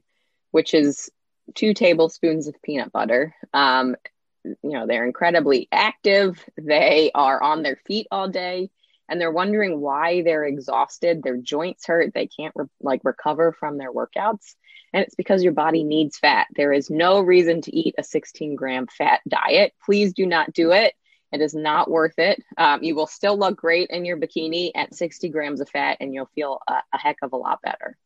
which 0.51 0.74
is 0.74 1.09
two 1.55 1.74
tablespoons 1.74 2.47
of 2.47 2.61
peanut 2.61 2.91
butter. 2.91 3.36
Um, 3.53 3.95
you 4.43 4.57
know 4.64 4.86
they're 4.88 5.05
incredibly 5.05 5.68
active. 5.72 6.43
They 6.57 7.11
are 7.14 7.41
on 7.41 7.64
their 7.64 7.78
feet 7.88 8.07
all 8.11 8.28
day 8.28 8.70
and 9.10 9.20
they're 9.20 9.32
wondering 9.32 9.80
why 9.80 10.22
they're 10.22 10.45
exhausted 10.45 11.22
their 11.24 11.38
joints 11.38 11.86
hurt 11.86 12.14
they 12.14 12.28
can't 12.28 12.54
re- 12.56 12.66
like 12.82 13.01
recover 13.04 13.51
from 13.51 13.78
their 13.78 13.91
workouts 13.91 14.56
and 14.93 15.04
it's 15.04 15.16
because 15.16 15.43
your 15.43 15.54
body 15.54 15.84
needs 15.84 16.18
fat. 16.18 16.47
There 16.56 16.72
is 16.72 16.89
no 16.89 17.20
reason 17.20 17.62
to 17.62 17.76
eat 17.76 17.95
a 17.97 18.04
16 18.04 18.56
gram 18.56 18.88
fat 18.88 19.22
diet. 19.28 19.74
Please 19.84 20.14
do 20.14 20.26
not 20.26 20.54
do 20.54 20.72
it. 20.72 20.93
It 21.32 21.41
is 21.41 21.56
not 21.56 21.89
worth 21.89 22.20
it. 22.20 22.41
Um, 22.58 22.84
you 22.84 22.93
will 22.93 23.08
still 23.08 23.38
look 23.38 23.58
great 23.58 23.89
in 23.89 24.06
your 24.06 24.18
bikini 24.18 24.70
at 24.76 24.93
60 24.93 25.30
grams 25.30 25.62
of 25.62 25.70
fat, 25.70 25.97
and 25.99 26.14
you'll 26.14 26.30
feel 26.36 26.60
a, 26.68 26.76
a 26.93 26.97
heck 26.99 27.18
of 27.24 27.34
a 27.34 27.36
lot 27.36 27.60
better. 27.64 27.97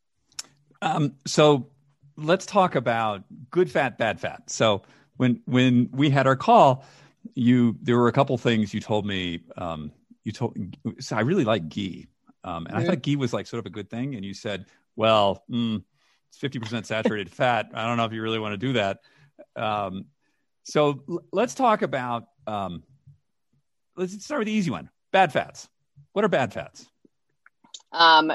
Um, 0.80 1.14
so 1.26 1.68
let's 2.16 2.46
talk 2.46 2.74
about 2.74 3.24
good 3.50 3.70
fat, 3.70 3.98
bad 3.98 4.18
fat. 4.18 4.48
So 4.48 4.82
when 5.18 5.42
when 5.44 5.90
we 5.92 6.08
had 6.08 6.26
our 6.26 6.36
call, 6.36 6.86
you 7.34 7.76
there 7.82 7.98
were 7.98 8.08
a 8.08 8.12
couple 8.12 8.38
things 8.38 8.72
you 8.72 8.80
told 8.80 9.04
me. 9.04 9.40
Um, 9.58 9.92
you 10.28 10.32
told 10.32 10.56
so 11.00 11.16
I 11.16 11.20
really 11.20 11.44
like 11.44 11.68
ghee, 11.68 12.06
um, 12.44 12.66
and 12.66 12.76
I 12.76 12.84
thought 12.84 13.02
ghee 13.02 13.16
was 13.16 13.32
like 13.32 13.46
sort 13.46 13.58
of 13.58 13.66
a 13.66 13.70
good 13.70 13.90
thing. 13.90 14.14
And 14.14 14.24
you 14.24 14.34
said, 14.34 14.66
well. 14.96 15.44
Mm, 15.50 15.82
it's 16.28 16.38
50% 16.38 16.84
saturated 16.84 17.30
fat. 17.30 17.70
I 17.74 17.86
don't 17.86 17.96
know 17.96 18.04
if 18.04 18.12
you 18.12 18.22
really 18.22 18.38
want 18.38 18.52
to 18.52 18.58
do 18.58 18.74
that. 18.74 19.00
Um, 19.56 20.06
so 20.62 21.02
l- 21.08 21.24
let's 21.32 21.54
talk 21.54 21.82
about, 21.82 22.24
um, 22.46 22.82
let's 23.96 24.24
start 24.24 24.40
with 24.40 24.46
the 24.46 24.52
easy 24.52 24.70
one 24.70 24.90
bad 25.10 25.32
fats. 25.32 25.68
What 26.12 26.24
are 26.24 26.28
bad 26.28 26.52
fats? 26.52 26.86
Um, 27.92 28.32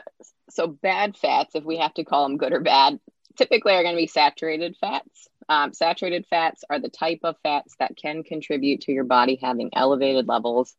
so, 0.49 0.67
bad 0.67 1.15
fats, 1.17 1.55
if 1.55 1.63
we 1.63 1.77
have 1.77 1.93
to 1.95 2.03
call 2.03 2.23
them 2.23 2.37
good 2.37 2.53
or 2.53 2.59
bad, 2.59 2.99
typically 3.37 3.73
are 3.73 3.83
going 3.83 3.95
to 3.95 4.01
be 4.01 4.07
saturated 4.07 4.75
fats. 4.79 5.27
Um, 5.47 5.73
saturated 5.73 6.25
fats 6.27 6.63
are 6.69 6.79
the 6.79 6.89
type 6.89 7.19
of 7.23 7.35
fats 7.43 7.75
that 7.79 7.95
can 7.95 8.23
contribute 8.23 8.81
to 8.81 8.91
your 8.91 9.03
body 9.03 9.37
having 9.41 9.69
elevated 9.73 10.27
levels 10.27 10.71
of 10.71 10.75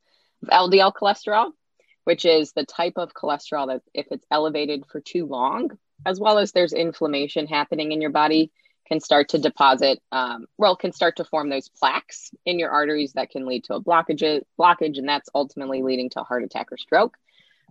LDL 0.48 0.92
cholesterol, 0.92 1.52
which 2.04 2.24
is 2.24 2.52
the 2.52 2.64
type 2.64 2.94
of 2.96 3.14
cholesterol 3.14 3.68
that, 3.68 3.82
if 3.92 4.06
it's 4.10 4.26
elevated 4.30 4.84
for 4.90 5.00
too 5.00 5.26
long, 5.26 5.70
as 6.06 6.20
well 6.20 6.38
as 6.38 6.52
there's 6.52 6.72
inflammation 6.72 7.46
happening 7.46 7.92
in 7.92 8.00
your 8.00 8.10
body 8.10 8.50
can 8.86 9.00
start 9.00 9.30
to 9.30 9.38
deposit 9.38 10.00
um, 10.12 10.46
well 10.58 10.76
can 10.76 10.92
start 10.92 11.16
to 11.16 11.24
form 11.24 11.48
those 11.48 11.68
plaques 11.68 12.30
in 12.44 12.58
your 12.58 12.70
arteries 12.70 13.14
that 13.14 13.30
can 13.30 13.46
lead 13.46 13.64
to 13.64 13.74
a 13.74 13.82
blockage 13.82 14.42
blockage 14.58 14.98
and 14.98 15.08
that's 15.08 15.28
ultimately 15.34 15.82
leading 15.82 16.10
to 16.10 16.20
a 16.20 16.24
heart 16.24 16.44
attack 16.44 16.70
or 16.70 16.76
stroke. 16.76 17.16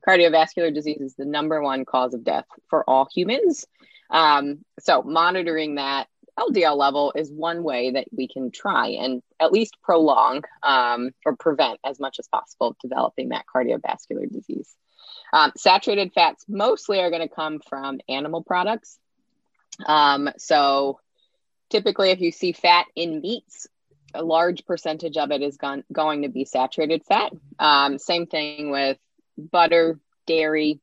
Cardiovascular 0.08 0.74
disease 0.74 1.02
is 1.02 1.16
the 1.16 1.26
number 1.26 1.62
one 1.62 1.86
cause 1.86 2.14
of 2.14 2.24
death 2.24 2.46
for 2.70 2.88
all 2.90 3.08
humans. 3.14 3.66
Um, 4.10 4.66
so 4.80 5.02
monitoring 5.02 5.76
that 5.76 6.08
ldl 6.40 6.78
level 6.78 7.14
is 7.16 7.32
one 7.32 7.64
way 7.64 7.92
that 7.92 8.08
we 8.16 8.28
can 8.28 8.50
try 8.52 8.88
and 8.88 9.22
at 9.40 9.52
least 9.52 9.78
prolong 9.84 10.44
um, 10.64 11.12
or 11.26 11.36
prevent 11.36 11.80
as 11.84 12.00
much 12.00 12.18
as 12.20 12.28
possible 12.28 12.76
developing 12.82 13.30
that 13.30 13.46
cardiovascular 13.54 14.30
disease 14.32 14.76
um, 15.34 15.52
saturated 15.58 16.14
fats 16.14 16.46
mostly 16.48 17.00
are 17.00 17.10
going 17.10 17.28
to 17.28 17.34
come 17.34 17.60
from 17.60 18.00
animal 18.08 18.44
products. 18.44 19.00
Um, 19.86 20.30
so 20.38 21.00
typically, 21.70 22.12
if 22.12 22.22
you 22.22 22.32
see 22.32 22.52
fat 22.52 22.86
in 22.96 23.20
meats, 23.20 23.68
a 24.14 24.24
large 24.24 24.64
percentage 24.66 25.18
of 25.18 25.32
it 25.32 25.42
is 25.42 25.58
gone, 25.58 25.84
going 25.92 26.22
to 26.22 26.30
be 26.30 26.46
saturated 26.46 27.04
fat. 27.04 27.32
Um, 27.58 27.98
same 27.98 28.28
thing 28.28 28.70
with 28.70 28.98
butter, 29.36 30.00
dairy, 30.28 30.80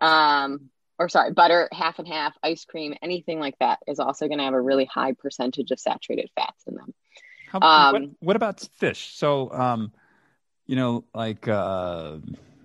um, 0.00 0.68
or 1.00 1.08
sorry, 1.08 1.32
butter, 1.32 1.66
half 1.72 1.98
and 1.98 2.06
half, 2.06 2.34
ice 2.42 2.66
cream, 2.66 2.94
anything 3.00 3.40
like 3.40 3.58
that 3.58 3.78
is 3.88 3.98
also 3.98 4.28
going 4.28 4.36
to 4.36 4.44
have 4.44 4.52
a 4.52 4.60
really 4.60 4.84
high 4.84 5.12
percentage 5.12 5.70
of 5.70 5.80
saturated 5.80 6.28
fats 6.34 6.62
in 6.66 6.74
them. 6.74 6.92
How, 7.50 7.58
what, 7.58 8.02
um, 8.02 8.16
what, 8.20 8.36
about 8.36 8.60
fish? 8.76 9.14
So, 9.14 9.50
um, 9.50 9.92
you 10.66 10.76
know, 10.76 11.04
like, 11.14 11.48
uh, 11.48 12.18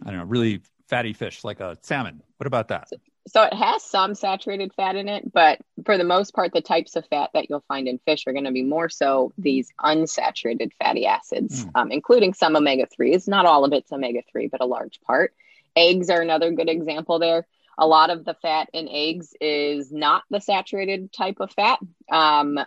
I 0.04 0.06
don't 0.06 0.18
know, 0.18 0.26
really 0.26 0.62
fatty 0.90 1.14
fish 1.14 1.46
like 1.46 1.62
a 1.62 1.78
salmon. 1.82 2.22
What 2.36 2.46
about 2.46 2.68
that? 2.68 2.90
So 3.28 3.42
it 3.42 3.54
has 3.54 3.82
some 3.84 4.14
saturated 4.14 4.74
fat 4.74 4.98
in 4.98 5.08
it, 5.08 5.32
but 5.32 5.60
for 5.86 5.98
the 5.98 6.04
most 6.04 6.36
part, 6.36 6.52
the 6.52 6.62
types 6.62 6.98
of 6.98 7.08
fat 7.08 7.30
that 7.34 7.50
you'll 7.50 7.64
find 7.70 7.88
in 7.88 8.00
fish 8.00 8.26
are 8.28 8.34
going 8.34 8.46
to 8.46 8.52
be 8.52 8.64
more 8.64 8.90
so 8.90 9.32
these 9.38 9.72
unsaturated 9.80 10.72
fatty 10.84 11.06
acids, 11.06 11.66
mm. 11.66 11.72
um, 11.74 11.90
including 11.90 12.34
some 12.34 12.58
omega 12.58 12.86
3s. 13.00 13.30
Not 13.30 13.46
all 13.46 13.64
of 13.64 13.72
it's 13.72 13.94
omega 13.94 14.20
3, 14.30 14.50
but 14.50 14.62
a 14.62 14.66
large 14.66 15.00
part. 15.08 15.34
Eggs 15.76 16.10
are 16.10 16.22
another 16.22 16.52
good 16.52 16.70
example 16.70 17.18
there. 17.18 17.48
A 17.78 17.86
lot 17.86 18.10
of 18.10 18.24
the 18.24 18.36
fat 18.36 18.70
in 18.74 18.88
eggs 18.88 19.34
is 19.42 19.92
not 19.92 20.24
the 20.30 20.40
saturated 20.40 21.12
type 21.12 21.38
of 21.40 21.52
fat. 21.52 21.80
Um, 22.12 22.60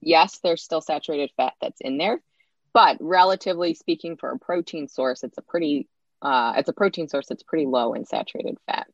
yes, 0.00 0.40
there's 0.42 0.62
still 0.62 0.80
saturated 0.80 1.30
fat 1.36 1.54
that's 1.60 1.80
in 1.80 1.98
there, 1.98 2.20
but 2.72 2.96
relatively 3.00 3.74
speaking, 3.74 4.16
for 4.16 4.30
a 4.30 4.38
protein 4.38 4.88
source, 4.88 5.22
it's 5.22 5.38
a 5.38 5.42
pretty 5.42 5.88
uh, 6.22 6.54
it's 6.56 6.68
a 6.68 6.72
protein 6.72 7.08
source 7.08 7.26
that's 7.28 7.42
pretty 7.42 7.66
low 7.66 7.94
in 7.94 8.04
saturated 8.04 8.56
fat. 8.66 8.88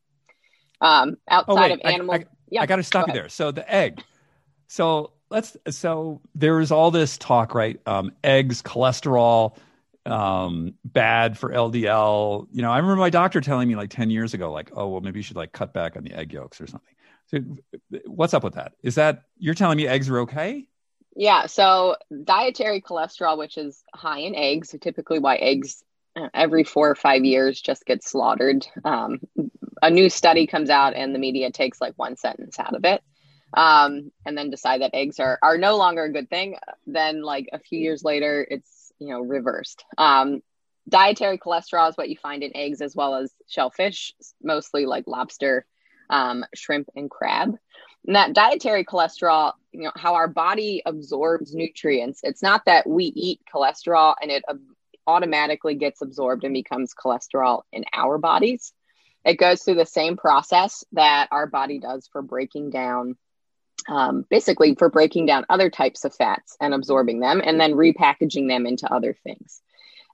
Um, 0.81 1.17
outside 1.27 1.71
oh, 1.71 1.73
of 1.75 1.81
animal, 1.83 2.13
I, 2.13 2.17
I, 2.17 2.25
yeah, 2.49 2.61
I 2.61 2.65
got 2.65 2.75
to 2.75 2.83
stop 2.83 3.07
go 3.07 3.13
you 3.13 3.21
there. 3.21 3.29
So 3.29 3.51
the 3.51 3.69
egg. 3.73 4.03
So 4.67 5.13
let's. 5.29 5.57
So 5.69 6.21
there 6.35 6.59
is 6.59 6.71
all 6.71 6.91
this 6.91 7.17
talk, 7.17 7.55
right? 7.55 7.79
Um, 7.87 8.11
eggs, 8.23 8.61
cholesterol, 8.61 9.57
um, 10.05 10.75
bad 10.83 11.37
for 11.37 11.51
LDL. 11.51 12.47
You 12.51 12.61
know, 12.61 12.71
I 12.71 12.77
remember 12.77 12.97
my 12.97 13.09
doctor 13.09 13.41
telling 13.41 13.67
me 13.67 13.75
like 13.75 13.89
ten 13.89 14.09
years 14.09 14.33
ago, 14.33 14.51
like, 14.51 14.71
oh, 14.75 14.87
well, 14.87 15.01
maybe 15.01 15.19
you 15.19 15.23
should 15.23 15.37
like 15.37 15.51
cut 15.51 15.73
back 15.73 15.95
on 15.97 16.03
the 16.03 16.13
egg 16.13 16.33
yolks 16.33 16.61
or 16.61 16.67
something. 16.67 16.95
So, 17.27 17.39
what's 18.05 18.33
up 18.33 18.43
with 18.43 18.55
that? 18.55 18.73
Is 18.83 18.95
that 18.95 19.23
you're 19.37 19.55
telling 19.55 19.77
me 19.77 19.87
eggs 19.87 20.09
are 20.09 20.19
okay? 20.19 20.67
Yeah. 21.15 21.45
So 21.45 21.95
dietary 22.23 22.81
cholesterol, 22.81 23.37
which 23.37 23.57
is 23.57 23.81
high 23.93 24.19
in 24.19 24.35
eggs, 24.35 24.75
typically 24.81 25.19
why 25.19 25.37
eggs 25.37 25.81
uh, 26.15 26.27
every 26.33 26.63
four 26.65 26.89
or 26.89 26.95
five 26.95 27.23
years 27.23 27.59
just 27.61 27.85
get 27.85 28.03
slaughtered. 28.03 28.67
Um, 28.83 29.19
a 29.81 29.89
new 29.89 30.09
study 30.09 30.45
comes 30.45 30.69
out 30.69 30.93
and 30.93 31.15
the 31.15 31.19
media 31.19 31.51
takes 31.51 31.79
like 31.79 31.93
one 31.95 32.17
sentence 32.17 32.59
out 32.59 32.75
of 32.75 32.83
it 32.83 33.01
um, 33.53 34.11
and 34.25 34.37
then 34.37 34.49
decide 34.49 34.81
that 34.81 34.93
eggs 34.93 35.19
are, 35.19 35.39
are 35.41 35.57
no 35.57 35.77
longer 35.77 36.03
a 36.03 36.11
good 36.11 36.29
thing. 36.29 36.57
Then 36.85 37.21
like 37.21 37.49
a 37.53 37.59
few 37.59 37.79
years 37.79 38.03
later, 38.03 38.45
it's, 38.49 38.69
you 38.99 39.09
know, 39.09 39.21
reversed. 39.21 39.83
Um, 39.97 40.41
dietary 40.87 41.37
cholesterol 41.37 41.89
is 41.89 41.97
what 41.97 42.09
you 42.09 42.17
find 42.17 42.43
in 42.43 42.55
eggs 42.55 42.81
as 42.81 42.95
well 42.95 43.15
as 43.15 43.31
shellfish, 43.47 44.13
mostly 44.41 44.85
like 44.85 45.07
lobster, 45.07 45.65
um, 46.09 46.45
shrimp, 46.53 46.89
and 46.95 47.09
crab. 47.09 47.55
And 48.05 48.15
that 48.15 48.33
dietary 48.33 48.85
cholesterol, 48.85 49.53
you 49.71 49.83
know, 49.83 49.91
how 49.95 50.13
our 50.13 50.27
body 50.27 50.81
absorbs 50.85 51.55
nutrients. 51.55 52.19
It's 52.23 52.43
not 52.43 52.65
that 52.65 52.87
we 52.87 53.05
eat 53.05 53.41
cholesterol 53.53 54.15
and 54.21 54.31
it 54.31 54.43
automatically 55.07 55.75
gets 55.75 56.01
absorbed 56.01 56.43
and 56.43 56.53
becomes 56.53 56.93
cholesterol 56.93 57.63
in 57.71 57.83
our 57.93 58.17
bodies. 58.17 58.73
It 59.23 59.39
goes 59.39 59.63
through 59.63 59.75
the 59.75 59.85
same 59.85 60.17
process 60.17 60.83
that 60.91 61.29
our 61.31 61.47
body 61.47 61.79
does 61.79 62.07
for 62.11 62.21
breaking 62.21 62.69
down, 62.69 63.17
um, 63.87 64.25
basically, 64.29 64.75
for 64.75 64.89
breaking 64.89 65.25
down 65.25 65.45
other 65.49 65.69
types 65.69 66.05
of 66.05 66.15
fats 66.15 66.57
and 66.59 66.73
absorbing 66.73 67.19
them 67.19 67.41
and 67.43 67.59
then 67.59 67.73
repackaging 67.73 68.47
them 68.47 68.65
into 68.65 68.91
other 68.91 69.15
things. 69.23 69.61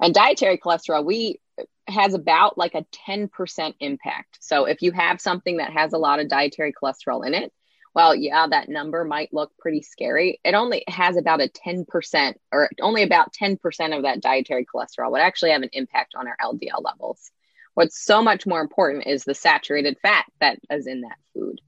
And 0.01 0.13
dietary 0.13 0.57
cholesterol, 0.57 1.05
we 1.05 1.39
has 1.87 2.13
about 2.13 2.57
like 2.57 2.75
a 2.75 2.85
10% 3.07 3.73
impact. 3.79 4.37
So 4.41 4.65
if 4.65 4.81
you 4.81 4.91
have 4.91 5.21
something 5.21 5.57
that 5.57 5.73
has 5.73 5.93
a 5.93 5.97
lot 5.97 6.19
of 6.19 6.29
dietary 6.29 6.73
cholesterol 6.73 7.25
in 7.25 7.33
it, 7.33 7.53
well, 7.93 8.15
yeah, 8.15 8.47
that 8.47 8.69
number 8.69 9.03
might 9.03 9.33
look 9.33 9.51
pretty 9.59 9.81
scary. 9.81 10.39
It 10.45 10.53
only 10.53 10.83
has 10.87 11.17
about 11.17 11.41
a 11.41 11.49
10% 11.49 12.33
or 12.51 12.69
only 12.79 13.03
about 13.03 13.33
10% 13.33 13.57
of 13.95 14.03
that 14.03 14.21
dietary 14.21 14.65
cholesterol 14.65 15.11
would 15.11 15.21
actually 15.21 15.51
have 15.51 15.61
an 15.61 15.69
impact 15.73 16.13
on 16.15 16.27
our 16.27 16.37
LDL 16.41 16.83
levels. 16.83 17.31
What's 17.73 18.03
so 18.03 18.21
much 18.21 18.45
more 18.45 18.61
important 18.61 19.07
is 19.07 19.23
the 19.23 19.33
saturated 19.33 19.97
fat 20.01 20.25
that 20.39 20.59
is 20.69 20.87
in 20.87 21.01
that 21.01 21.17
food. 21.33 21.59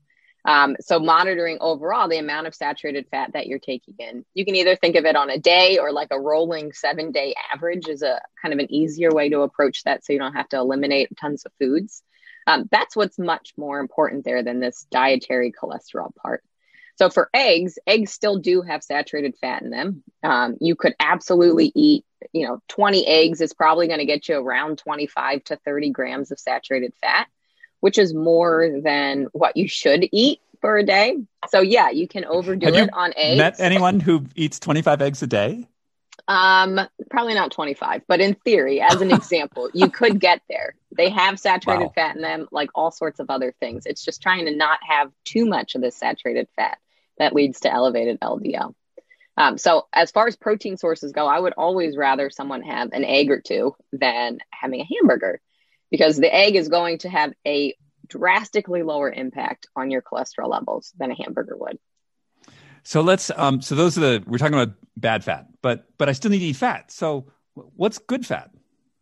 Um, 0.45 0.75
so, 0.81 0.99
monitoring 0.99 1.57
overall 1.61 2.09
the 2.09 2.17
amount 2.17 2.47
of 2.47 2.55
saturated 2.55 3.07
fat 3.09 3.33
that 3.33 3.47
you're 3.47 3.59
taking 3.59 3.95
in. 3.99 4.25
You 4.33 4.43
can 4.43 4.55
either 4.55 4.75
think 4.75 4.95
of 4.95 5.05
it 5.05 5.15
on 5.15 5.29
a 5.29 5.39
day 5.39 5.77
or 5.77 5.91
like 5.91 6.09
a 6.11 6.19
rolling 6.19 6.73
seven 6.73 7.11
day 7.11 7.33
average 7.53 7.87
is 7.87 8.01
a 8.01 8.21
kind 8.41 8.53
of 8.53 8.59
an 8.59 8.71
easier 8.71 9.11
way 9.11 9.29
to 9.29 9.41
approach 9.41 9.83
that 9.83 10.03
so 10.03 10.11
you 10.11 10.19
don't 10.19 10.33
have 10.33 10.49
to 10.49 10.57
eliminate 10.57 11.15
tons 11.17 11.45
of 11.45 11.53
foods. 11.59 12.03
Um, 12.45 12.67
that's 12.71 12.95
what's 12.95 13.17
much 13.17 13.53
more 13.57 13.79
important 13.79 14.25
there 14.25 14.43
than 14.43 14.59
this 14.59 14.85
dietary 14.91 15.53
cholesterol 15.53 16.13
part. 16.15 16.43
So 16.95 17.09
for 17.09 17.29
eggs, 17.33 17.79
eggs 17.87 18.11
still 18.11 18.37
do 18.37 18.61
have 18.61 18.83
saturated 18.83 19.35
fat 19.39 19.63
in 19.63 19.71
them. 19.71 20.03
Um, 20.21 20.57
you 20.61 20.75
could 20.75 20.93
absolutely 20.99 21.71
eat, 21.73 22.05
you 22.31 22.47
know, 22.47 22.61
20 22.67 23.07
eggs 23.07 23.41
is 23.41 23.53
probably 23.53 23.87
going 23.87 23.99
to 23.99 24.05
get 24.05 24.27
you 24.27 24.37
around 24.37 24.77
25 24.77 25.43
to 25.45 25.55
30 25.55 25.89
grams 25.89 26.31
of 26.31 26.39
saturated 26.39 26.93
fat, 27.01 27.27
which 27.84 27.97
is 27.97 28.13
more 28.13 28.79
than 28.81 29.27
what 29.34 29.57
you 29.57 29.67
should 29.67 30.07
eat 30.13 30.39
for 30.61 30.77
a 30.77 30.86
day. 30.86 31.17
So 31.49 31.59
yeah, 31.59 31.89
you 31.89 32.07
can 32.07 32.23
overdo 32.23 32.67
have 32.67 32.75
it 32.75 32.89
on 32.93 33.11
eggs. 33.17 33.38
Met 33.38 33.59
anyone 33.59 33.99
who 33.99 34.25
eats 34.38 34.57
25 34.57 35.01
eggs 35.01 35.21
a 35.21 35.27
day? 35.27 35.67
Um, 36.29 36.79
probably 37.09 37.34
not 37.34 37.51
25, 37.51 38.03
but 38.07 38.21
in 38.21 38.36
theory, 38.36 38.79
as 38.79 39.01
an 39.01 39.11
example, 39.13 39.69
you 39.73 39.89
could 39.89 40.21
get 40.21 40.41
there. 40.47 40.75
They 40.95 41.09
have 41.09 41.38
saturated 41.38 41.88
wow. 41.88 41.91
fat 41.93 42.15
in 42.15 42.21
them, 42.21 42.47
like 42.53 42.69
all 42.73 42.89
sorts 42.89 43.19
of 43.19 43.29
other 43.29 43.53
things. 43.59 43.86
It's 43.86 44.05
just 44.05 44.21
trying 44.21 44.45
to 44.45 44.55
not 44.55 44.79
have 44.88 45.11
too 45.25 45.45
much 45.45 45.75
of 45.75 45.81
this 45.81 45.97
saturated 45.97 46.47
fat 46.55 46.77
that 47.17 47.34
leads 47.34 47.59
to 47.61 47.73
elevated 47.73 48.21
LDL. 48.21 48.73
Um, 49.36 49.57
so, 49.57 49.88
as 49.91 50.09
far 50.09 50.27
as 50.27 50.38
protein 50.38 50.77
sources 50.77 51.11
go, 51.11 51.27
I 51.27 51.38
would 51.38 51.53
always 51.57 51.97
rather 51.97 52.29
someone 52.29 52.61
have 52.61 52.93
an 52.93 53.03
egg 53.03 53.29
or 53.29 53.41
two 53.41 53.75
than 53.91 54.39
having 54.51 54.79
a 54.79 54.86
hamburger 54.86 55.41
because 55.93 56.17
the 56.17 56.33
egg 56.33 56.55
is 56.55 56.69
going 56.69 56.97
to 56.97 57.07
have 57.07 57.33
a 57.45 57.75
drastically 58.07 58.81
lower 58.81 59.11
impact 59.11 59.67
on 59.75 59.91
your 59.91 60.01
cholesterol 60.01 60.49
levels 60.49 60.91
than 60.97 61.11
a 61.11 61.15
hamburger 61.15 61.55
would. 61.55 61.77
So 62.81 63.01
let's 63.01 63.29
um 63.35 63.61
so 63.61 63.75
those 63.75 63.95
are 63.95 64.01
the 64.01 64.23
we're 64.25 64.39
talking 64.39 64.55
about 64.55 64.73
bad 64.97 65.23
fat, 65.23 65.45
but 65.61 65.85
but 65.99 66.09
I 66.09 66.13
still 66.13 66.31
need 66.31 66.39
to 66.39 66.45
eat 66.45 66.55
fat. 66.55 66.91
So 66.91 67.27
what's 67.53 67.99
good 67.99 68.25
fat? 68.25 68.49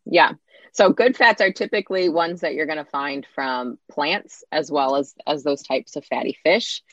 Yeah. 0.03 0.33
So 0.73 0.91
good 0.91 1.15
fats 1.15 1.39
are 1.41 1.53
typically 1.53 2.09
ones 2.09 2.41
that 2.41 2.55
you're 2.55 2.65
going 2.65 2.77
to 2.77 2.91
find 2.91 3.25
from 3.35 3.79
plants 3.89 4.43
as 4.51 4.69
well 4.69 4.97
as 4.97 5.15
as 5.25 5.43
those 5.43 5.63
types 5.63 5.95
of 5.95 6.03
fatty 6.03 6.37
fish. 6.43 6.83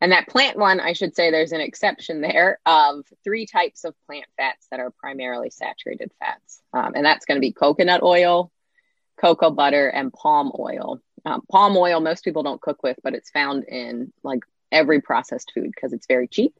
And 0.00 0.10
that 0.10 0.26
plant 0.26 0.58
one, 0.58 0.80
I 0.80 0.94
should 0.94 1.14
say 1.14 1.30
there's 1.30 1.52
an 1.52 1.60
exception 1.60 2.20
there 2.22 2.58
of 2.66 3.04
three 3.22 3.46
types 3.46 3.84
of 3.84 3.94
plant 4.08 4.26
fats 4.36 4.66
that 4.72 4.80
are 4.80 4.90
primarily 4.90 5.50
saturated 5.50 6.10
fats. 6.18 6.60
Um, 6.72 6.94
and 6.96 7.06
that's 7.06 7.24
going 7.24 7.36
to 7.36 7.40
be 7.40 7.52
coconut 7.52 8.02
oil, 8.02 8.50
cocoa 9.20 9.50
butter, 9.50 9.88
and 9.88 10.12
palm 10.12 10.52
oil. 10.58 11.00
Um, 11.24 11.42
palm 11.50 11.76
oil, 11.76 12.00
most 12.00 12.24
people 12.24 12.42
don't 12.42 12.60
cook 12.60 12.82
with, 12.82 12.98
but 13.02 13.14
it's 13.14 13.30
found 13.30 13.64
in 13.64 14.12
like 14.22 14.40
every 14.70 15.00
processed 15.00 15.52
food 15.54 15.70
because 15.74 15.92
it's 15.92 16.06
very 16.06 16.28
cheap. 16.28 16.54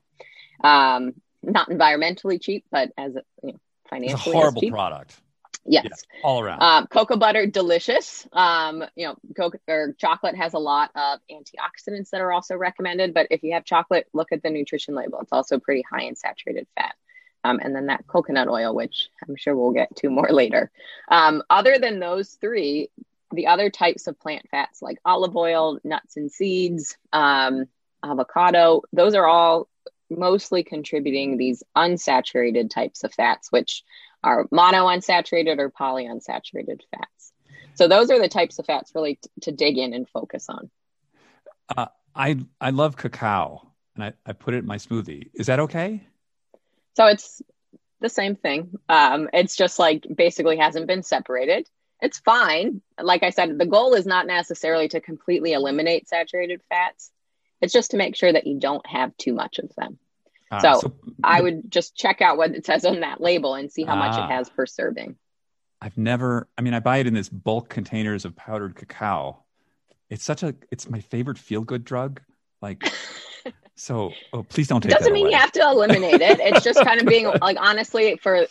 Um, 0.63 1.15
not 1.43 1.69
environmentally 1.69 2.41
cheap, 2.41 2.65
but 2.71 2.91
as 2.97 3.17
a, 3.17 3.23
you 3.43 3.53
know, 3.53 3.61
financially, 3.89 4.15
it's 4.15 4.27
a 4.27 4.31
horrible 4.33 4.71
product. 4.71 5.21
Yes, 5.67 6.05
all 6.23 6.41
around. 6.41 6.61
Um, 6.63 6.87
cocoa 6.89 7.17
butter, 7.17 7.47
delicious. 7.47 8.27
Um, 8.33 8.85
you 8.97 9.07
know, 9.07 9.17
cocoa 9.35 9.59
or 9.67 9.95
chocolate 9.99 10.37
has 10.37 10.53
a 10.53 10.59
lot 10.59 10.91
of 10.95 11.21
antioxidants 11.31 12.11
that 12.11 12.21
are 12.21 12.33
also 12.33 12.55
recommended. 12.55 13.15
But 13.15 13.29
if 13.31 13.43
you 13.43 13.55
have 13.55 13.65
chocolate, 13.65 14.07
look 14.13 14.31
at 14.33 14.43
the 14.43 14.51
nutrition 14.51 14.95
label. 14.95 15.21
It's 15.21 15.33
also 15.33 15.59
pretty 15.59 15.83
high 15.91 16.03
in 16.03 16.17
saturated 16.17 16.67
fat. 16.77 16.95
Um, 17.45 17.61
and 17.62 17.76
then 17.76 17.86
that 17.86 18.07
coconut 18.07 18.49
oil, 18.49 18.74
which 18.74 19.11
I'm 19.28 19.36
sure 19.36 19.55
we'll 19.55 19.72
get 19.72 19.95
to 19.97 20.11
more 20.11 20.28
later. 20.30 20.70
Um, 21.09 21.42
other 21.51 21.78
than 21.78 22.01
those 22.01 22.30
three, 22.30 22.88
the 23.32 23.47
other 23.49 23.70
types 23.70 24.07
of 24.07 24.18
plant 24.18 24.49
fats 24.51 24.80
like 24.80 24.99
olive 25.05 25.36
oil, 25.36 25.78
nuts 25.84 26.16
and 26.16 26.30
seeds, 26.30 26.97
um, 27.12 27.66
avocado, 28.03 28.82
those 28.92 29.14
are 29.14 29.26
all 29.26 29.68
mostly 30.11 30.62
contributing 30.62 31.36
these 31.36 31.62
unsaturated 31.76 32.70
types 32.70 33.05
of 33.05 33.12
fats, 33.12 33.51
which 33.51 33.82
are 34.22 34.47
monounsaturated 34.49 35.59
or 35.59 35.70
polyunsaturated 35.70 36.80
fats. 36.90 37.32
So 37.74 37.88
those 37.88 38.11
are 38.11 38.20
the 38.20 38.28
types 38.28 38.59
of 38.59 38.66
fats 38.66 38.92
really 38.95 39.16
t- 39.16 39.30
to 39.42 39.53
dig 39.53 39.78
in 39.78 39.92
and 39.92 40.09
focus 40.09 40.47
on. 40.49 40.70
Uh, 41.76 41.86
I 42.14 42.38
I 42.61 42.70
love 42.70 42.97
cacao 42.97 43.72
and 43.95 44.05
I, 44.05 44.12
I 44.24 44.32
put 44.32 44.55
it 44.55 44.59
in 44.59 44.66
my 44.66 44.76
smoothie. 44.76 45.30
Is 45.34 45.47
that 45.47 45.61
okay? 45.61 46.07
So 46.95 47.07
it's 47.07 47.42
the 48.01 48.09
same 48.09 48.36
thing. 48.36 48.78
Um, 48.88 49.28
it's 49.32 49.57
just 49.57 49.78
like 49.78 50.07
basically 50.14 50.57
hasn't 50.57 50.86
been 50.86 51.03
separated. 51.03 51.68
It's 52.01 52.18
fine. 52.18 52.82
Like 53.01 53.22
I 53.22 53.30
said, 53.30 53.59
the 53.59 53.66
goal 53.66 53.95
is 53.95 54.07
not 54.07 54.26
necessarily 54.26 54.88
to 54.88 55.01
completely 55.01 55.53
eliminate 55.53 56.09
saturated 56.09 56.61
fats. 56.68 57.11
It's 57.61 57.72
just 57.72 57.92
to 57.92 57.97
make 57.97 58.14
sure 58.14 58.32
that 58.32 58.47
you 58.47 58.59
don't 58.59 58.86
have 58.86 59.16
too 59.16 59.32
much 59.32 59.59
of 59.59 59.74
them. 59.76 59.99
Uh, 60.51 60.61
so, 60.61 60.80
so, 60.80 60.92
I 61.22 61.40
would 61.40 61.70
just 61.70 61.97
check 61.97 62.20
out 62.20 62.36
what 62.36 62.55
it 62.55 62.66
says 62.66 62.84
on 62.84 63.01
that 63.01 63.20
label 63.20 63.55
and 63.55 63.72
see 63.72 63.84
how 63.84 63.97
much 63.97 64.16
it 64.16 64.20
ah. 64.20 64.28
has 64.28 64.51
per 64.51 64.66
serving. 64.66 65.16
I've 65.80 65.97
never, 65.97 66.49
I 66.57 66.62
mean, 66.62 66.74
I 66.74 66.80
buy 66.80 66.99
it 66.99 67.07
in 67.07 67.14
this 67.14 67.28
bulk 67.28 67.68
containers 67.68 68.24
of 68.24 68.36
powdered 68.36 68.76
cacao. 68.76 69.45
It's 70.11 70.24
such 70.24 70.42
a, 70.42 70.55
it's 70.70 70.88
my 70.88 71.01
favorite 71.01 71.38
feel 71.38 71.62
good 71.62 71.84
drug. 71.84 72.20
Like, 72.61 72.84
so 73.77 74.12
oh, 74.33 74.43
please 74.45 74.68
don't 74.68 74.81
take 74.81 74.93
it. 74.93 74.99
Doesn't 74.99 75.12
mean 75.12 75.27
away. 75.27 75.33
you 75.33 75.39
have 75.39 75.53
to 75.53 75.61
eliminate 75.61 76.20
it. 76.20 76.39
It's 76.41 76.62
just 76.62 76.83
kind 76.85 77.01
of 77.01 77.07
being 77.07 77.27
like, 77.41 77.57
honestly, 77.61 78.16
for 78.22 78.47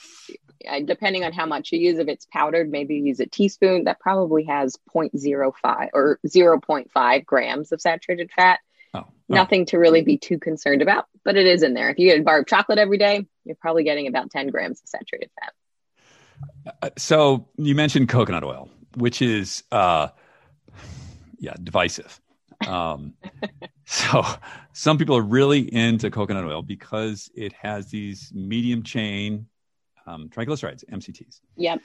depending 0.86 1.24
on 1.24 1.34
how 1.34 1.46
much 1.46 1.72
you 1.72 1.80
use, 1.80 2.00
if 2.00 2.08
it's 2.08 2.26
powdered, 2.26 2.70
maybe 2.70 2.96
use 2.96 3.20
a 3.20 3.26
teaspoon. 3.26 3.86
That 3.86 4.00
probably 4.00 4.44
has 4.46 4.78
0.05 4.94 5.90
or 5.94 6.20
0.5 6.28 7.26
grams 7.26 7.72
of 7.72 7.82
saturated 7.82 8.32
fat. 8.32 8.60
Oh, 8.94 9.06
Nothing 9.30 9.66
to 9.68 9.78
really 9.78 10.02
be 10.02 10.18
too 10.18 10.38
concerned 10.38 10.82
about, 10.82 11.06
but 11.24 11.36
it 11.36 11.48
is 11.48 11.64
in 11.64 11.74
there. 11.74 11.90
If 11.90 12.00
you 12.00 12.10
get 12.10 12.20
a 12.20 12.24
bar 12.24 12.40
of 12.40 12.48
chocolate 12.48 12.78
every 12.78 12.98
day, 12.98 13.26
you're 13.46 13.56
probably 13.56 13.84
getting 13.84 14.08
about 14.08 14.30
10 14.30 14.50
grams 14.50 14.82
of 14.82 14.88
saturated 14.88 15.32
fat. 15.40 16.76
Uh, 16.82 16.90
so 16.98 17.48
you 17.58 17.76
mentioned 17.76 18.10
coconut 18.10 18.44
oil, 18.44 18.70
which 18.96 19.22
is, 19.22 19.64
uh, 19.72 20.10
yeah, 21.40 21.54
divisive. 21.62 22.20
Um, 22.68 23.14
so 23.86 24.24
some 24.74 24.98
people 24.98 25.18
are 25.18 25.22
really 25.22 25.74
into 25.74 26.10
coconut 26.10 26.46
oil 26.46 26.62
because 26.62 27.30
it 27.36 27.54
has 27.54 27.90
these 27.90 28.32
medium 28.34 28.84
chain 28.84 29.48
um, 30.06 30.30
triglycerides, 30.30 30.84
MCTs. 30.92 31.40
Yep. 31.56 31.82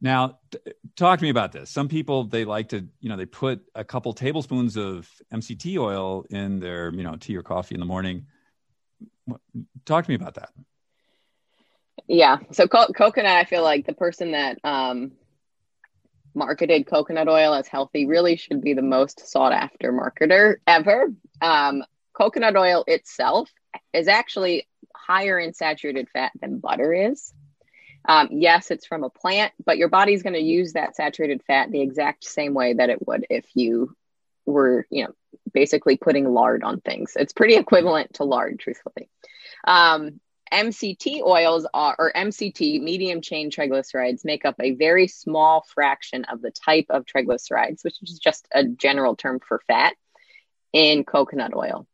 Now, 0.00 0.38
t- 0.50 0.58
talk 0.96 1.18
to 1.18 1.22
me 1.22 1.30
about 1.30 1.52
this. 1.52 1.70
Some 1.70 1.88
people 1.88 2.24
they 2.24 2.44
like 2.44 2.70
to, 2.70 2.86
you 3.00 3.08
know, 3.08 3.16
they 3.16 3.26
put 3.26 3.60
a 3.74 3.84
couple 3.84 4.12
tablespoons 4.12 4.76
of 4.76 5.08
MCT 5.32 5.78
oil 5.78 6.24
in 6.30 6.58
their, 6.58 6.92
you 6.92 7.02
know, 7.02 7.16
tea 7.16 7.36
or 7.36 7.42
coffee 7.42 7.74
in 7.74 7.80
the 7.80 7.86
morning. 7.86 8.26
talk 9.84 10.04
to 10.04 10.10
me 10.10 10.14
about 10.14 10.34
that. 10.34 10.50
Yeah. 12.08 12.38
So 12.52 12.66
co- 12.66 12.92
coconut, 12.96 13.32
I 13.32 13.44
feel 13.44 13.62
like 13.62 13.86
the 13.86 13.92
person 13.92 14.32
that 14.32 14.58
um, 14.64 15.12
marketed 16.34 16.86
coconut 16.86 17.28
oil 17.28 17.54
as 17.54 17.66
healthy 17.66 18.06
really 18.06 18.36
should 18.36 18.60
be 18.60 18.74
the 18.74 18.82
most 18.82 19.28
sought 19.28 19.52
after 19.52 19.92
marketer 19.92 20.56
ever. 20.66 21.12
Um, 21.40 21.82
coconut 22.12 22.56
oil 22.56 22.84
itself 22.86 23.50
is 23.92 24.08
actually 24.08 24.68
higher 24.94 25.38
in 25.38 25.54
saturated 25.54 26.08
fat 26.10 26.32
than 26.40 26.58
butter 26.58 26.92
is. 26.92 27.32
Um, 28.04 28.28
yes, 28.30 28.70
it's 28.70 28.86
from 28.86 29.04
a 29.04 29.10
plant, 29.10 29.52
but 29.64 29.76
your 29.76 29.88
body's 29.88 30.22
going 30.22 30.34
to 30.34 30.40
use 30.40 30.72
that 30.72 30.96
saturated 30.96 31.42
fat 31.46 31.70
the 31.70 31.82
exact 31.82 32.24
same 32.24 32.54
way 32.54 32.74
that 32.74 32.90
it 32.90 33.06
would 33.06 33.26
if 33.28 33.44
you 33.54 33.94
were, 34.46 34.86
you 34.90 35.04
know, 35.04 35.14
basically 35.52 35.96
putting 35.96 36.26
lard 36.32 36.62
on 36.62 36.80
things. 36.80 37.12
It's 37.16 37.32
pretty 37.32 37.56
equivalent 37.56 38.14
to 38.14 38.24
lard, 38.24 38.58
truthfully. 38.58 39.08
Um, 39.66 40.20
MCT 40.52 41.22
oils 41.22 41.66
are, 41.72 41.94
or 41.98 42.12
MCT, 42.12 42.82
medium 42.82 43.20
chain 43.20 43.50
triglycerides, 43.50 44.24
make 44.24 44.44
up 44.44 44.56
a 44.60 44.72
very 44.72 45.06
small 45.06 45.64
fraction 45.72 46.24
of 46.24 46.42
the 46.42 46.50
type 46.50 46.86
of 46.90 47.04
triglycerides, 47.04 47.84
which 47.84 48.02
is 48.02 48.18
just 48.18 48.48
a 48.52 48.64
general 48.64 49.14
term 49.14 49.40
for 49.40 49.60
fat 49.66 49.94
in 50.72 51.04
coconut 51.04 51.54
oil. 51.54 51.86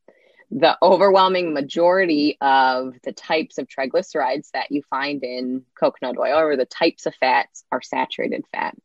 The 0.50 0.78
overwhelming 0.80 1.52
majority 1.52 2.38
of 2.40 2.94
the 3.02 3.12
types 3.12 3.58
of 3.58 3.68
triglycerides 3.68 4.50
that 4.52 4.70
you 4.70 4.82
find 4.88 5.22
in 5.24 5.64
coconut 5.78 6.16
oil 6.18 6.38
or 6.38 6.56
the 6.56 6.64
types 6.64 7.06
of 7.06 7.14
fats 7.16 7.64
are 7.72 7.82
saturated 7.82 8.44
fat. 8.52 8.76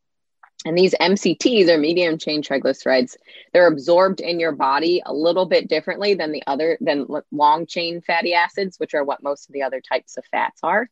And 0.66 0.78
these 0.78 0.93
MCTs 0.93 1.70
or 1.70 1.78
medium 1.78 2.18
chain 2.18 2.43
triglycerides, 2.43 3.16
they're 3.51 3.68
absorbed 3.68 4.22
in 4.22 4.39
your 4.39 4.51
body 4.51 5.01
a 5.03 5.14
little 5.14 5.45
bit 5.45 5.68
differently 5.68 6.14
than 6.14 6.32
the 6.32 6.43
other 6.45 6.78
than 6.82 7.07
long 7.32 7.66
chain 7.66 8.01
fatty 8.01 8.36
acids, 8.36 8.78
which 8.78 8.93
are 8.93 9.03
what 9.03 9.24
most 9.24 9.49
of 9.49 9.53
the 9.53 9.64
other 9.64 9.82
types 9.82 10.18
of 10.18 10.26
fats 10.26 10.59
are. 10.62 10.88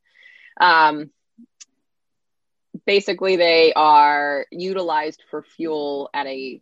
Um, 0.59 1.11
basically, 2.86 3.36
they 3.36 3.72
are 3.74 4.47
utilized 4.51 5.24
for 5.30 5.43
fuel 5.43 6.09
at 6.15 6.26
a 6.26 6.61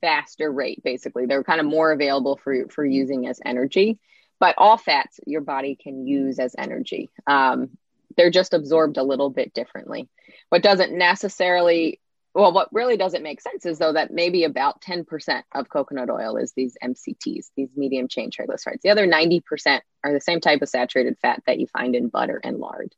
faster 0.00 0.50
rate. 0.50 0.82
Basically, 0.82 1.26
they're 1.26 1.44
kind 1.44 1.60
of 1.60 1.66
more 1.66 1.92
available 1.92 2.36
for 2.42 2.68
for 2.68 2.84
using 2.84 3.28
as 3.28 3.40
energy. 3.44 4.00
But 4.40 4.56
all 4.58 4.76
fats 4.76 5.20
your 5.24 5.40
body 5.40 5.76
can 5.80 6.06
use 6.06 6.40
as 6.40 6.56
energy. 6.58 7.10
Um, 7.28 7.70
they're 8.16 8.30
just 8.30 8.54
absorbed 8.54 8.96
a 8.96 9.02
little 9.04 9.30
bit 9.30 9.54
differently. 9.54 10.08
What 10.48 10.62
doesn't 10.62 10.92
necessarily 10.92 12.00
well, 12.34 12.52
what 12.52 12.68
really 12.72 12.96
doesn't 12.96 13.22
make 13.22 13.40
sense 13.40 13.64
is 13.64 13.78
though 13.78 13.92
that 13.92 14.12
maybe 14.12 14.42
about 14.42 14.82
10% 14.82 15.42
of 15.54 15.68
coconut 15.68 16.10
oil 16.10 16.36
is 16.36 16.52
these 16.52 16.76
MCTs, 16.82 17.50
these 17.56 17.68
medium 17.76 18.08
chain 18.08 18.30
triglycerides. 18.30 18.80
The 18.82 18.90
other 18.90 19.06
90% 19.06 19.80
are 20.02 20.12
the 20.12 20.20
same 20.20 20.40
type 20.40 20.60
of 20.60 20.68
saturated 20.68 21.16
fat 21.22 21.42
that 21.46 21.60
you 21.60 21.68
find 21.68 21.94
in 21.94 22.08
butter 22.08 22.40
and 22.42 22.58
lard. 22.58 22.92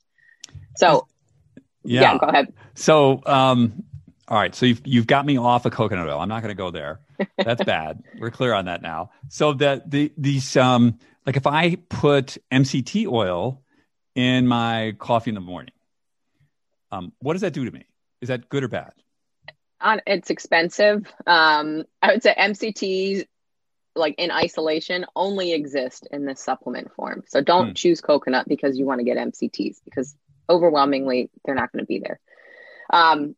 So, 0.76 1.06
yeah, 1.84 2.00
yeah 2.00 2.18
go 2.18 2.26
ahead. 2.26 2.54
So, 2.74 3.22
um, 3.26 3.84
all 4.26 4.38
right. 4.38 4.54
So 4.54 4.64
you've, 4.64 4.80
you've 4.86 5.06
got 5.06 5.26
me 5.26 5.36
off 5.36 5.66
of 5.66 5.72
coconut 5.72 6.08
oil. 6.08 6.18
I'm 6.18 6.30
not 6.30 6.42
going 6.42 6.56
to 6.56 6.60
go 6.60 6.70
there. 6.70 7.00
That's 7.36 7.62
bad. 7.66 8.02
We're 8.18 8.30
clear 8.30 8.54
on 8.54 8.64
that 8.64 8.80
now. 8.80 9.10
So 9.28 9.52
that 9.54 9.90
the, 9.90 10.12
these, 10.16 10.56
um, 10.56 10.98
like 11.26 11.36
if 11.36 11.46
I 11.46 11.76
put 11.90 12.38
MCT 12.50 13.06
oil 13.06 13.62
in 14.14 14.46
my 14.46 14.94
coffee 14.98 15.30
in 15.30 15.34
the 15.34 15.40
morning, 15.42 15.74
um, 16.90 17.12
what 17.18 17.34
does 17.34 17.42
that 17.42 17.52
do 17.52 17.66
to 17.66 17.70
me? 17.70 17.84
Is 18.22 18.28
that 18.28 18.48
good 18.48 18.64
or 18.64 18.68
bad? 18.68 18.92
On 19.80 20.00
it's 20.06 20.30
expensive. 20.30 21.06
Um, 21.26 21.84
I 22.02 22.12
would 22.12 22.22
say 22.22 22.34
MCTs 22.36 23.26
like 23.94 24.14
in 24.18 24.30
isolation 24.30 25.06
only 25.16 25.52
exist 25.52 26.06
in 26.10 26.26
this 26.26 26.40
supplement 26.40 26.92
form. 26.94 27.24
So 27.28 27.40
don't 27.40 27.68
hmm. 27.68 27.74
choose 27.74 28.00
coconut 28.00 28.46
because 28.46 28.78
you 28.78 28.84
want 28.84 29.00
to 29.00 29.04
get 29.04 29.16
MCTs 29.16 29.78
because 29.84 30.14
overwhelmingly 30.48 31.30
they're 31.44 31.54
not 31.54 31.72
going 31.72 31.82
to 31.82 31.86
be 31.86 32.00
there. 32.00 32.20
Um, 32.92 33.34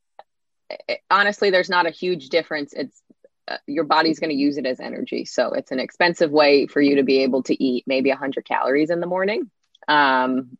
it, 0.69 1.01
honestly, 1.11 1.51
there's 1.51 1.71
not 1.71 1.87
a 1.87 1.91
huge 1.91 2.29
difference. 2.29 2.73
It's 2.73 3.01
uh, 3.47 3.57
your 3.67 3.85
body's 3.85 4.19
going 4.19 4.31
to 4.31 4.37
use 4.37 4.59
it 4.59 4.67
as 4.67 4.81
energy. 4.81 5.25
So 5.25 5.53
it's 5.53 5.71
an 5.71 5.81
expensive 5.81 6.31
way 6.31 6.67
for 6.67 6.81
you 6.81 6.97
to 6.97 7.03
be 7.03 7.23
able 7.23 7.45
to 7.45 7.65
eat 7.65 7.85
maybe 7.87 8.11
100 8.11 8.45
calories 8.45 8.91
in 8.91 9.01
the 9.01 9.07
morning. 9.07 9.51
Um, 9.87 10.59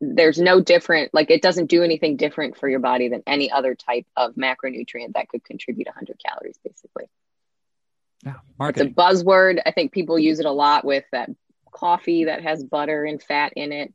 there's 0.00 0.38
no 0.38 0.60
different 0.60 1.12
like 1.12 1.30
it 1.30 1.42
doesn't 1.42 1.66
do 1.66 1.82
anything 1.82 2.16
different 2.16 2.56
for 2.56 2.68
your 2.68 2.80
body 2.80 3.08
than 3.08 3.22
any 3.26 3.50
other 3.50 3.74
type 3.74 4.06
of 4.16 4.34
macronutrient 4.34 5.14
that 5.14 5.28
could 5.28 5.44
contribute 5.44 5.86
100 5.86 6.20
calories 6.24 6.58
basically. 6.64 7.04
Yeah 8.24 8.34
marketing. 8.58 8.88
it's 8.88 8.96
a 8.96 9.00
buzzword. 9.00 9.60
I 9.64 9.72
think 9.72 9.92
people 9.92 10.18
use 10.18 10.40
it 10.40 10.46
a 10.46 10.52
lot 10.52 10.84
with 10.84 11.04
that 11.12 11.30
coffee 11.72 12.24
that 12.24 12.42
has 12.42 12.62
butter 12.62 13.04
and 13.04 13.22
fat 13.22 13.52
in 13.56 13.72
it. 13.72 13.92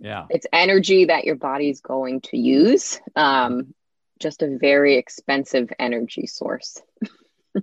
Yeah. 0.00 0.26
It's 0.30 0.46
energy 0.52 1.06
that 1.06 1.24
your 1.24 1.36
body's 1.36 1.80
going 1.80 2.20
to 2.22 2.36
use 2.36 3.00
um, 3.16 3.74
just 4.20 4.42
a 4.42 4.56
very 4.58 4.96
expensive 4.96 5.70
energy 5.78 6.26
source. 6.26 6.80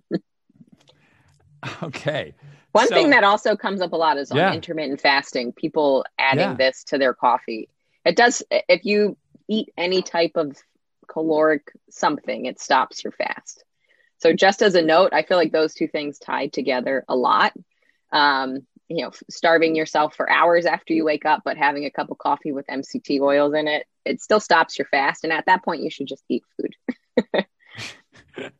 Okay 1.82 2.36
one 2.76 2.90
so, 2.90 2.96
thing 2.96 3.12
that 3.12 3.24
also 3.24 3.56
comes 3.56 3.80
up 3.80 3.94
a 3.94 3.96
lot 3.96 4.18
is 4.18 4.32
on 4.32 4.38
yeah. 4.38 4.54
intermittent 4.54 5.00
fasting, 5.00 5.54
people 5.54 6.04
adding 6.20 6.50
yeah. 6.50 6.56
this 6.56 6.84
to 6.86 6.98
their 6.98 7.14
coffee. 7.14 7.70
It 8.04 8.18
does, 8.18 8.44
if 8.52 8.84
you 8.84 9.16
eat 9.48 9.70
any 9.78 10.02
type 10.02 10.34
of 10.36 10.58
caloric 11.08 11.72
something, 11.90 12.48
it 12.48 12.60
stops 12.60 13.02
your 13.02 13.14
fast. 13.14 13.64
So, 14.18 14.34
just 14.34 14.62
as 14.62 14.76
a 14.76 14.82
note, 14.82 15.14
I 15.14 15.24
feel 15.24 15.38
like 15.38 15.54
those 15.54 15.74
two 15.74 15.88
things 15.88 16.20
tied 16.20 16.52
together 16.52 17.06
a 17.08 17.16
lot. 17.16 17.54
Um, 18.12 18.68
you 18.90 19.04
know, 19.04 19.12
starving 19.30 19.76
yourself 19.76 20.14
for 20.14 20.30
hours 20.30 20.66
after 20.66 20.94
you 20.94 21.06
wake 21.06 21.26
up, 21.26 21.44
but 21.46 21.56
having 21.56 21.86
a 21.86 21.90
cup 21.92 22.12
of 22.12 22.18
coffee 22.18 22.52
with 22.52 22.68
MCT 22.68 23.22
oils 23.22 23.54
in 23.54 23.70
it, 23.70 23.88
it 24.04 24.22
still 24.22 24.42
stops 24.42 24.78
your 24.78 24.86
fast. 24.88 25.24
And 25.24 25.32
at 25.32 25.46
that 25.46 25.64
point, 25.64 25.82
you 25.82 25.90
should 25.90 26.08
just 26.08 26.26
eat 26.28 26.44
food. 26.58 26.76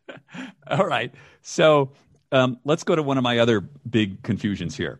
All 0.68 0.86
right. 0.86 1.14
So, 1.42 1.92
um, 2.36 2.60
let's 2.66 2.84
go 2.84 2.96
to 2.96 3.02
one 3.02 3.18
of 3.18 3.24
my 3.24 3.40
other 3.40 3.62
big 3.62 4.22
confusions 4.22 4.76
here. 4.76 5.00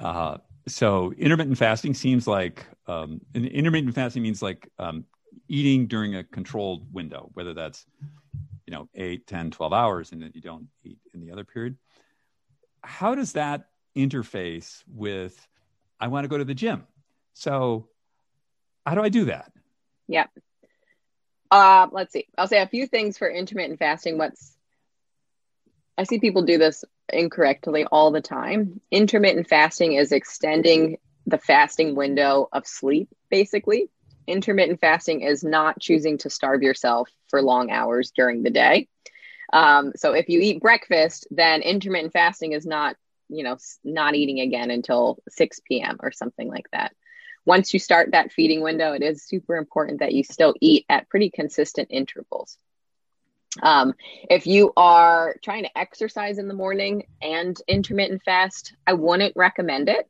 Uh, 0.00 0.38
so 0.66 1.12
intermittent 1.12 1.58
fasting 1.58 1.92
seems 1.92 2.26
like 2.26 2.66
um, 2.86 3.20
intermittent 3.34 3.94
fasting 3.94 4.22
means 4.22 4.40
like 4.40 4.68
um, 4.78 5.04
eating 5.46 5.86
during 5.86 6.16
a 6.16 6.24
controlled 6.24 6.92
window, 6.92 7.30
whether 7.34 7.52
that's 7.52 7.84
you 8.66 8.72
know 8.72 8.88
8, 8.94 9.26
10, 9.26 9.50
12 9.50 9.72
hours, 9.72 10.12
and 10.12 10.22
then 10.22 10.30
you 10.34 10.40
don't 10.40 10.68
eat 10.82 10.98
in 11.12 11.20
the 11.20 11.30
other 11.32 11.44
period. 11.44 11.76
How 12.82 13.14
does 13.14 13.32
that 13.32 13.68
interface 13.94 14.82
with 14.88 15.46
I 16.00 16.08
want 16.08 16.24
to 16.24 16.28
go 16.28 16.38
to 16.38 16.44
the 16.44 16.54
gym? 16.54 16.86
So 17.34 17.88
how 18.86 18.94
do 18.94 19.02
I 19.02 19.10
do 19.10 19.26
that? 19.26 19.52
Yeah. 20.08 20.26
Uh, 21.50 21.88
let's 21.92 22.12
see. 22.12 22.26
I'll 22.38 22.46
say 22.46 22.62
a 22.62 22.66
few 22.66 22.86
things 22.86 23.18
for 23.18 23.28
intermittent 23.28 23.78
fasting. 23.78 24.16
What's 24.16 24.56
I 26.00 26.04
see 26.04 26.18
people 26.18 26.40
do 26.40 26.56
this 26.56 26.82
incorrectly 27.12 27.84
all 27.84 28.10
the 28.10 28.22
time. 28.22 28.80
Intermittent 28.90 29.50
fasting 29.50 29.92
is 29.92 30.12
extending 30.12 30.96
the 31.26 31.36
fasting 31.36 31.94
window 31.94 32.48
of 32.54 32.66
sleep, 32.66 33.10
basically. 33.30 33.90
Intermittent 34.26 34.80
fasting 34.80 35.20
is 35.20 35.44
not 35.44 35.78
choosing 35.78 36.16
to 36.18 36.30
starve 36.30 36.62
yourself 36.62 37.10
for 37.28 37.42
long 37.42 37.70
hours 37.70 38.12
during 38.16 38.42
the 38.42 38.48
day. 38.48 38.88
Um, 39.52 39.92
so 39.94 40.14
if 40.14 40.30
you 40.30 40.40
eat 40.40 40.62
breakfast, 40.62 41.26
then 41.30 41.60
intermittent 41.60 42.14
fasting 42.14 42.52
is 42.52 42.64
not, 42.64 42.96
you 43.28 43.44
know, 43.44 43.58
not 43.84 44.14
eating 44.14 44.40
again 44.40 44.70
until 44.70 45.18
6 45.28 45.60
p.m. 45.68 45.98
or 46.02 46.12
something 46.12 46.48
like 46.48 46.70
that. 46.72 46.94
Once 47.44 47.74
you 47.74 47.78
start 47.78 48.12
that 48.12 48.32
feeding 48.32 48.62
window, 48.62 48.94
it 48.94 49.02
is 49.02 49.22
super 49.22 49.54
important 49.54 50.00
that 50.00 50.14
you 50.14 50.24
still 50.24 50.54
eat 50.62 50.86
at 50.88 51.10
pretty 51.10 51.28
consistent 51.28 51.88
intervals. 51.90 52.56
Um, 53.62 53.94
if 54.28 54.46
you 54.46 54.72
are 54.76 55.36
trying 55.42 55.64
to 55.64 55.78
exercise 55.78 56.38
in 56.38 56.48
the 56.48 56.54
morning 56.54 57.06
and 57.20 57.56
intermittent 57.66 58.22
fast, 58.22 58.74
I 58.86 58.92
wouldn't 58.92 59.34
recommend 59.36 59.88
it. 59.88 60.08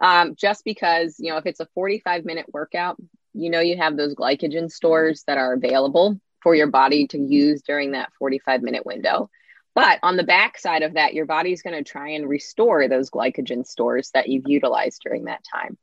Um, 0.00 0.36
just 0.36 0.64
because, 0.64 1.16
you 1.18 1.30
know, 1.30 1.38
if 1.38 1.46
it's 1.46 1.60
a 1.60 1.68
45 1.74 2.24
minute 2.24 2.46
workout, 2.52 2.96
you 3.34 3.50
know, 3.50 3.60
you 3.60 3.76
have 3.76 3.96
those 3.96 4.14
glycogen 4.14 4.70
stores 4.70 5.24
that 5.26 5.38
are 5.38 5.52
available 5.52 6.20
for 6.42 6.54
your 6.54 6.68
body 6.68 7.06
to 7.08 7.18
use 7.18 7.62
during 7.62 7.92
that 7.92 8.12
45 8.18 8.62
minute 8.62 8.86
window. 8.86 9.28
But 9.74 9.98
on 10.02 10.16
the 10.16 10.24
back 10.24 10.58
side 10.58 10.82
of 10.82 10.94
that, 10.94 11.14
your 11.14 11.26
body's 11.26 11.62
going 11.62 11.76
to 11.76 11.88
try 11.88 12.10
and 12.10 12.28
restore 12.28 12.88
those 12.88 13.10
glycogen 13.10 13.66
stores 13.66 14.10
that 14.14 14.28
you've 14.28 14.48
utilized 14.48 15.02
during 15.04 15.24
that 15.24 15.44
time. 15.44 15.76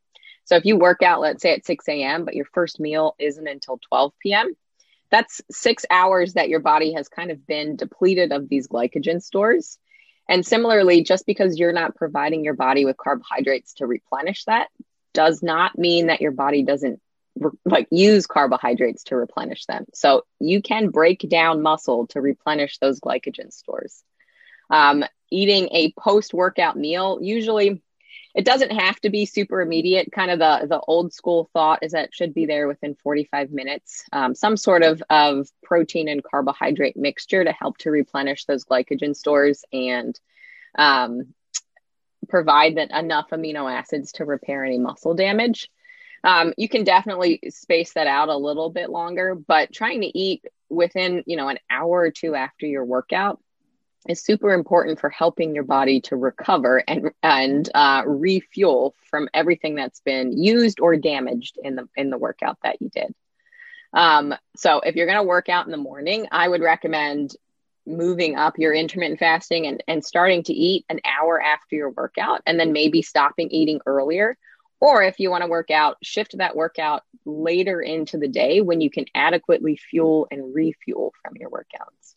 So 0.46 0.56
if 0.56 0.66
you 0.66 0.78
work 0.78 1.02
out, 1.02 1.22
let's 1.22 1.42
say 1.42 1.54
at 1.54 1.66
6 1.66 1.88
a.m., 1.88 2.26
but 2.26 2.36
your 2.36 2.46
first 2.46 2.80
meal 2.80 3.16
isn't 3.20 3.48
until 3.48 3.80
12 3.90 4.14
p.m., 4.22 4.54
that's 5.16 5.42
six 5.50 5.86
hours 5.90 6.34
that 6.34 6.50
your 6.50 6.60
body 6.60 6.92
has 6.92 7.08
kind 7.08 7.32
of 7.32 7.48
been 7.48 7.78
depleted 7.78 8.34
of 8.34 8.50
these 8.50 8.68
glycogen 8.68 9.24
stores. 9.24 9.78
And 10.28 10.46
similarly, 10.46 11.04
just 11.04 11.26
because 11.26 11.58
you're 11.58 11.72
not 11.72 11.96
providing 11.96 12.44
your 12.44 12.54
body 12.54 12.84
with 12.84 12.98
carbohydrates 12.98 13.76
to 13.76 13.88
replenish 13.88 14.44
that 14.44 14.68
does 15.14 15.42
not 15.42 15.78
mean 15.78 16.08
that 16.08 16.20
your 16.20 16.34
body 16.34 16.64
doesn't 16.64 17.00
re- 17.40 17.58
like 17.64 17.88
use 17.92 18.28
carbohydrates 18.28 19.06
to 19.06 19.16
replenish 19.16 19.66
them. 19.68 19.86
So 19.94 20.26
you 20.42 20.62
can 20.62 20.90
break 20.90 21.26
down 21.30 21.62
muscle 21.62 22.08
to 22.08 22.20
replenish 22.20 22.80
those 22.80 23.00
glycogen 23.00 23.54
stores. 23.54 24.04
Um, 24.70 25.06
eating 25.32 25.70
a 25.72 25.94
post 25.98 26.34
workout 26.34 26.76
meal, 26.76 27.20
usually 27.22 27.82
it 28.36 28.44
doesn't 28.44 28.74
have 28.74 29.00
to 29.00 29.10
be 29.10 29.26
super 29.26 29.62
immediate. 29.62 30.12
Kind 30.12 30.30
of 30.30 30.40
the 30.40 30.68
the 30.68 30.80
old 30.80 31.14
school 31.14 31.50
thought 31.54 31.84
is 31.84 31.94
that 31.94 32.06
it 32.06 32.14
should 32.14 32.34
be 32.34 32.46
there 32.46 32.68
within 32.68 32.94
45 32.96 33.50
minutes. 33.52 34.04
Um, 34.12 34.36
some 34.36 34.58
sort 34.58 34.84
of 34.84 35.02
of 35.10 35.48
protein 35.64 36.10
and 36.10 36.22
carbohydrate 36.22 36.98
mixture 36.98 37.46
to 37.46 37.54
help 37.54 37.78
to 37.80 37.92
replenish 37.92 38.44
those 38.44 38.66
glycogen 38.66 39.16
stores 39.16 39.64
and 39.72 40.20
um, 40.78 41.34
provide 42.28 42.76
that 42.76 42.92
enough 42.92 43.30
amino 43.32 43.72
acids 43.72 44.12
to 44.14 44.26
repair 44.26 44.66
any 44.66 44.80
muscle 44.80 45.14
damage. 45.14 45.70
Um, 46.26 46.54
you 46.58 46.68
can 46.68 46.84
definitely 46.84 47.40
space 47.50 47.94
that 47.94 48.08
out 48.08 48.28
a 48.28 48.36
little 48.36 48.70
bit 48.70 48.90
longer, 48.90 49.36
but 49.36 49.72
trying 49.72 50.02
to 50.02 50.18
eat 50.18 50.44
within 50.68 51.24
you 51.26 51.38
know 51.38 51.48
an 51.48 51.60
hour 51.70 52.02
or 52.02 52.12
two 52.12 52.36
after 52.36 52.66
your 52.66 52.84
workout 52.84 53.40
is 54.08 54.24
super 54.24 54.52
important 54.52 55.00
for 55.00 55.10
helping 55.10 55.56
your 55.56 55.64
body 55.64 56.02
to 56.02 56.16
recover 56.16 56.84
and 56.88 57.12
and 57.24 57.70
uh, 57.74 58.04
refuel 58.06 58.94
from 59.10 59.30
everything 59.34 59.76
that's 59.76 60.02
been 60.02 60.38
used 60.38 60.80
or 60.80 60.96
damaged 60.96 61.58
in 61.64 61.76
the 61.76 61.88
in 61.96 62.10
the 62.10 62.18
workout 62.18 62.58
that 62.64 62.82
you 62.82 62.90
did. 62.90 63.14
Um, 63.94 64.36
so 64.58 64.82
if 64.82 64.96
you're 64.96 65.08
going 65.08 65.18
to 65.18 65.24
work 65.24 65.48
out 65.50 65.66
in 65.66 65.72
the 65.72 65.78
morning, 65.78 66.28
I 66.32 66.48
would 66.48 66.62
recommend 66.62 67.32
moving 67.88 68.36
up 68.36 68.58
your 68.58 68.74
intermittent 68.74 69.20
fasting 69.20 69.68
and, 69.68 69.84
and 69.88 70.04
starting 70.04 70.44
to 70.44 70.54
eat 70.54 70.86
an 70.90 71.00
hour 71.06 71.42
after 71.42 71.76
your 71.76 71.92
workout 71.92 72.42
and 72.46 72.60
then 72.60 72.74
maybe 72.74 73.02
stopping 73.02 73.50
eating 73.52 73.80
earlier. 73.86 74.38
Or 74.82 75.04
if 75.04 75.20
you 75.20 75.30
want 75.32 75.44
to 75.44 75.50
work 75.50 75.72
out, 75.72 75.98
shift 76.04 76.38
that 76.38 76.56
workout 76.56 77.04
later 77.26 77.82
into 77.82 78.18
the 78.18 78.28
day 78.28 78.62
when 78.62 78.82
you 78.82 78.90
can 78.90 79.06
adequately 79.16 79.78
fuel 79.78 80.28
and 80.30 80.54
refuel 80.54 81.14
from 81.22 81.36
your 81.38 81.50
workouts. 81.50 82.15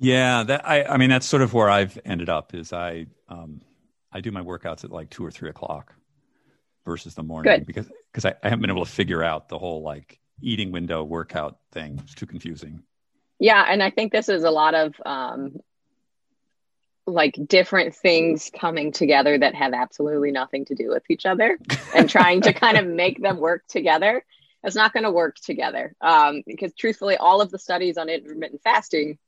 Yeah, 0.00 0.42
that 0.44 0.66
I, 0.66 0.84
I 0.84 0.96
mean 0.96 1.10
that's 1.10 1.26
sort 1.26 1.42
of 1.42 1.52
where 1.52 1.68
I've 1.68 1.98
ended 2.04 2.30
up 2.30 2.54
is 2.54 2.72
I 2.72 3.06
um, 3.28 3.60
I 4.10 4.20
do 4.20 4.32
my 4.32 4.42
workouts 4.42 4.82
at 4.82 4.90
like 4.90 5.10
two 5.10 5.24
or 5.24 5.30
three 5.30 5.50
o'clock 5.50 5.94
versus 6.86 7.14
the 7.14 7.22
morning 7.22 7.52
Good. 7.52 7.66
because 7.66 7.86
because 8.10 8.24
I, 8.24 8.34
I 8.42 8.48
haven't 8.48 8.62
been 8.62 8.70
able 8.70 8.86
to 8.86 8.90
figure 8.90 9.22
out 9.22 9.50
the 9.50 9.58
whole 9.58 9.82
like 9.82 10.18
eating 10.40 10.72
window 10.72 11.04
workout 11.04 11.58
thing. 11.72 12.00
It's 12.02 12.14
too 12.14 12.26
confusing. 12.26 12.82
Yeah, 13.38 13.64
and 13.66 13.82
I 13.82 13.90
think 13.90 14.10
this 14.10 14.30
is 14.30 14.42
a 14.42 14.50
lot 14.50 14.74
of 14.74 14.94
um, 15.04 15.60
like 17.06 17.38
different 17.46 17.94
things 17.94 18.50
coming 18.58 18.92
together 18.92 19.36
that 19.36 19.54
have 19.54 19.74
absolutely 19.74 20.30
nothing 20.30 20.64
to 20.66 20.74
do 20.74 20.88
with 20.88 21.04
each 21.10 21.26
other 21.26 21.58
and 21.94 22.08
trying 22.08 22.40
to 22.42 22.54
kind 22.54 22.78
of 22.78 22.86
make 22.86 23.20
them 23.20 23.36
work 23.36 23.66
together. 23.68 24.24
It's 24.62 24.76
not 24.76 24.94
going 24.94 25.04
to 25.04 25.10
work 25.10 25.36
together 25.36 25.94
um, 26.00 26.42
because 26.46 26.72
truthfully, 26.74 27.16
all 27.18 27.42
of 27.42 27.50
the 27.50 27.58
studies 27.58 27.98
on 27.98 28.08
intermittent 28.08 28.62
fasting 28.62 29.18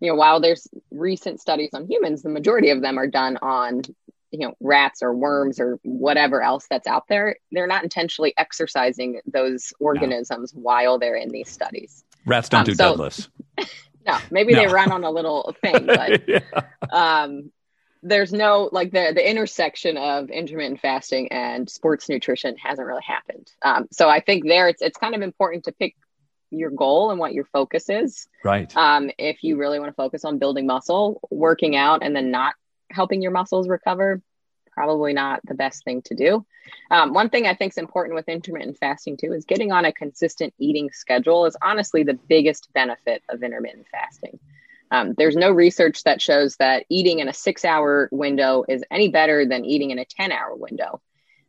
you 0.00 0.10
know, 0.10 0.16
while 0.16 0.40
there's 0.40 0.68
recent 0.90 1.40
studies 1.40 1.70
on 1.72 1.86
humans, 1.86 2.22
the 2.22 2.28
majority 2.28 2.70
of 2.70 2.80
them 2.80 2.98
are 2.98 3.06
done 3.06 3.36
on, 3.38 3.82
you 4.30 4.40
know, 4.40 4.54
rats 4.60 5.02
or 5.02 5.14
worms 5.14 5.60
or 5.60 5.78
whatever 5.82 6.42
else 6.42 6.66
that's 6.68 6.86
out 6.86 7.04
there. 7.08 7.36
They're 7.52 7.66
not 7.66 7.84
intentionally 7.84 8.34
exercising 8.36 9.20
those 9.26 9.72
organisms 9.80 10.54
no. 10.54 10.60
while 10.60 10.98
they're 10.98 11.16
in 11.16 11.30
these 11.30 11.50
studies. 11.50 12.04
Rats 12.26 12.48
don't 12.48 12.60
um, 12.60 12.66
do 12.66 12.74
so, 12.74 12.96
deadlifts. 12.96 13.28
no, 14.06 14.18
maybe 14.30 14.52
no. 14.52 14.60
they 14.60 14.66
run 14.66 14.92
on 14.92 15.04
a 15.04 15.10
little 15.10 15.54
thing, 15.60 15.86
but 15.86 16.22
yeah. 16.28 16.40
um, 16.90 17.50
there's 18.02 18.32
no 18.32 18.68
like 18.70 18.92
the 18.92 19.12
the 19.14 19.28
intersection 19.28 19.96
of 19.96 20.28
intermittent 20.28 20.80
fasting 20.80 21.32
and 21.32 21.68
sports 21.70 22.08
nutrition 22.08 22.56
hasn't 22.58 22.86
really 22.86 23.02
happened. 23.04 23.50
Um, 23.62 23.88
so 23.90 24.08
I 24.08 24.20
think 24.20 24.44
there 24.44 24.68
it's 24.68 24.82
it's 24.82 24.98
kind 24.98 25.14
of 25.14 25.22
important 25.22 25.64
to 25.64 25.72
pick 25.72 25.96
your 26.58 26.70
goal 26.70 27.10
and 27.10 27.18
what 27.18 27.34
your 27.34 27.44
focus 27.44 27.88
is. 27.88 28.26
Right. 28.42 28.74
Um, 28.76 29.10
if 29.18 29.42
you 29.42 29.56
really 29.56 29.78
want 29.78 29.90
to 29.90 29.94
focus 29.94 30.24
on 30.24 30.38
building 30.38 30.66
muscle, 30.66 31.20
working 31.30 31.76
out, 31.76 32.02
and 32.02 32.14
then 32.14 32.30
not 32.30 32.54
helping 32.90 33.22
your 33.22 33.32
muscles 33.32 33.68
recover, 33.68 34.22
probably 34.70 35.12
not 35.12 35.40
the 35.44 35.54
best 35.54 35.84
thing 35.84 36.02
to 36.02 36.14
do. 36.14 36.44
Um, 36.90 37.12
one 37.12 37.30
thing 37.30 37.46
I 37.46 37.54
think 37.54 37.72
is 37.72 37.78
important 37.78 38.14
with 38.14 38.28
intermittent 38.28 38.78
fasting 38.78 39.16
too 39.16 39.32
is 39.32 39.44
getting 39.44 39.72
on 39.72 39.84
a 39.84 39.92
consistent 39.92 40.54
eating 40.58 40.90
schedule 40.92 41.46
is 41.46 41.56
honestly 41.62 42.02
the 42.02 42.14
biggest 42.28 42.72
benefit 42.72 43.22
of 43.28 43.42
intermittent 43.42 43.86
fasting. 43.90 44.38
Um, 44.90 45.14
there's 45.16 45.36
no 45.36 45.50
research 45.50 46.04
that 46.04 46.20
shows 46.20 46.56
that 46.56 46.84
eating 46.88 47.18
in 47.18 47.28
a 47.28 47.32
six 47.32 47.64
hour 47.64 48.08
window 48.12 48.64
is 48.68 48.84
any 48.90 49.08
better 49.08 49.46
than 49.46 49.64
eating 49.64 49.90
in 49.90 49.98
a 49.98 50.04
10 50.04 50.32
hour 50.32 50.54
window. 50.54 51.00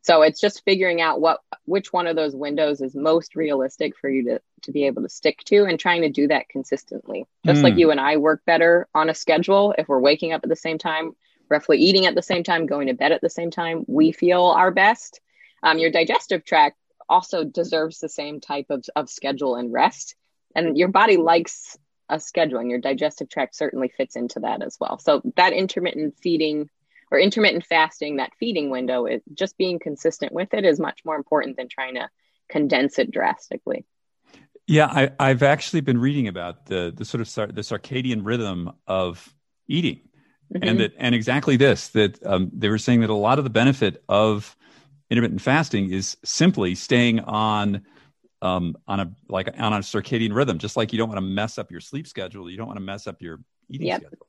So 0.06 0.22
it's 0.22 0.40
just 0.40 0.64
figuring 0.66 1.02
out 1.02 1.20
what 1.20 1.40
which 1.66 1.92
one 1.92 2.06
of 2.06 2.16
those 2.16 2.36
windows 2.36 2.80
is 2.80 2.94
most 2.94 3.36
realistic 3.36 3.98
for 3.98 4.08
you 4.08 4.24
to 4.26 4.42
to 4.62 4.72
be 4.72 4.86
able 4.86 5.02
to 5.02 5.10
stick 5.10 5.40
to 5.46 5.66
and 5.66 5.80
trying 5.80 6.04
to 6.04 6.10
do 6.10 6.28
that 6.28 6.48
consistently. 6.48 7.26
Just 7.44 7.62
mm. 7.62 7.64
like 7.64 7.74
hmm. 7.74 7.80
you 7.80 7.92
and 7.92 8.00
I 8.00 8.18
work 8.18 8.46
better 8.46 8.88
on 8.94 9.10
a 9.10 9.16
schedule 9.16 9.74
if 9.80 9.88
we're 9.88 10.00
waking 10.00 10.32
up 10.32 10.42
at 10.44 10.50
the 10.50 10.56
same 10.56 10.78
time, 10.78 11.16
roughly 11.50 11.80
eating 11.80 12.06
at 12.06 12.14
the 12.14 12.22
same 12.22 12.44
time, 12.44 12.68
going 12.68 12.86
to 12.86 12.94
bed 12.94 13.14
at 13.14 13.22
the 13.22 13.32
same 13.32 13.50
time, 13.50 13.84
we 13.88 14.12
feel 14.12 14.44
our 14.44 14.70
best. 14.70 15.22
Um, 15.64 15.80
your 15.80 15.90
digestive 15.90 16.46
tract 16.46 16.78
also 17.10 17.44
deserves 17.44 18.00
the 18.00 18.10
same 18.10 18.40
type 18.40 18.68
of, 18.70 18.86
of 18.96 19.10
schedule 19.10 19.56
and 19.56 19.74
rest. 19.74 20.16
And 20.56 20.78
your 20.78 20.90
body 20.90 21.18
likes 21.18 21.80
a 22.10 22.20
schedule, 22.20 22.60
and 22.60 22.70
your 22.70 22.80
digestive 22.80 23.28
tract 23.28 23.56
certainly 23.56 23.88
fits 23.88 24.16
into 24.16 24.42
that 24.42 24.62
as 24.62 24.78
well. 24.80 25.00
So 25.00 25.24
that 25.36 25.54
intermittent 25.54 26.16
feeding 26.22 26.70
or 27.12 27.20
intermittent 27.20 27.66
fasting, 27.66 28.18
that 28.18 28.32
feeding 28.40 28.70
window, 28.70 29.06
is 29.06 29.22
just 29.34 29.58
being 29.58 29.80
consistent 29.80 30.34
with 30.34 30.54
it 30.54 30.66
is 30.66 30.80
much 30.80 31.02
more 31.06 31.16
important 31.16 31.58
than 31.58 31.68
trying 31.68 31.96
to 31.96 32.10
condense 32.50 33.00
it 33.00 33.12
drastically. 33.12 33.86
Yeah, 34.68 35.10
I, 35.20 35.28
have 35.28 35.44
actually 35.44 35.82
been 35.82 36.00
reading 36.00 36.28
about 36.28 36.66
the 36.66 36.92
the 36.96 37.06
sort 37.06 37.22
of 37.22 37.56
the 37.56 37.62
circadian 37.62 38.22
rhythm 38.24 38.72
of 38.88 39.32
eating, 39.68 40.02
mm-hmm. 40.52 40.68
and 40.68 40.80
that 40.80 40.94
and 40.98 41.14
exactly 41.14 41.56
this 41.56 41.90
that 41.90 42.26
um, 42.26 42.50
they 42.52 42.70
were 42.70 42.80
saying 42.80 43.02
that 43.02 43.12
a 43.12 43.14
lot 43.14 43.38
of 43.38 43.44
the 43.44 43.52
benefit 43.52 44.04
of 44.10 44.56
intermittent 45.12 45.42
fasting 45.42 45.92
is 45.92 46.18
simply 46.24 46.74
staying 46.74 47.20
on 47.20 47.84
um, 48.42 48.76
on 48.88 49.00
a 49.00 49.12
like 49.30 49.50
on 49.56 49.74
a 49.74 49.80
circadian 49.80 50.34
rhythm. 50.34 50.58
Just 50.58 50.76
like 50.76 50.92
you 50.92 50.98
don't 50.98 51.10
want 51.10 51.20
to 51.20 51.26
mess 51.26 51.60
up 51.60 51.70
your 51.70 51.82
sleep 51.82 52.08
schedule, 52.08 52.50
you 52.50 52.58
don't 52.58 52.68
want 52.68 52.78
to 52.78 52.84
mess 52.84 53.06
up 53.06 53.22
your 53.22 53.40
eating 53.70 53.88
yep. 53.88 54.02
schedule. 54.02 54.28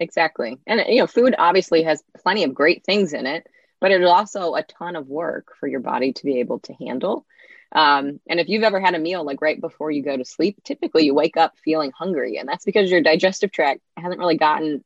Exactly. 0.00 0.58
And, 0.66 0.82
you 0.88 1.00
know, 1.00 1.06
food 1.06 1.34
obviously 1.38 1.82
has 1.82 2.02
plenty 2.22 2.44
of 2.44 2.54
great 2.54 2.84
things 2.84 3.12
in 3.12 3.26
it, 3.26 3.46
but 3.80 3.92
it's 3.92 4.06
also 4.06 4.54
a 4.54 4.62
ton 4.62 4.96
of 4.96 5.06
work 5.06 5.52
for 5.60 5.68
your 5.68 5.80
body 5.80 6.14
to 6.14 6.24
be 6.24 6.40
able 6.40 6.58
to 6.60 6.72
handle. 6.72 7.26
Um, 7.72 8.18
and 8.28 8.40
if 8.40 8.48
you've 8.48 8.64
ever 8.64 8.80
had 8.80 8.94
a 8.94 8.98
meal 8.98 9.24
like 9.24 9.42
right 9.42 9.60
before 9.60 9.90
you 9.90 10.02
go 10.02 10.16
to 10.16 10.24
sleep, 10.24 10.56
typically 10.64 11.04
you 11.04 11.14
wake 11.14 11.36
up 11.36 11.52
feeling 11.62 11.92
hungry. 11.96 12.38
And 12.38 12.48
that's 12.48 12.64
because 12.64 12.90
your 12.90 13.02
digestive 13.02 13.52
tract 13.52 13.82
hasn't 13.96 14.18
really 14.18 14.38
gotten 14.38 14.82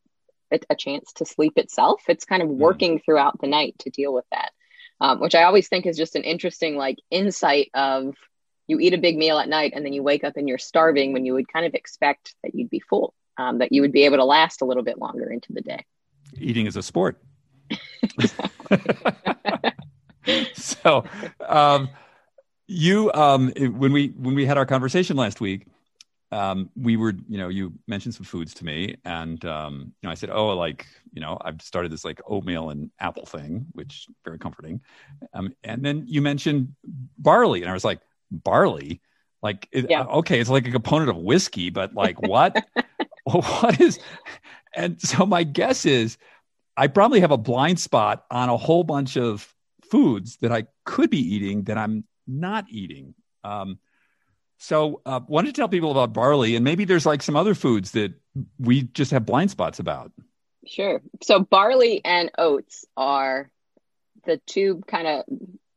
a, 0.51 0.59
a 0.69 0.75
chance 0.75 1.13
to 1.13 1.25
sleep 1.25 1.53
itself. 1.55 2.03
It's 2.09 2.25
kind 2.25 2.43
of 2.43 2.49
mm. 2.49 2.57
working 2.57 2.99
mm. 2.99 3.05
throughout 3.05 3.39
the 3.39 3.47
night 3.47 3.75
to 3.79 3.89
deal 3.89 4.13
with 4.13 4.25
that, 4.31 4.51
um, 4.99 5.21
which 5.21 5.33
I 5.33 5.43
always 5.43 5.69
think 5.69 5.85
is 5.85 5.97
just 5.97 6.17
an 6.17 6.23
interesting 6.23 6.75
like 6.75 6.97
insight 7.09 7.71
of 7.73 8.15
you 8.67 8.79
eat 8.79 8.93
a 8.93 8.99
big 8.99 9.17
meal 9.17 9.39
at 9.39 9.47
night 9.47 9.71
and 9.75 9.85
then 9.85 9.93
you 9.93 10.03
wake 10.03 10.25
up 10.25 10.35
and 10.35 10.49
you're 10.49 10.57
starving 10.57 11.13
when 11.13 11.25
you 11.25 11.33
would 11.33 11.51
kind 11.51 11.65
of 11.65 11.73
expect 11.73 12.35
that 12.43 12.53
you'd 12.53 12.69
be 12.69 12.81
full 12.81 13.13
um, 13.37 13.59
that 13.59 13.71
you 13.71 13.81
would 13.81 13.91
be 13.91 14.03
able 14.03 14.17
to 14.17 14.25
last 14.25 14.61
a 14.61 14.65
little 14.65 14.83
bit 14.83 14.97
longer 14.97 15.31
into 15.31 15.53
the 15.53 15.61
day. 15.61 15.85
Eating 16.37 16.65
is 16.65 16.75
a 16.75 16.83
sport. 16.83 17.21
so, 20.53 21.03
um, 21.47 21.89
you 22.67 23.11
um, 23.13 23.51
when 23.51 23.91
we 23.91 24.07
when 24.09 24.35
we 24.35 24.45
had 24.45 24.57
our 24.57 24.65
conversation 24.65 25.15
last 25.15 25.39
week, 25.39 25.67
um, 26.31 26.69
we 26.75 26.97
were 26.97 27.13
you 27.27 27.37
know 27.37 27.49
you 27.49 27.73
mentioned 27.87 28.15
some 28.15 28.25
foods 28.25 28.53
to 28.55 28.65
me, 28.65 28.95
and 29.05 29.43
um, 29.45 29.93
you 30.01 30.07
know 30.07 30.11
I 30.11 30.15
said 30.15 30.29
oh 30.31 30.49
like 30.49 30.87
you 31.13 31.21
know 31.21 31.37
I've 31.41 31.61
started 31.61 31.91
this 31.91 32.03
like 32.03 32.21
oatmeal 32.27 32.71
and 32.71 32.89
apple 32.99 33.25
thing, 33.25 33.67
which 33.73 34.07
very 34.23 34.39
comforting, 34.39 34.81
um, 35.33 35.53
and 35.63 35.83
then 35.83 36.03
you 36.07 36.21
mentioned 36.21 36.73
barley, 37.17 37.61
and 37.61 37.69
I 37.69 37.73
was 37.73 37.85
like 37.85 37.99
barley, 38.31 39.01
like 39.41 39.67
it, 39.71 39.89
yeah. 39.89 40.03
okay, 40.03 40.39
it's 40.39 40.49
like 40.49 40.67
a 40.67 40.71
component 40.71 41.09
of 41.09 41.17
whiskey, 41.17 41.69
but 41.69 41.93
like 41.93 42.21
what? 42.21 42.65
what 43.23 43.79
is, 43.79 43.99
and 44.75 44.99
so 45.01 45.25
my 45.25 45.43
guess 45.43 45.85
is 45.85 46.17
I 46.77 46.87
probably 46.87 47.19
have 47.21 47.31
a 47.31 47.37
blind 47.37 47.79
spot 47.79 48.25
on 48.29 48.49
a 48.49 48.57
whole 48.57 48.83
bunch 48.83 49.17
of 49.17 49.53
foods 49.89 50.37
that 50.37 50.51
I 50.51 50.65
could 50.83 51.09
be 51.09 51.19
eating 51.19 51.63
that 51.63 51.77
I'm 51.77 52.05
not 52.27 52.65
eating. 52.69 53.13
Um, 53.43 53.79
so, 54.57 55.01
uh, 55.05 55.19
wanted 55.27 55.53
to 55.53 55.61
tell 55.61 55.67
people 55.67 55.91
about 55.91 56.13
barley, 56.13 56.55
and 56.55 56.63
maybe 56.63 56.85
there's 56.85 57.05
like 57.05 57.21
some 57.21 57.35
other 57.35 57.53
foods 57.53 57.91
that 57.91 58.13
we 58.57 58.83
just 58.83 59.11
have 59.11 59.25
blind 59.25 59.51
spots 59.51 59.79
about. 59.79 60.11
Sure. 60.65 61.01
So, 61.21 61.39
barley 61.39 62.03
and 62.03 62.31
oats 62.37 62.85
are 62.97 63.51
the 64.25 64.37
two 64.47 64.81
kind 64.87 65.07
of 65.07 65.25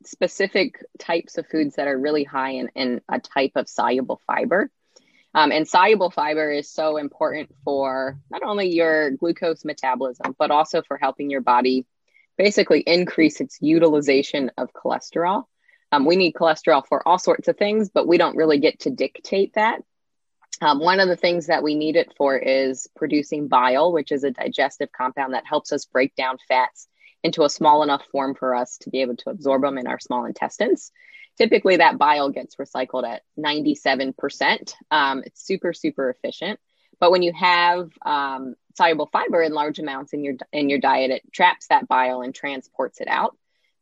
specific 0.05 0.85
types 0.99 1.39
of 1.39 1.47
foods 1.47 1.77
that 1.77 1.89
are 1.89 1.99
really 1.99 2.25
high 2.25 2.51
in, 2.51 2.69
in 2.75 3.01
a 3.09 3.19
type 3.19 3.53
of 3.57 3.69
soluble 3.69 4.21
fiber. 4.27 4.71
Um, 5.35 5.53
and 5.53 5.69
soluble 5.69 6.11
fiber 6.11 6.51
is 6.51 6.71
so 6.71 6.97
important 6.97 7.55
for 7.65 8.19
not 8.31 8.43
only 8.43 8.75
your 8.75 9.11
glucose 9.13 9.65
metabolism, 9.65 10.35
but 10.39 10.51
also 10.51 10.83
for 10.83 10.97
helping 10.97 11.31
your 11.31 11.43
body 11.43 11.87
basically 12.37 12.81
increase 12.81 13.41
its 13.41 13.59
utilization 13.61 14.51
of 14.57 14.73
cholesterol. 14.73 15.45
Um, 15.91 16.05
we 16.05 16.17
need 16.17 16.35
cholesterol 16.35 16.87
for 16.87 17.07
all 17.07 17.19
sorts 17.19 17.49
of 17.49 17.57
things, 17.57 17.89
but 17.89 18.07
we 18.07 18.19
don't 18.19 18.37
really 18.37 18.59
get 18.59 18.81
to 18.81 18.91
dictate 18.91 19.55
that. 19.55 19.83
Um, 20.61 20.81
one 20.81 21.01
of 21.01 21.09
the 21.09 21.17
things 21.17 21.47
that 21.47 21.63
we 21.63 21.75
need 21.75 21.97
it 21.97 22.13
for 22.17 22.37
is 22.37 22.89
producing 22.97 23.49
bile, 23.49 23.93
which 23.93 24.13
is 24.13 24.25
a 24.25 24.31
digestive 24.31 24.91
compound 24.93 25.35
that 25.35 25.47
helps 25.47 25.73
us 25.73 25.85
break 25.85 26.15
down 26.15 26.37
fats 26.49 26.89
into 27.23 27.45
a 27.45 27.51
small 27.51 27.83
enough 27.83 28.05
form 28.11 28.35
for 28.35 28.55
us 28.55 28.79
to 28.79 28.91
be 28.91 29.03
able 29.03 29.17
to 29.17 29.31
absorb 29.31 29.63
them 29.63 29.79
in 29.79 29.87
our 29.87 29.99
small 29.99 30.25
intestines. 30.25 30.93
Typically, 31.37 31.77
that 31.77 31.99
bile 31.99 32.31
gets 32.31 32.57
recycled 32.57 33.09
at 33.09 33.23
97%. 33.39 34.75
Um, 34.91 35.23
it's 35.25 35.45
super, 35.45 35.73
super 35.73 36.11
efficient. 36.11 36.59
But 37.01 37.13
when 37.13 37.23
you 37.23 37.33
have 37.33 37.91
um, 38.05 38.55
soluble 38.77 39.09
fiber 39.13 39.41
in 39.43 39.53
large 39.53 39.79
amounts 39.79 40.13
in 40.13 40.25
your 40.25 40.35
in 40.53 40.69
your 40.69 40.81
diet, 40.81 41.13
it 41.13 41.33
traps 41.33 41.69
that 41.69 41.87
bile 41.87 42.23
and 42.23 42.35
transports 42.35 43.01
it 43.01 43.07
out 43.07 43.37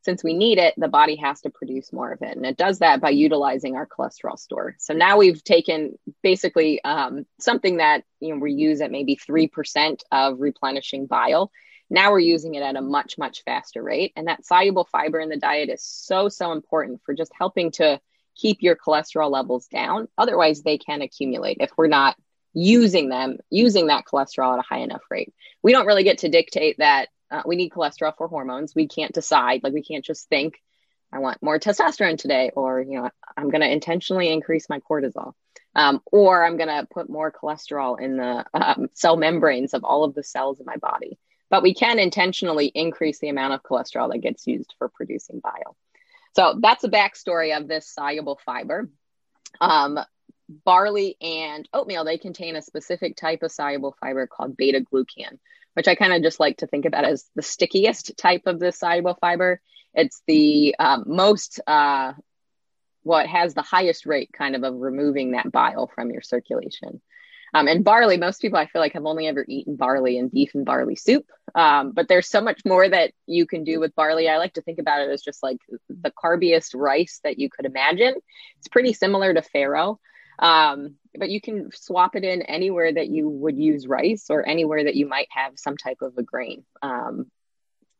since 0.07 0.22
we 0.22 0.34
need 0.34 0.59
it, 0.59 0.72
the 0.76 0.87
body 0.87 1.16
has 1.16 1.41
to 1.41 1.51
produce 1.51 1.93
more 1.93 2.12
of 2.12 2.22
it. 2.22 2.37
And 2.37 2.47
it 2.47 2.57
does 2.57 2.78
that 2.78 3.01
by 3.01 3.11
utilizing 3.11 3.74
our 3.74 3.89
cholesterol 3.89 4.39
store. 4.39 4.76
So 4.78 4.95
now 4.95 5.18
we've 5.18 5.43
taken 5.43 5.99
basically 6.22 6.82
um, 6.84 7.26
something 7.41 7.78
that 7.78 8.05
you 8.20 8.32
know 8.32 8.41
we 8.41 8.53
use 8.53 8.80
at 8.80 8.93
maybe 8.93 9.16
3% 9.16 10.01
of 10.12 10.39
replenishing 10.39 11.07
bile. 11.07 11.51
Now 11.89 12.11
we're 12.11 12.18
using 12.18 12.55
it 12.55 12.62
at 12.62 12.76
a 12.76 12.82
much, 12.82 13.16
much 13.16 13.43
faster 13.45 13.82
rate. 13.82 14.12
And 14.16 14.26
that 14.26 14.45
soluble 14.45 14.84
fiber 14.84 15.20
in 15.20 15.28
the 15.28 15.37
diet 15.37 15.68
is 15.68 15.82
so, 15.82 16.28
so 16.28 16.53
important 16.53 17.03
for 17.05 17.14
just 17.14 17.32
helping 17.39 17.70
to 17.72 18.01
keep 18.34 18.62
your 18.62 18.76
cholesterol 18.76 19.30
levels 19.30 19.66
down. 19.68 20.09
Otherwise, 20.18 20.62
they 20.62 20.78
can 20.78 21.01
accumulate 21.01 21.59
if 21.61 21.70
we're 21.76 21.87
not 21.87 22.16
using 22.53 23.09
them, 23.09 23.39
using 23.51 23.87
that 23.87 24.05
cholesterol 24.05 24.55
at 24.55 24.59
a 24.59 24.68
high 24.68 24.80
enough 24.80 25.03
rate. 25.11 25.32
We 25.62 25.72
don't 25.72 25.87
really 25.87 26.05
get 26.05 26.18
to 26.18 26.28
dictate 26.28 26.78
that 26.78 27.09
uh, 27.30 27.43
we 27.45 27.57
need 27.57 27.72
cholesterol 27.72 28.16
for 28.16 28.28
hormones. 28.28 28.74
We 28.74 28.89
can't 28.89 29.12
decide, 29.12 29.62
like, 29.62 29.72
we 29.72 29.82
can't 29.82 30.05
just 30.05 30.28
think, 30.28 30.61
I 31.12 31.18
want 31.18 31.43
more 31.43 31.59
testosterone 31.59 32.18
today, 32.18 32.51
or, 32.55 32.80
you 32.80 33.01
know, 33.01 33.11
I'm 33.37 33.51
going 33.51 33.61
to 33.61 33.70
intentionally 33.70 34.30
increase 34.32 34.68
my 34.68 34.80
cortisol, 34.80 35.32
um, 35.74 36.01
or 36.07 36.45
I'm 36.45 36.57
going 36.57 36.68
to 36.68 36.87
put 36.91 37.09
more 37.09 37.32
cholesterol 37.32 38.01
in 38.01 38.16
the 38.16 38.45
um, 38.55 38.89
cell 38.95 39.16
membranes 39.16 39.72
of 39.72 39.84
all 39.84 40.05
of 40.05 40.14
the 40.14 40.22
cells 40.22 40.59
in 40.61 40.66
my 40.66 40.76
body. 40.76 41.18
But 41.49 41.62
we 41.62 41.74
can 41.74 41.99
intentionally 41.99 42.66
increase 42.66 43.18
the 43.20 43.28
amount 43.28 43.55
of 43.55 43.62
cholesterol 43.62 44.11
that 44.11 44.18
gets 44.18 44.47
used 44.47 44.74
for 44.78 44.88
producing 44.88 45.40
bile. 45.40 45.76
So 46.34 46.59
that's 46.61 46.82
the 46.82 46.88
backstory 46.88 47.57
of 47.57 47.68
this 47.68 47.88
soluble 47.88 48.38
fiber. 48.44 48.90
Um, 49.61 49.99
barley 50.49 51.16
and 51.20 51.68
oatmeal, 51.72 52.05
they 52.05 52.18
contain 52.18 52.57
a 52.57 52.62
specific 52.62 53.16
type 53.16 53.42
of 53.42 53.53
soluble 53.53 53.97
fiber 54.01 54.26
called 54.26 54.57
beta 54.57 54.80
glucan, 54.80 55.38
which 55.74 55.88
I 55.88 55.94
kind 55.94 56.12
of 56.12 56.22
just 56.22 56.40
like 56.40 56.59
to 56.59 56.66
think 56.66 56.84
about 56.84 57.05
as 57.05 57.24
the 57.34 57.42
stickiest 57.42 58.16
type 58.16 58.42
of 58.47 58.59
the 58.59 58.72
soluble 58.72 59.16
fiber. 59.20 59.61
It's 59.94 60.22
the 60.26 60.76
um, 60.78 61.05
most, 61.07 61.61
uh, 61.66 62.12
well, 63.03 63.20
it 63.20 63.28
has 63.28 63.55
the 63.55 63.62
highest 63.62 64.05
rate 64.05 64.30
kind 64.32 64.57
of 64.57 64.62
of 64.62 64.74
removing 64.74 65.32
that 65.32 65.51
bile 65.51 65.86
from 65.86 66.11
your 66.11 66.22
circulation. 66.22 67.01
Um, 67.55 67.68
and 67.68 67.84
barley, 67.84 68.16
most 68.16 68.40
people 68.40 68.59
I 68.59 68.66
feel 68.66 68.80
like 68.80 68.92
have 68.92 69.07
only 69.07 69.26
ever 69.26 69.44
eaten 69.49 69.76
barley 69.76 70.18
and 70.18 70.30
beef 70.30 70.55
and 70.55 70.64
barley 70.64 70.97
soup. 70.97 71.26
Um, 71.55 71.92
but 71.92 72.09
there's 72.09 72.28
so 72.28 72.40
much 72.40 72.61
more 72.64 72.88
that 72.88 73.12
you 73.26 73.47
can 73.47 73.64
do 73.64 73.80
with 73.80 73.94
barley. 73.94 74.28
I 74.28 74.38
like 74.38 74.55
to 74.55 74.62
think 74.62 74.78
about 74.78 75.01
it 75.01 75.11
as 75.11 75.22
just 75.22 75.42
like 75.42 75.59
the 75.88 76.11
carbiest 76.11 76.74
rice 76.74 77.20
that 77.24 77.38
you 77.38 77.49
could 77.49 77.64
imagine. 77.64 78.14
It's 78.59 78.68
pretty 78.68 78.92
similar 78.92 79.32
to 79.32 79.42
farro. 79.42 79.99
Um, 80.38 80.97
but 81.18 81.30
you 81.30 81.40
can 81.40 81.70
swap 81.72 82.14
it 82.14 82.24
in 82.24 82.42
anywhere 82.42 82.92
that 82.92 83.09
you 83.09 83.28
would 83.28 83.57
use 83.57 83.86
rice 83.86 84.26
or 84.28 84.47
anywhere 84.47 84.84
that 84.84 84.97
you 84.97 85.07
might 85.07 85.28
have 85.30 85.53
some 85.57 85.76
type 85.76 86.03
of 86.03 86.18
a 86.18 86.22
grain. 86.22 86.64
Um, 86.82 87.30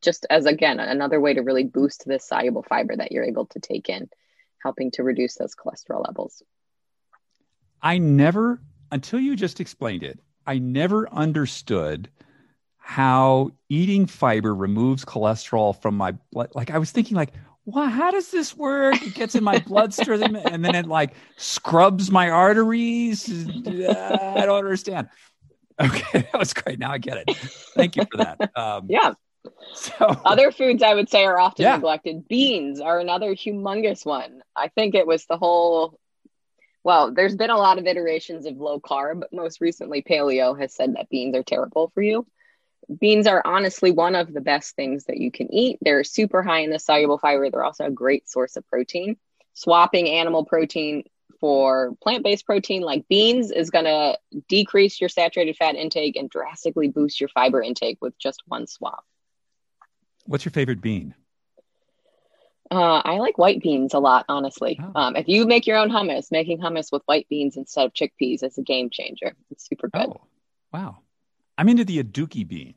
just 0.03 0.27
as 0.29 0.47
again, 0.47 0.79
another 0.79 1.21
way 1.21 1.35
to 1.35 1.41
really 1.41 1.65
boost 1.65 2.05
this 2.07 2.29
soluble 2.29 2.63
fiber 2.63 2.95
that 2.95 3.13
you're 3.13 3.25
able 3.25 3.47
to 3.47 3.61
take 3.61 3.89
in, 3.89 4.09
helping 4.63 4.91
to 4.93 5.03
reduce 5.03 5.37
those 5.37 5.55
cholesterol 5.55 6.05
levels. 6.07 6.43
I 7.81 7.99
never, 7.99 8.61
until 8.97 9.21
you 9.21 9.37
just 9.37 9.61
explained 9.61 10.03
it, 10.03 10.19
I 10.47 10.59
never 10.59 11.07
understood 11.13 12.09
how 12.79 13.51
eating 13.69 14.07
fiber 14.07 14.55
removes 14.55 15.05
cholesterol 15.05 15.79
from 15.83 15.99
my 15.99 16.13
blood. 16.33 16.49
Like 16.55 16.71
I 16.71 16.79
was 16.79 16.93
thinking, 16.93 17.15
like, 17.15 17.35
well, 17.67 17.91
how 17.91 18.11
does 18.11 18.31
this 18.31 18.57
work? 18.57 18.95
It 19.03 19.13
gets 19.13 19.35
in 19.35 19.45
my 19.45 19.59
bloodstream 19.59 20.35
and 20.35 20.65
then 20.65 20.75
it 20.75 20.87
like 20.87 21.13
scrubs 21.37 22.11
my 22.11 22.31
arteries. 22.31 23.29
I 23.29 24.47
don't 24.47 24.65
understand. 24.65 25.11
Okay, 25.79 26.27
that 26.33 26.39
was 26.39 26.55
great. 26.55 26.79
Now 26.79 26.93
I 26.93 26.97
get 26.97 27.19
it. 27.19 27.37
Thank 27.77 27.97
you 27.97 28.05
for 28.11 28.17
that. 28.17 28.57
Um, 28.57 28.87
yeah. 28.89 29.13
So 29.75 29.93
other 30.25 30.51
foods 30.53 30.83
I 30.83 30.95
would 30.95 31.11
say 31.11 31.27
are 31.27 31.39
often 31.39 31.65
yeah. 31.65 31.77
neglected. 31.77 32.27
Beans 32.29 32.81
are 32.81 32.99
another 32.99 33.35
humongous 33.35 34.07
one. 34.07 34.41
I 34.57 34.69
think 34.69 34.95
it 34.95 35.07
was 35.07 35.27
the 35.27 35.37
whole. 35.37 36.01
Well, 36.87 37.13
there's 37.13 37.35
been 37.35 37.51
a 37.51 37.57
lot 37.59 37.79
of 37.79 37.87
iterations 37.87 38.47
of 38.47 38.59
low 38.59 38.79
carb. 38.79 39.25
Most 39.33 39.61
recently, 39.61 40.03
paleo 40.03 40.59
has 40.59 40.73
said 40.73 40.95
that 40.95 41.11
beans 41.11 41.35
are 41.35 41.43
terrible 41.43 41.91
for 41.93 42.03
you 42.03 42.27
beans 43.01 43.27
are 43.27 43.43
honestly 43.45 43.91
one 43.91 44.15
of 44.15 44.33
the 44.33 44.41
best 44.41 44.77
things 44.77 45.05
that 45.05 45.19
you 45.19 45.31
can 45.31 45.53
eat. 45.53 45.79
They're 45.81 46.05
super 46.05 46.43
high 46.43 46.61
in 46.61 46.71
the 46.71 46.79
soluble 46.79 47.19
fiber. 47.19 47.51
They're 47.51 47.65
also 47.65 47.87
a 47.87 47.91
great 47.91 48.29
source 48.29 48.57
of 48.57 48.67
protein. 48.69 49.17
Swapping 49.55 50.09
animal 50.09 50.45
protein 50.45 51.05
for 51.41 51.95
plant 52.03 52.25
based 52.25 52.47
protein 52.47 52.83
like 52.83 53.07
beans 53.09 53.51
is 53.51 53.71
going 53.71 53.85
to 53.85 54.19
decrease 54.49 55.01
your 55.01 55.09
saturated 55.09 55.57
fat 55.57 55.75
intake 55.75 56.17
and 56.17 56.31
drastically 56.31 56.89
boost 56.89 57.21
your 57.21 57.29
fiber 57.29 57.63
intake 57.63 57.99
with 58.01 58.19
just 58.19 58.43
one 58.47 58.67
swap. 58.67 59.05
What's 60.25 60.45
your 60.45 60.53
favorite 60.53 60.81
bean? 60.81 61.15
Uh, 62.71 63.03
I 63.05 63.19
like 63.19 63.39
white 63.39 63.63
beans 63.63 63.95
a 63.95 63.99
lot, 63.99 64.25
honestly. 64.29 64.79
Oh. 64.83 64.93
Um, 64.95 65.17
if 65.17 65.29
you 65.29 65.47
make 65.47 65.67
your 65.67 65.77
own 65.77 65.91
hummus, 65.91 66.33
making 66.33 66.59
hummus 66.59 66.91
with 66.91 67.03
white 67.07 67.27
beans 67.29 67.57
instead 67.57 67.87
of 67.87 67.93
chickpeas 67.93 68.43
is 68.43 68.59
a 68.59 68.63
game 68.63 68.91
changer. 68.91 69.35
It's 69.51 69.69
super 69.69 69.89
good. 69.89 70.09
Oh, 70.09 70.21
wow. 70.73 70.99
I'm 71.59 71.69
into 71.69 71.85
the 71.85 72.03
aduki 72.03 72.47
bean. 72.47 72.75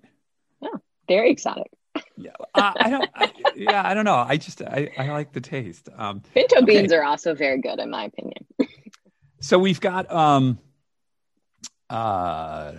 Yeah, 0.62 0.70
very 1.08 1.32
exotic. 1.32 1.72
Yeah, 2.16 2.32
uh, 2.54 2.74
I 2.80 2.90
don't. 2.90 3.10
I, 3.16 3.32
yeah, 3.56 3.88
I 3.88 3.94
don't 3.94 4.06
know. 4.06 4.16
I 4.16 4.38
just 4.38 4.62
I, 4.62 4.90
I 4.98 5.10
like 5.10 5.34
the 5.34 5.42
taste. 5.42 5.90
Um, 5.98 6.22
Pinto 6.34 6.58
okay. 6.58 6.66
beans 6.66 6.94
are 6.94 7.04
also 7.04 7.34
very 7.34 7.60
good, 7.60 7.80
in 7.80 7.90
my 7.90 8.06
opinion. 8.06 8.46
so 9.42 9.58
we've 9.58 9.82
got 9.82 10.10
um, 10.12 10.60
uh, 11.90 12.74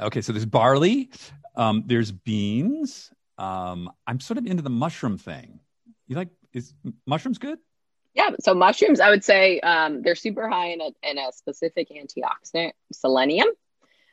okay. 0.00 0.20
So 0.20 0.32
there's 0.32 0.46
barley. 0.46 1.10
Um, 1.56 1.84
there's 1.86 2.12
beans. 2.12 3.10
Um, 3.38 3.90
I'm 4.06 4.20
sort 4.20 4.38
of 4.38 4.46
into 4.46 4.62
the 4.62 4.70
mushroom 4.70 5.18
thing. 5.18 5.60
You 6.06 6.16
like 6.16 6.28
is 6.52 6.74
mushrooms 7.06 7.38
good? 7.38 7.58
Yeah, 8.14 8.30
so 8.40 8.54
mushrooms, 8.54 9.00
I 9.00 9.08
would 9.08 9.24
say 9.24 9.60
um, 9.60 10.02
they're 10.02 10.14
super 10.14 10.48
high 10.48 10.68
in 10.72 10.80
a, 10.80 10.90
in 11.02 11.18
a 11.18 11.32
specific 11.32 11.88
antioxidant, 11.90 12.72
selenium. 12.92 13.48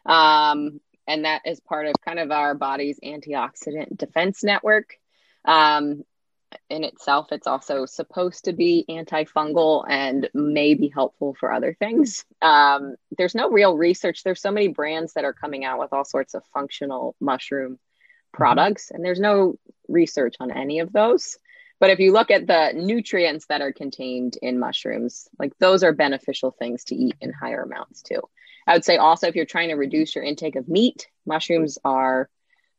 Um, 0.06 0.80
and 1.06 1.26
that 1.26 1.42
is 1.46 1.60
part 1.60 1.88
of 1.88 1.96
kind 2.06 2.20
of 2.20 2.32
our 2.32 2.56
body's 2.56 3.00
antioxidant 3.04 3.98
defense 3.98 4.44
network. 4.44 4.96
Um, 5.44 6.04
in 6.70 6.84
itself, 6.84 7.28
it's 7.32 7.48
also 7.48 7.86
supposed 7.86 8.46
to 8.46 8.54
be 8.54 8.86
antifungal 8.90 9.86
and 9.88 10.30
may 10.34 10.74
be 10.74 10.88
helpful 10.88 11.36
for 11.40 11.52
other 11.52 11.74
things. 11.74 12.26
Um, 12.42 12.96
there's 13.18 13.36
no 13.36 13.50
real 13.50 13.76
research. 13.76 14.24
There's 14.24 14.42
so 14.42 14.52
many 14.52 14.70
brands 14.70 15.14
that 15.14 15.26
are 15.26 15.34
coming 15.34 15.66
out 15.66 15.80
with 15.80 15.94
all 15.94 16.06
sorts 16.06 16.34
of 16.34 16.44
functional 16.54 17.16
mushroom 17.20 17.74
mm-hmm. 17.74 18.38
products, 18.38 18.92
and 18.92 19.04
there's 19.04 19.20
no 19.20 19.56
research 19.88 20.36
on 20.40 20.52
any 20.52 20.80
of 20.80 20.92
those. 20.92 21.38
But 21.80 21.90
if 21.92 22.00
you 22.00 22.12
look 22.12 22.30
at 22.30 22.46
the 22.46 22.74
nutrients 22.76 23.46
that 23.48 23.62
are 23.62 23.72
contained 23.72 24.38
in 24.42 24.60
mushrooms, 24.60 25.30
like 25.40 25.58
those 25.60 25.84
are 25.84 25.94
beneficial 25.94 26.52
things 26.52 26.84
to 26.86 26.96
eat 26.96 27.16
in 27.22 27.32
higher 27.32 27.64
amounts 27.64 28.02
too. 28.02 28.22
I 28.68 28.74
would 28.74 28.86
say 28.86 28.98
also 28.98 29.28
if 29.28 29.36
you're 29.36 29.46
trying 29.46 29.70
to 29.70 29.76
reduce 29.76 30.14
your 30.14 30.24
intake 30.24 30.56
of 30.56 30.68
meat, 30.68 31.08
mushrooms 31.26 31.78
are 31.86 32.30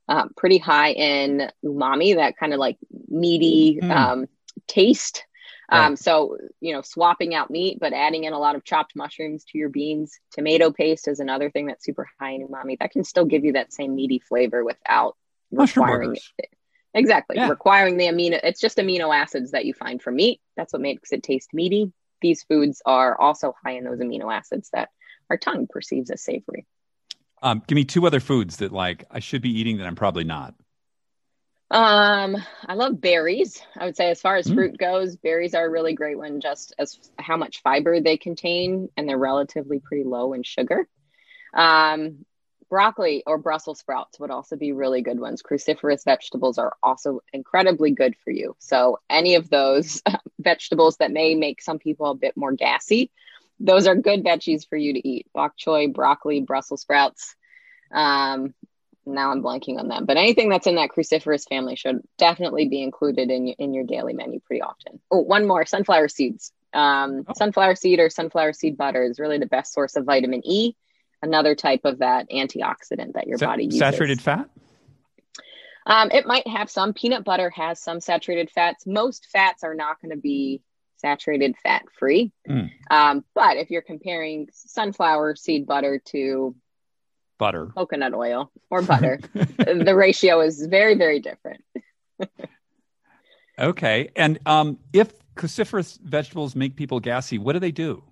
uh, 0.08 0.26
pretty 0.36 0.58
high 0.58 0.92
in 0.92 1.50
umami, 1.64 2.16
that 2.16 2.36
kind 2.36 2.52
of 2.52 2.58
like 2.58 2.78
meaty 3.08 3.80
mm. 3.80 3.90
um, 3.90 4.26
taste. 4.66 5.24
Right. 5.70 5.86
Um, 5.86 5.96
so, 5.96 6.36
you 6.60 6.74
know, 6.74 6.82
swapping 6.82 7.34
out 7.34 7.50
meat, 7.50 7.78
but 7.80 7.92
adding 7.92 8.24
in 8.24 8.32
a 8.32 8.38
lot 8.38 8.56
of 8.56 8.64
chopped 8.64 8.96
mushrooms 8.96 9.44
to 9.44 9.58
your 9.58 9.68
beans. 9.68 10.18
Tomato 10.32 10.72
paste 10.72 11.06
is 11.06 11.20
another 11.20 11.48
thing 11.48 11.66
that's 11.66 11.84
super 11.84 12.08
high 12.20 12.32
in 12.32 12.48
umami. 12.48 12.76
That 12.78 12.90
can 12.90 13.04
still 13.04 13.24
give 13.24 13.44
you 13.44 13.52
that 13.52 13.72
same 13.72 13.94
meaty 13.94 14.18
flavor 14.18 14.64
without 14.64 15.16
Mushroom 15.52 15.84
requiring 15.86 16.16
it. 16.38 16.50
Exactly. 16.92 17.36
Yeah. 17.36 17.48
Requiring 17.48 17.96
the 17.96 18.06
amino, 18.06 18.40
it's 18.42 18.60
just 18.60 18.78
amino 18.78 19.14
acids 19.14 19.52
that 19.52 19.64
you 19.64 19.74
find 19.74 20.02
from 20.02 20.16
meat. 20.16 20.40
That's 20.56 20.72
what 20.72 20.82
makes 20.82 21.12
it 21.12 21.22
taste 21.22 21.54
meaty. 21.54 21.92
These 22.20 22.42
foods 22.44 22.82
are 22.84 23.18
also 23.18 23.54
high 23.64 23.72
in 23.72 23.84
those 23.84 24.00
amino 24.00 24.32
acids 24.32 24.70
that 24.72 24.90
our 25.30 25.36
tongue 25.36 25.68
perceives 25.68 26.10
as 26.10 26.22
savory. 26.22 26.66
Um, 27.42 27.62
give 27.66 27.76
me 27.76 27.84
two 27.84 28.06
other 28.06 28.20
foods 28.20 28.58
that 28.58 28.72
like 28.72 29.04
I 29.10 29.20
should 29.20 29.40
be 29.40 29.58
eating 29.58 29.78
that 29.78 29.86
I'm 29.86 29.94
probably 29.94 30.24
not. 30.24 30.54
Um, 31.70 32.36
I 32.66 32.74
love 32.74 33.00
berries. 33.00 33.62
I 33.78 33.84
would 33.84 33.96
say 33.96 34.10
as 34.10 34.20
far 34.20 34.36
as 34.36 34.48
mm. 34.48 34.54
fruit 34.54 34.76
goes, 34.76 35.16
berries 35.16 35.54
are 35.54 35.64
a 35.64 35.70
really 35.70 35.94
great 35.94 36.18
one 36.18 36.40
just 36.40 36.74
as 36.78 36.98
how 37.16 37.36
much 37.36 37.62
fiber 37.62 38.00
they 38.00 38.16
contain 38.16 38.88
and 38.96 39.08
they're 39.08 39.16
relatively 39.16 39.78
pretty 39.78 40.04
low 40.04 40.32
in 40.32 40.42
sugar. 40.42 40.88
Um, 41.54 42.26
broccoli 42.70 43.22
or 43.26 43.36
Brussels 43.36 43.80
sprouts 43.80 44.18
would 44.20 44.30
also 44.30 44.56
be 44.56 44.72
really 44.72 45.02
good 45.02 45.20
ones. 45.20 45.42
Cruciferous 45.42 46.04
vegetables 46.04 46.56
are 46.56 46.74
also 46.82 47.20
incredibly 47.32 47.90
good 47.90 48.14
for 48.24 48.30
you. 48.30 48.56
So 48.58 49.00
any 49.10 49.34
of 49.34 49.50
those 49.50 50.02
vegetables 50.38 50.96
that 50.98 51.10
may 51.10 51.34
make 51.34 51.60
some 51.60 51.78
people 51.78 52.10
a 52.10 52.14
bit 52.14 52.36
more 52.36 52.52
gassy 52.52 53.10
those 53.60 53.86
are 53.86 53.94
good 53.94 54.24
veggies 54.24 54.66
for 54.66 54.76
you 54.76 54.94
to 54.94 55.08
eat. 55.08 55.26
Bok 55.34 55.56
choy, 55.56 55.92
broccoli, 55.92 56.40
Brussels 56.40 56.80
sprouts. 56.80 57.36
Um, 57.92 58.54
now 59.06 59.30
I'm 59.30 59.42
blanking 59.42 59.78
on 59.78 59.88
them, 59.88 60.06
but 60.06 60.16
anything 60.16 60.48
that's 60.48 60.66
in 60.66 60.76
that 60.76 60.90
cruciferous 60.90 61.48
family 61.48 61.76
should 61.76 62.00
definitely 62.16 62.68
be 62.68 62.82
included 62.82 63.30
in 63.30 63.48
in 63.48 63.74
your 63.74 63.84
daily 63.84 64.12
menu 64.12 64.40
pretty 64.40 64.62
often. 64.62 65.00
Oh, 65.10 65.20
one 65.20 65.46
more: 65.46 65.66
sunflower 65.66 66.08
seeds. 66.08 66.52
Um, 66.72 67.24
oh. 67.28 67.32
Sunflower 67.36 67.74
seed 67.74 67.98
or 67.98 68.10
sunflower 68.10 68.52
seed 68.54 68.76
butter 68.76 69.02
is 69.02 69.18
really 69.18 69.38
the 69.38 69.46
best 69.46 69.72
source 69.72 69.96
of 69.96 70.04
vitamin 70.04 70.42
E, 70.44 70.74
another 71.22 71.54
type 71.54 71.82
of 71.84 71.98
that 71.98 72.30
antioxidant 72.30 73.14
that 73.14 73.26
your 73.26 73.38
Sa- 73.38 73.46
body 73.46 73.64
uses. 73.64 73.80
Saturated 73.80 74.20
fat. 74.20 74.48
Um, 75.86 76.10
it 76.10 76.26
might 76.26 76.46
have 76.46 76.70
some. 76.70 76.92
Peanut 76.92 77.24
butter 77.24 77.50
has 77.50 77.80
some 77.80 78.00
saturated 78.00 78.50
fats. 78.50 78.86
Most 78.86 79.26
fats 79.32 79.64
are 79.64 79.74
not 79.74 80.00
going 80.00 80.10
to 80.10 80.20
be 80.20 80.62
saturated 80.98 81.56
fat 81.62 81.82
free. 81.98 82.32
Mm. 82.48 82.70
Um, 82.90 83.24
but 83.34 83.56
if 83.56 83.70
you're 83.70 83.82
comparing 83.82 84.48
sunflower 84.52 85.36
seed 85.36 85.66
butter 85.66 86.00
to 86.06 86.54
butter, 87.38 87.66
coconut 87.74 88.14
oil, 88.14 88.52
or 88.70 88.82
butter, 88.82 89.20
the 89.34 89.94
ratio 89.96 90.40
is 90.40 90.64
very, 90.66 90.94
very 90.94 91.20
different. 91.20 91.64
okay. 93.58 94.10
And 94.14 94.38
um, 94.46 94.78
if 94.92 95.12
cruciferous 95.34 95.98
vegetables 96.00 96.54
make 96.54 96.76
people 96.76 97.00
gassy, 97.00 97.38
what 97.38 97.54
do 97.54 97.58
they 97.58 97.72
do? 97.72 98.04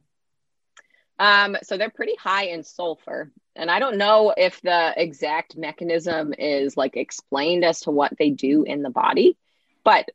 Um, 1.19 1.57
so 1.63 1.77
they're 1.77 1.91
pretty 1.91 2.15
high 2.17 2.45
in 2.45 2.63
sulfur. 2.63 3.33
And 3.57 3.71
I 3.71 3.81
don't 3.81 3.99
know 3.99 4.33
if 4.37 4.61
the 4.61 4.95
exact 4.97 5.57
mechanism 5.57 6.33
is 6.39 6.77
like 6.77 6.97
explained 6.97 7.65
as 7.65 7.81
to 7.81 7.91
what 7.91 8.13
they 8.19 8.31
do 8.31 8.63
in 8.63 8.83
the 8.83 8.91
body. 8.91 9.37
But 9.85 10.11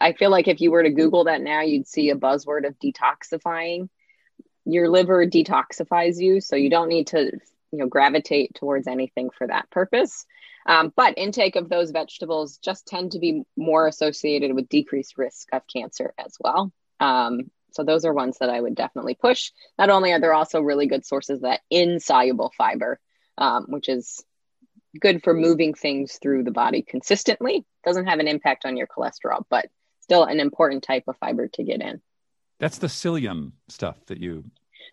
I 0.00 0.12
feel 0.12 0.30
like 0.30 0.48
if 0.48 0.60
you 0.60 0.70
were 0.70 0.82
to 0.82 0.90
Google 0.90 1.24
that 1.24 1.42
now, 1.42 1.62
you'd 1.62 1.88
see 1.88 2.10
a 2.10 2.16
buzzword 2.16 2.66
of 2.66 2.78
detoxifying. 2.78 3.88
Your 4.64 4.88
liver 4.88 5.26
detoxifies 5.26 6.20
you, 6.20 6.40
so 6.40 6.56
you 6.56 6.70
don't 6.70 6.88
need 6.88 7.08
to, 7.08 7.24
you 7.72 7.78
know, 7.78 7.86
gravitate 7.86 8.54
towards 8.54 8.86
anything 8.86 9.30
for 9.30 9.46
that 9.46 9.70
purpose. 9.70 10.24
Um, 10.66 10.92
but 10.96 11.18
intake 11.18 11.56
of 11.56 11.68
those 11.68 11.90
vegetables 11.90 12.58
just 12.58 12.86
tend 12.86 13.12
to 13.12 13.18
be 13.18 13.42
more 13.56 13.86
associated 13.86 14.54
with 14.54 14.68
decreased 14.68 15.18
risk 15.18 15.48
of 15.52 15.62
cancer 15.66 16.12
as 16.18 16.36
well. 16.40 16.72
Um, 16.98 17.50
so 17.76 17.84
those 17.84 18.04
are 18.04 18.12
ones 18.12 18.38
that 18.38 18.50
I 18.50 18.60
would 18.60 18.74
definitely 18.74 19.14
push. 19.14 19.52
Not 19.78 19.90
only 19.90 20.12
are 20.12 20.20
there 20.20 20.34
also 20.34 20.60
really 20.60 20.86
good 20.86 21.04
sources 21.04 21.36
of 21.36 21.42
that 21.42 21.60
insoluble 21.70 22.52
fiber, 22.56 22.98
um, 23.38 23.66
which 23.68 23.88
is 23.88 24.24
good 24.98 25.22
for 25.22 25.34
moving 25.34 25.74
things 25.74 26.18
through 26.20 26.44
the 26.44 26.50
body 26.50 26.82
consistently. 26.82 27.66
Doesn't 27.84 28.06
have 28.06 28.18
an 28.18 28.28
impact 28.28 28.64
on 28.64 28.76
your 28.76 28.86
cholesterol, 28.86 29.44
but 29.50 29.66
still 30.00 30.24
an 30.24 30.40
important 30.40 30.82
type 30.82 31.04
of 31.06 31.16
fiber 31.18 31.48
to 31.48 31.62
get 31.62 31.82
in. 31.82 32.00
That's 32.58 32.78
the 32.78 32.86
psyllium 32.86 33.52
stuff 33.68 33.96
that 34.06 34.18
you. 34.18 34.44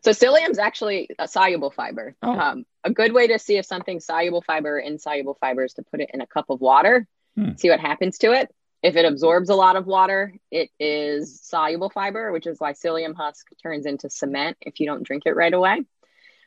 So 0.03 0.11
psyllium 0.11 0.49
is 0.49 0.59
actually 0.59 1.09
a 1.17 1.27
soluble 1.27 1.71
fiber. 1.71 2.15
Oh. 2.21 2.31
Um, 2.31 2.65
a 2.83 2.91
good 2.91 3.13
way 3.13 3.27
to 3.27 3.39
see 3.39 3.57
if 3.57 3.65
something's 3.65 4.05
soluble 4.05 4.41
fiber 4.41 4.77
or 4.77 4.79
insoluble 4.79 5.37
fiber 5.39 5.63
is 5.63 5.73
to 5.75 5.83
put 5.83 6.01
it 6.01 6.09
in 6.13 6.19
a 6.19 6.27
cup 6.27 6.49
of 6.49 6.59
water, 6.59 7.07
hmm. 7.35 7.51
see 7.55 7.69
what 7.69 7.79
happens 7.79 8.17
to 8.19 8.33
it. 8.33 8.53
If 8.83 8.97
it 8.97 9.05
absorbs 9.05 9.49
a 9.49 9.55
lot 9.55 9.77
of 9.77 9.87
water, 9.87 10.33
it 10.51 10.69
is 10.77 11.39
soluble 11.41 11.89
fiber, 11.89 12.33
which 12.33 12.45
is 12.45 12.59
why 12.59 12.73
psyllium 12.73 13.15
husk 13.15 13.47
turns 13.61 13.85
into 13.85 14.09
cement 14.09 14.57
if 14.59 14.81
you 14.81 14.85
don't 14.85 15.03
drink 15.03 15.23
it 15.25 15.37
right 15.37 15.53
away. 15.53 15.83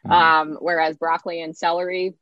Hmm. 0.05 0.13
Um, 0.13 0.59
whereas 0.61 0.99
broccoli 0.99 1.41
and 1.41 1.57
celery, 1.57 2.15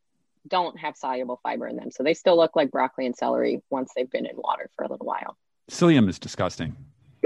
don't 0.47 0.79
have 0.79 0.97
soluble 0.97 1.41
fiber 1.43 1.67
in 1.67 1.77
them. 1.77 1.91
So 1.91 2.03
they 2.03 2.15
still 2.15 2.37
look 2.37 2.55
like 2.55 2.71
broccoli 2.71 3.07
and 3.07 3.17
celery 3.17 3.63
once 3.71 3.93
they've 3.97 4.11
been 4.11 4.27
in 4.27 4.37
water 4.37 4.71
for 4.77 4.85
a 4.85 4.89
little 4.89 5.07
while. 5.07 5.37
Psyllium 5.71 6.09
is 6.09 6.19
disgusting. 6.19 6.77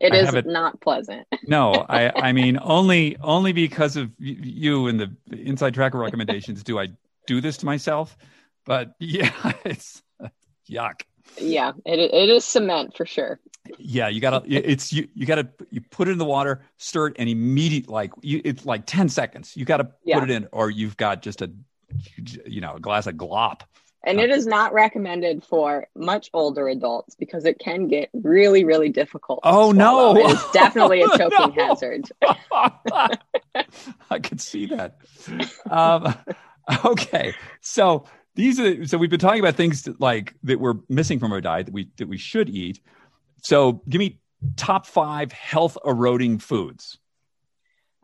it 0.00 0.12
I 0.12 0.16
is 0.16 0.34
it, 0.34 0.46
not 0.46 0.80
pleasant. 0.80 1.26
no, 1.46 1.86
I, 1.88 2.10
I 2.28 2.32
mean 2.32 2.58
only 2.60 3.16
only 3.18 3.52
because 3.52 3.96
of 3.96 4.10
you 4.18 4.88
and 4.88 4.98
the 4.98 5.14
InsideTracker 5.30 6.00
recommendations 6.00 6.62
do 6.62 6.78
I 6.78 6.88
do 7.26 7.40
this 7.40 7.58
to 7.58 7.66
myself. 7.66 8.16
But 8.64 8.94
yeah, 8.98 9.32
it's 9.64 10.02
yuck. 10.68 11.02
Yeah, 11.38 11.72
it 11.84 11.98
it 11.98 12.28
is 12.28 12.44
cement 12.44 12.96
for 12.96 13.06
sure. 13.06 13.40
Yeah, 13.78 14.08
you 14.08 14.20
gotta. 14.20 14.42
It's 14.46 14.92
you. 14.92 15.08
You 15.14 15.26
gotta. 15.26 15.48
You 15.70 15.80
put 15.80 16.08
it 16.08 16.12
in 16.12 16.18
the 16.18 16.24
water, 16.24 16.62
stir 16.76 17.08
it, 17.08 17.16
and 17.18 17.28
immediate 17.28 17.88
like 17.88 18.12
you. 18.20 18.40
It's 18.44 18.66
like 18.66 18.86
ten 18.86 19.08
seconds. 19.08 19.56
You 19.56 19.64
gotta 19.64 19.90
yeah. 20.04 20.18
put 20.18 20.28
it 20.28 20.34
in, 20.34 20.48
or 20.52 20.70
you've 20.70 20.96
got 20.96 21.22
just 21.22 21.42
a 21.42 21.50
you 22.46 22.60
know, 22.60 22.74
a 22.74 22.80
glass 22.80 23.06
of 23.06 23.14
glop. 23.14 23.60
And 24.04 24.18
it 24.18 24.30
is 24.30 24.46
not 24.46 24.72
recommended 24.72 25.44
for 25.44 25.86
much 25.94 26.28
older 26.34 26.68
adults 26.68 27.14
because 27.14 27.44
it 27.44 27.60
can 27.60 27.86
get 27.86 28.10
really, 28.12 28.64
really 28.64 28.88
difficult. 28.88 29.40
Oh 29.44 29.70
no! 29.70 30.16
It's 30.16 30.50
definitely 30.50 31.02
a 31.02 31.08
choking 31.16 31.54
no. 31.56 31.68
hazard. 31.68 32.08
I 34.10 34.18
could 34.18 34.40
see 34.40 34.66
that. 34.66 34.96
Um, 35.70 36.14
okay, 36.84 37.32
so 37.60 38.06
these 38.34 38.58
are 38.60 38.86
so 38.86 38.98
we've 38.98 39.10
been 39.10 39.20
talking 39.20 39.40
about 39.40 39.56
things 39.56 39.82
that, 39.82 40.00
like 40.00 40.34
that 40.44 40.58
we're 40.58 40.76
missing 40.88 41.18
from 41.18 41.32
our 41.32 41.40
diet 41.40 41.66
that 41.66 41.74
we 41.74 41.88
that 41.96 42.08
we 42.08 42.18
should 42.18 42.48
eat. 42.48 42.80
So 43.42 43.82
give 43.88 43.98
me 43.98 44.20
top 44.56 44.86
five 44.86 45.32
health 45.32 45.76
eroding 45.84 46.38
foods. 46.38 46.98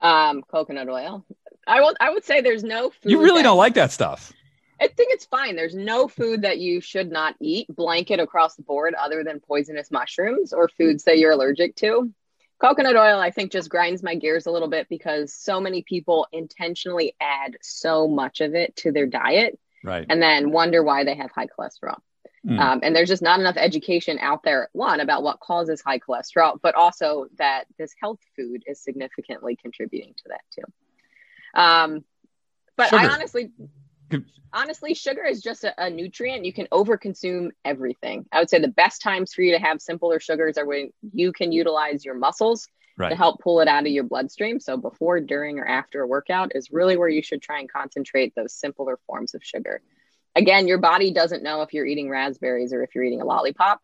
Um, 0.00 0.42
coconut 0.42 0.88
oil. 0.88 1.24
I 1.66 1.80
will. 1.80 1.94
I 2.00 2.10
would 2.10 2.24
say 2.24 2.40
there's 2.40 2.64
no 2.64 2.90
food. 2.90 3.10
You 3.10 3.22
really 3.22 3.42
that, 3.42 3.48
don't 3.48 3.58
like 3.58 3.74
that 3.74 3.90
stuff. 3.90 4.32
I 4.80 4.86
think 4.86 5.12
it's 5.12 5.24
fine. 5.24 5.56
There's 5.56 5.74
no 5.74 6.06
food 6.06 6.42
that 6.42 6.58
you 6.58 6.80
should 6.80 7.10
not 7.10 7.34
eat, 7.40 7.66
blanket 7.74 8.20
across 8.20 8.54
the 8.54 8.62
board, 8.62 8.94
other 8.94 9.24
than 9.24 9.40
poisonous 9.40 9.90
mushrooms 9.90 10.52
or 10.52 10.68
foods 10.68 11.04
that 11.04 11.18
you're 11.18 11.32
allergic 11.32 11.74
to. 11.76 12.12
Coconut 12.60 12.96
oil, 12.96 13.18
I 13.18 13.30
think, 13.30 13.52
just 13.52 13.70
grinds 13.70 14.02
my 14.02 14.14
gears 14.14 14.46
a 14.46 14.50
little 14.50 14.68
bit 14.68 14.88
because 14.88 15.32
so 15.32 15.60
many 15.60 15.82
people 15.82 16.26
intentionally 16.32 17.14
add 17.20 17.56
so 17.60 18.08
much 18.08 18.40
of 18.40 18.54
it 18.54 18.74
to 18.76 18.92
their 18.92 19.06
diet, 19.06 19.58
right? 19.82 20.06
And 20.08 20.20
then 20.20 20.50
wonder 20.50 20.82
why 20.82 21.04
they 21.04 21.14
have 21.14 21.30
high 21.30 21.46
cholesterol. 21.46 21.98
Mm. 22.46 22.58
Um, 22.58 22.80
and 22.82 22.94
there's 22.94 23.08
just 23.08 23.22
not 23.22 23.40
enough 23.40 23.56
education 23.56 24.18
out 24.20 24.42
there, 24.42 24.68
one, 24.72 25.00
about 25.00 25.22
what 25.22 25.40
causes 25.40 25.80
high 25.80 25.98
cholesterol, 25.98 26.58
but 26.62 26.74
also 26.74 27.26
that 27.36 27.64
this 27.78 27.94
health 28.00 28.20
food 28.36 28.62
is 28.66 28.82
significantly 28.82 29.56
contributing 29.56 30.14
to 30.18 30.24
that 30.28 30.42
too. 30.54 31.60
Um, 31.60 32.04
but 32.76 32.90
sugar. 32.90 33.02
I 33.02 33.08
honestly, 33.08 33.50
honestly, 34.52 34.94
sugar 34.94 35.24
is 35.24 35.42
just 35.42 35.64
a, 35.64 35.74
a, 35.86 35.90
nutrient. 35.90 36.44
You 36.44 36.52
can 36.52 36.66
overconsume 36.66 37.50
everything. 37.64 38.26
I 38.32 38.38
would 38.38 38.50
say 38.50 38.60
the 38.60 38.68
best 38.68 39.02
times 39.02 39.34
for 39.34 39.42
you 39.42 39.52
to 39.52 39.58
have 39.58 39.82
simpler 39.82 40.20
sugars 40.20 40.56
are 40.58 40.66
when 40.66 40.92
you 41.12 41.32
can 41.32 41.50
utilize 41.50 42.04
your 42.04 42.14
muscles 42.14 42.68
right. 42.98 43.10
to 43.10 43.16
help 43.16 43.40
pull 43.40 43.60
it 43.60 43.68
out 43.68 43.86
of 43.86 43.92
your 43.92 44.04
bloodstream. 44.04 44.60
So 44.60 44.76
before, 44.76 45.20
during, 45.20 45.58
or 45.58 45.66
after 45.66 46.02
a 46.02 46.06
workout 46.06 46.52
is 46.54 46.70
really 46.70 46.96
where 46.96 47.08
you 47.08 47.22
should 47.22 47.40
try 47.40 47.60
and 47.60 47.70
concentrate 47.70 48.34
those 48.34 48.52
simpler 48.52 48.98
forms 49.06 49.34
of 49.34 49.42
sugar. 49.42 49.80
Again, 50.34 50.68
your 50.68 50.78
body 50.78 51.12
doesn't 51.12 51.42
know 51.42 51.62
if 51.62 51.72
you're 51.72 51.86
eating 51.86 52.10
raspberries 52.10 52.72
or 52.72 52.82
if 52.82 52.94
you're 52.94 53.04
eating 53.04 53.22
a 53.22 53.24
lollipop. 53.24 53.80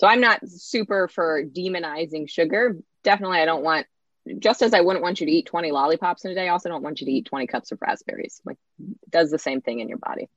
So 0.00 0.06
I'm 0.06 0.20
not 0.20 0.48
super 0.48 1.08
for 1.08 1.42
demonizing 1.44 2.30
sugar. 2.30 2.76
Definitely, 3.02 3.38
I 3.40 3.46
don't 3.46 3.64
want 3.64 3.86
just 4.38 4.60
as 4.62 4.74
I 4.74 4.82
wouldn't 4.82 5.02
want 5.02 5.20
you 5.20 5.26
to 5.26 5.32
eat 5.32 5.46
20 5.46 5.70
lollipops 5.72 6.24
in 6.24 6.30
a 6.30 6.34
day, 6.34 6.46
I 6.46 6.52
also 6.52 6.68
don't 6.68 6.82
want 6.82 7.00
you 7.00 7.06
to 7.06 7.12
eat 7.12 7.24
20 7.26 7.46
cups 7.46 7.72
of 7.72 7.78
raspberries. 7.80 8.40
Like 8.44 8.58
does 9.08 9.30
the 9.30 9.38
same 9.38 9.62
thing 9.62 9.80
in 9.80 9.88
your 9.88 9.98
body. 9.98 10.28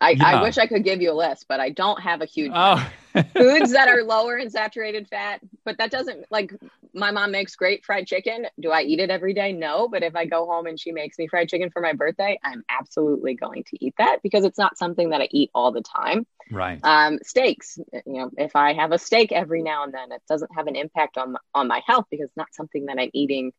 I, 0.00 0.10
yeah. 0.10 0.26
I 0.26 0.42
wish 0.42 0.58
I 0.58 0.66
could 0.66 0.84
give 0.84 1.00
you 1.00 1.12
a 1.12 1.14
list, 1.14 1.46
but 1.48 1.60
I 1.60 1.70
don't 1.70 2.00
have 2.00 2.20
a 2.20 2.26
huge 2.26 2.52
oh. 2.54 2.90
foods 3.34 3.72
that 3.72 3.88
are 3.88 4.02
lower 4.02 4.36
in 4.36 4.50
saturated 4.50 5.08
fat. 5.08 5.40
But 5.64 5.78
that 5.78 5.90
doesn't 5.90 6.26
like 6.30 6.52
my 6.92 7.10
mom 7.10 7.30
makes 7.30 7.56
great 7.56 7.84
fried 7.84 8.06
chicken. 8.06 8.46
Do 8.60 8.70
I 8.70 8.82
eat 8.82 9.00
it 9.00 9.10
every 9.10 9.34
day? 9.34 9.52
No. 9.52 9.88
But 9.88 10.02
if 10.02 10.14
I 10.14 10.26
go 10.26 10.46
home 10.46 10.66
and 10.66 10.78
she 10.78 10.92
makes 10.92 11.18
me 11.18 11.26
fried 11.26 11.48
chicken 11.48 11.70
for 11.70 11.80
my 11.80 11.92
birthday, 11.92 12.38
I'm 12.42 12.64
absolutely 12.68 13.34
going 13.34 13.64
to 13.64 13.84
eat 13.84 13.94
that 13.98 14.18
because 14.22 14.44
it's 14.44 14.58
not 14.58 14.76
something 14.76 15.10
that 15.10 15.20
I 15.20 15.28
eat 15.30 15.50
all 15.54 15.72
the 15.72 15.82
time. 15.82 16.26
Right. 16.50 16.80
Um, 16.82 17.18
steaks. 17.22 17.78
You 17.92 18.02
know, 18.06 18.30
if 18.36 18.56
I 18.56 18.74
have 18.74 18.92
a 18.92 18.98
steak 18.98 19.32
every 19.32 19.62
now 19.62 19.84
and 19.84 19.94
then, 19.94 20.12
it 20.12 20.22
doesn't 20.28 20.50
have 20.54 20.66
an 20.66 20.76
impact 20.76 21.16
on 21.16 21.36
on 21.54 21.68
my 21.68 21.80
health 21.86 22.06
because 22.10 22.26
it's 22.26 22.36
not 22.36 22.52
something 22.52 22.86
that 22.86 22.98
I'm 22.98 23.10
eating 23.14 23.52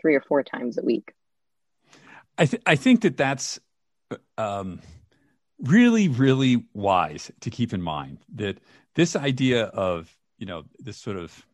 three 0.00 0.14
or 0.14 0.20
four 0.22 0.42
times 0.42 0.78
a 0.78 0.82
week. 0.82 1.12
I 2.36 2.46
th- 2.46 2.62
I 2.66 2.74
think 2.74 3.02
that 3.02 3.16
that's. 3.16 3.60
Um 4.38 4.80
really, 5.64 6.08
really 6.08 6.64
wise 6.72 7.30
to 7.40 7.50
keep 7.50 7.72
in 7.72 7.82
mind 7.82 8.18
that 8.34 8.58
this 8.94 9.16
idea 9.16 9.64
of, 9.64 10.14
you 10.38 10.46
know, 10.46 10.64
this 10.78 10.96
sort 10.96 11.16
of, 11.16 11.44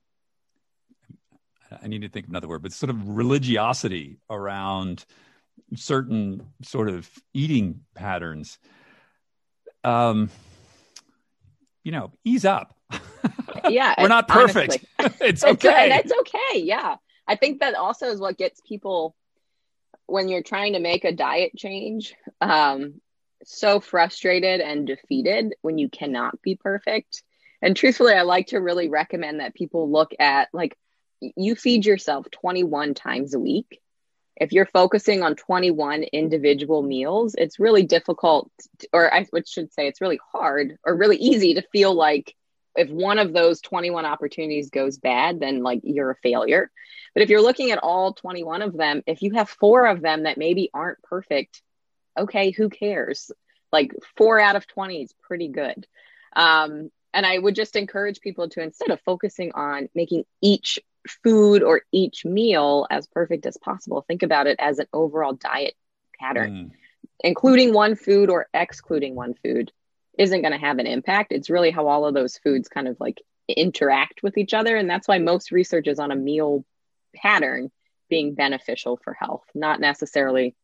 I 1.83 1.87
need 1.87 2.03
to 2.03 2.09
think 2.09 2.27
of 2.27 2.31
another 2.31 2.49
word, 2.49 2.63
but 2.63 2.73
sort 2.73 2.91
of 2.91 3.09
religiosity 3.09 4.19
around 4.29 5.05
certain 5.75 6.47
sort 6.63 6.89
of 6.89 7.09
eating 7.33 7.83
patterns. 7.95 8.59
Um, 9.85 10.31
you 11.85 11.93
know, 11.93 12.13
ease 12.25 12.45
up. 12.45 12.75
Yeah, 13.69 13.95
we're 13.99 14.09
not 14.09 14.27
perfect. 14.27 14.79
it's 15.21 15.45
okay. 15.45 15.91
It's, 15.93 16.11
it's 16.11 16.21
okay. 16.21 16.61
Yeah, 16.61 16.97
I 17.27 17.37
think 17.37 17.61
that 17.61 17.75
also 17.75 18.07
is 18.07 18.21
what 18.21 18.39
gets 18.39 18.61
people 18.61 19.15
when 20.07 20.29
you're 20.29 20.43
trying 20.43 20.73
to 20.73 20.81
make 20.81 21.05
a 21.05 21.13
diet 21.13 21.53
change. 21.57 22.15
Um, 22.41 23.01
so 23.45 23.81
frustrated 23.81 24.61
and 24.61 24.87
defeated 24.87 25.55
when 25.63 25.79
you 25.79 25.89
cannot 25.89 26.41
be 26.43 26.57
perfect. 26.57 27.23
And 27.63 27.77
truthfully, 27.77 28.15
I 28.15 28.23
like 28.23 28.49
to 28.49 28.59
really 28.61 28.89
recommend 28.89 29.41
that 29.41 29.55
people 29.55 29.91
look 29.91 30.13
at 30.19 30.49
like 30.53 30.77
you 31.21 31.55
feed 31.55 31.85
yourself 31.85 32.31
21 32.31 32.95
times 32.95 33.35
a 33.35 33.39
week. 33.39 33.81
if 34.41 34.53
you're 34.53 34.67
focusing 34.67 35.23
on 35.23 35.37
21 35.37 36.03
individual 36.03 36.83
meals, 36.83 37.35
it's 37.37 37.61
really 37.61 37.83
difficult, 37.83 38.51
or 38.93 39.13
I 39.13 39.27
should 39.47 39.73
say, 39.73 39.87
it's 39.87 40.01
really 40.01 40.19
hard 40.33 40.79
or 40.83 40.97
really 40.97 41.19
easy 41.19 41.55
to 41.55 41.63
feel 41.71 41.95
like 41.95 42.35
if 42.75 42.89
one 42.89 43.19
of 43.19 43.35
those 43.35 43.61
21 43.61 44.07
opportunities 44.07 44.71
goes 44.71 44.97
bad, 44.97 45.41
then 45.41 45.63
like 45.63 45.81
you're 45.83 46.11
a 46.11 46.17
failure. 46.17 46.71
But 47.13 47.23
if 47.23 47.29
you're 47.29 47.43
looking 47.43 47.71
at 47.71 47.81
all 47.83 48.15
21 48.15 48.63
of 48.63 48.77
them, 48.77 49.03
if 49.07 49.21
you 49.23 49.35
have 49.35 49.51
four 49.51 49.87
of 49.87 50.01
them 50.01 50.23
that 50.23 50.39
maybe 50.39 50.71
aren't 50.73 51.03
perfect, 51.03 51.61
okay, 52.19 52.51
who 52.51 52.69
cares? 52.69 53.31
Like 53.73 53.93
four 54.17 54.41
out 54.41 54.57
of 54.57 54.67
20 54.67 55.03
is 55.03 55.15
pretty 55.23 55.49
good. 55.49 55.87
Um, 56.35 56.91
and 57.13 57.27
I 57.27 57.39
would 57.39 57.55
just 57.55 57.77
encourage 57.77 58.21
people 58.21 58.49
to 58.51 58.63
instead 58.63 58.91
of 58.91 59.01
focusing 59.01 59.53
on 59.53 59.89
making 59.95 60.25
each 60.41 60.79
food 61.25 61.63
or 61.63 61.83
each 61.93 62.25
meal 62.25 62.87
as 62.91 63.07
perfect 63.07 63.47
as 63.47 63.57
possible, 63.57 64.05
think 64.07 64.23
about 64.23 64.47
it 64.47 64.57
as 64.61 64.79
an 64.79 64.87
overall 64.93 65.33
diet 65.33 65.75
pattern. 66.19 66.53
Mm. 66.53 66.71
Including 67.23 67.75
one 67.75 67.97
food 67.97 68.31
or 68.31 68.47
excluding 68.55 69.15
one 69.15 69.35
food 69.35 69.73
isn't 70.19 70.41
going 70.41 70.53
to 70.53 70.59
have 70.59 70.79
an 70.79 70.87
impact. 70.87 71.33
It's 71.33 71.51
really 71.51 71.71
how 71.71 71.87
all 71.87 72.07
of 72.07 72.15
those 72.15 72.39
foods 72.39 72.69
kind 72.69 72.89
of 72.89 72.97
like 72.99 73.21
interact 73.49 74.23
with 74.23 74.39
each 74.39 74.55
other. 74.55 74.77
And 74.77 74.89
that's 74.89 75.09
why 75.09 75.19
most 75.19 75.51
research 75.51 75.87
is 75.87 75.99
on 75.99 76.11
a 76.11 76.17
meal 76.17 76.65
pattern 77.15 77.71
being 78.09 78.35
beneficial 78.35 78.99
for 79.03 79.15
health, 79.15 79.45
not 79.55 79.81
necessarily 79.81 80.55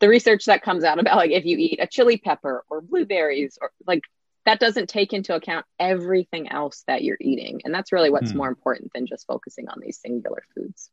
the 0.00 0.08
research 0.08 0.46
that 0.46 0.62
comes 0.62 0.84
out 0.84 0.98
about 0.98 1.16
like 1.16 1.30
if 1.30 1.44
you 1.44 1.56
eat 1.58 1.78
a 1.80 1.86
chili 1.86 2.16
pepper 2.16 2.64
or 2.68 2.80
blueberries 2.80 3.58
or 3.60 3.70
like 3.86 4.02
that 4.46 4.58
doesn't 4.58 4.88
take 4.88 5.12
into 5.12 5.34
account 5.34 5.66
everything 5.78 6.50
else 6.50 6.82
that 6.86 7.04
you're 7.04 7.18
eating. 7.20 7.60
And 7.64 7.74
that's 7.74 7.92
really 7.92 8.10
what's 8.10 8.30
hmm. 8.30 8.38
more 8.38 8.48
important 8.48 8.90
than 8.94 9.06
just 9.06 9.26
focusing 9.26 9.68
on 9.68 9.80
these 9.80 10.00
singular 10.00 10.42
foods. 10.54 10.90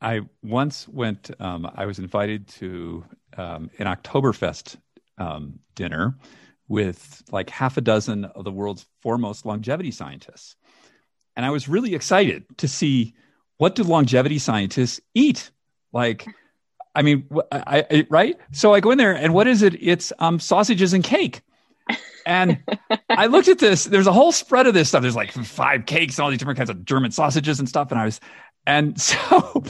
I 0.00 0.22
once 0.42 0.88
went, 0.88 1.30
um, 1.40 1.70
I 1.74 1.86
was 1.86 1.98
invited 1.98 2.48
to 2.48 3.04
um, 3.36 3.70
an 3.78 3.86
Oktoberfest 3.86 4.76
um, 5.18 5.60
dinner 5.74 6.16
with 6.68 7.22
like 7.30 7.50
half 7.50 7.76
a 7.76 7.80
dozen 7.80 8.24
of 8.24 8.44
the 8.44 8.50
world's 8.50 8.86
foremost 9.00 9.44
longevity 9.44 9.90
scientists. 9.90 10.56
And 11.36 11.46
I 11.46 11.50
was 11.50 11.68
really 11.68 11.94
excited 11.94 12.44
to 12.58 12.68
see 12.68 13.14
what 13.58 13.74
do 13.74 13.84
longevity 13.84 14.38
scientists 14.38 15.00
eat? 15.14 15.50
Like, 15.92 16.26
I 16.94 17.02
mean, 17.02 17.28
I, 17.50 17.86
I, 17.90 18.06
right? 18.10 18.38
So 18.52 18.74
I 18.74 18.80
go 18.80 18.90
in 18.90 18.98
there, 18.98 19.14
and 19.14 19.32
what 19.32 19.46
is 19.46 19.62
it? 19.62 19.74
It's 19.80 20.12
um, 20.18 20.38
sausages 20.38 20.92
and 20.92 21.02
cake. 21.02 21.42
And 22.26 22.62
I 23.08 23.26
looked 23.26 23.48
at 23.48 23.58
this. 23.58 23.84
There's 23.84 24.06
a 24.06 24.12
whole 24.12 24.32
spread 24.32 24.66
of 24.66 24.74
this 24.74 24.88
stuff. 24.88 25.02
There's 25.02 25.16
like 25.16 25.32
five 25.32 25.86
cakes 25.86 26.18
and 26.18 26.24
all 26.24 26.30
these 26.30 26.38
different 26.38 26.58
kinds 26.58 26.70
of 26.70 26.84
German 26.84 27.10
sausages 27.10 27.58
and 27.58 27.68
stuff. 27.68 27.90
And 27.90 28.00
I 28.00 28.04
was, 28.04 28.20
and 28.66 29.00
so 29.00 29.64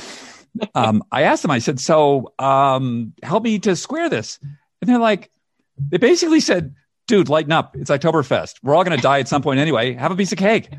um, 0.75 1.03
I 1.13 1.23
asked 1.23 1.43
them. 1.43 1.51
I 1.51 1.59
said, 1.59 1.81
"So 1.81 2.33
um, 2.39 3.15
help 3.23 3.45
me 3.45 3.59
to 3.61 3.77
square 3.77 4.09
this." 4.09 4.39
And 4.81 4.91
they're 4.91 4.99
like, 4.99 5.31
they 5.79 5.99
basically 5.99 6.41
said, 6.41 6.75
"Dude, 7.07 7.29
lighten 7.29 7.53
up. 7.53 7.77
It's 7.77 7.91
Oktoberfest. 7.91 8.57
We're 8.63 8.75
all 8.75 8.85
going 8.85 8.97
to 8.97 9.03
die 9.03 9.21
at 9.21 9.29
some 9.29 9.43
point 9.43 9.61
anyway. 9.61 9.95
Have 9.95 10.11
a 10.13 10.17
piece 10.17 10.33
of 10.33 10.39
cake." 10.39 10.71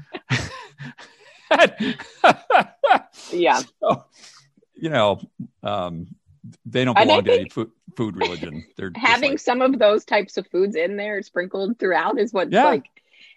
yeah. 3.31 3.61
So, 3.79 4.05
you 4.75 4.89
know, 4.89 5.19
um, 5.61 6.07
they 6.65 6.85
don't 6.85 6.97
belong 6.97 7.23
to 7.23 7.33
any 7.33 7.49
food, 7.49 7.71
food 7.95 8.17
religion. 8.17 8.65
They're 8.77 8.91
having 8.95 9.31
like, 9.31 9.39
some 9.39 9.61
of 9.61 9.79
those 9.79 10.05
types 10.05 10.37
of 10.37 10.47
foods 10.47 10.75
in 10.75 10.97
there 10.97 11.21
sprinkled 11.21 11.79
throughout 11.79 12.19
is 12.19 12.33
what's 12.33 12.51
yeah. 12.51 12.65
like 12.65 12.89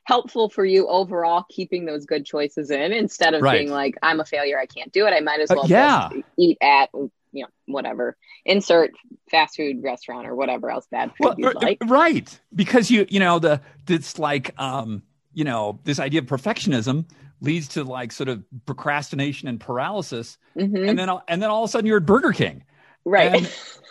helpful 0.04 0.48
for 0.48 0.64
you 0.64 0.88
overall 0.88 1.44
keeping 1.48 1.84
those 1.84 2.07
good 2.07 2.24
choices 2.24 2.70
in 2.70 2.92
instead 2.92 3.34
of 3.34 3.42
right. 3.42 3.59
being 3.59 3.70
like 3.72 3.96
i'm 4.04 4.20
a 4.20 4.24
failure 4.24 4.57
i 4.57 4.64
can't 4.64 4.92
do 4.92 5.04
it 5.04 5.11
i 5.11 5.18
might 5.18 5.40
as 5.40 5.50
uh, 5.50 5.54
well 5.57 5.64
uh, 5.64 5.68
yeah. 5.68 6.11
eat 6.38 6.57
at 6.61 6.90
you 7.32 7.42
know 7.42 7.48
whatever 7.66 8.16
insert 8.44 8.92
fast 9.30 9.57
food 9.57 9.82
restaurant 9.82 10.26
or 10.26 10.36
whatever 10.36 10.70
else 10.70 10.86
bad 10.92 11.11
food 11.11 11.16
well, 11.20 11.34
you 11.36 11.52
like 11.54 11.78
right 11.86 12.40
because 12.54 12.88
you 12.88 13.04
you 13.09 13.18
know 13.18 13.40
the 13.40 13.61
it's 13.88 14.16
like 14.16 14.59
um 14.61 15.02
you 15.34 15.42
know 15.42 15.80
this 15.82 15.98
idea 15.98 16.20
of 16.20 16.26
perfectionism 16.26 17.04
leads 17.40 17.68
to 17.68 17.82
like 17.82 18.12
sort 18.12 18.28
of 18.28 18.44
procrastination 18.64 19.48
and 19.48 19.61
paralysis 19.61 20.38
mm-hmm. 20.57 20.88
and 20.88 20.98
then 20.98 21.11
and 21.26 21.42
then 21.42 21.50
all 21.50 21.64
of 21.64 21.68
a 21.68 21.70
sudden 21.70 21.86
you're 21.86 21.98
at 21.98 22.07
burger 22.07 22.32
king 22.32 22.62
Right. 23.07 23.34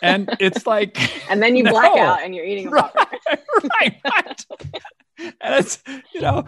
And, 0.02 0.28
and 0.28 0.36
it's 0.40 0.66
like 0.66 0.98
And 1.30 1.42
then 1.42 1.56
you 1.56 1.62
no. 1.64 1.70
black 1.72 1.96
out 1.96 2.22
and 2.22 2.34
you're 2.34 2.44
eating 2.44 2.68
a 2.68 2.70
right, 2.70 2.94
right, 3.80 3.96
right. 4.04 4.46
and 5.18 5.34
it's 5.40 5.82
you 6.14 6.20
know, 6.20 6.44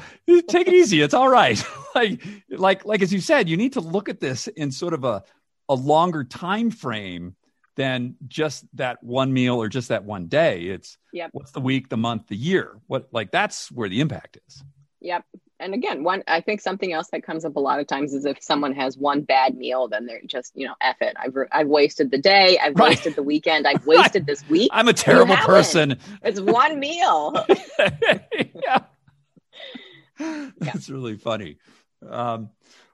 take 0.48 0.68
it 0.68 0.74
easy. 0.74 1.00
It's 1.00 1.14
all 1.14 1.28
right. 1.28 1.60
like 1.94 2.22
like 2.50 2.84
like 2.84 3.02
as 3.02 3.12
you 3.12 3.20
said, 3.20 3.48
you 3.48 3.56
need 3.56 3.72
to 3.72 3.80
look 3.80 4.08
at 4.08 4.20
this 4.20 4.46
in 4.46 4.70
sort 4.70 4.94
of 4.94 5.04
a 5.04 5.24
a 5.68 5.74
longer 5.74 6.24
time 6.24 6.70
frame 6.70 7.34
than 7.76 8.16
just 8.26 8.64
that 8.76 9.02
one 9.02 9.32
meal 9.32 9.56
or 9.56 9.68
just 9.68 9.88
that 9.88 10.04
one 10.04 10.26
day. 10.26 10.64
It's 10.64 10.98
yep. 11.12 11.30
what's 11.32 11.52
the 11.52 11.60
week, 11.60 11.88
the 11.88 11.96
month, 11.96 12.26
the 12.28 12.36
year. 12.36 12.78
What 12.86 13.08
like 13.12 13.30
that's 13.30 13.72
where 13.72 13.88
the 13.88 14.00
impact 14.00 14.38
is. 14.46 14.62
Yep 15.00 15.24
and 15.60 15.74
again, 15.74 16.04
one 16.04 16.22
I 16.28 16.40
think 16.40 16.60
something 16.60 16.92
else 16.92 17.08
that 17.08 17.22
comes 17.22 17.44
up 17.44 17.56
a 17.56 17.60
lot 17.60 17.80
of 17.80 17.86
times 17.86 18.14
is 18.14 18.24
if 18.24 18.42
someone 18.42 18.74
has 18.74 18.96
one 18.96 19.22
bad 19.22 19.56
meal, 19.56 19.88
then 19.88 20.06
they're 20.06 20.22
just 20.24 20.52
you 20.54 20.66
know 20.66 20.74
F 20.80 20.96
it. 21.00 21.16
I've 21.18 21.36
I've 21.50 21.68
wasted 21.68 22.10
the 22.10 22.18
day. 22.18 22.58
I've 22.58 22.76
right. 22.76 22.90
wasted 22.90 23.16
the 23.16 23.22
weekend. 23.22 23.66
I've 23.66 23.84
wasted 23.86 24.26
this 24.26 24.48
week. 24.48 24.70
I'm 24.72 24.88
a 24.88 24.92
terrible 24.92 25.36
person. 25.36 25.98
It's 26.22 26.40
one 26.40 26.78
meal. 26.78 27.44
yeah. 27.78 28.78
That's 30.58 30.88
really 30.88 31.16
funny. 31.16 31.58
Um, 32.08 32.50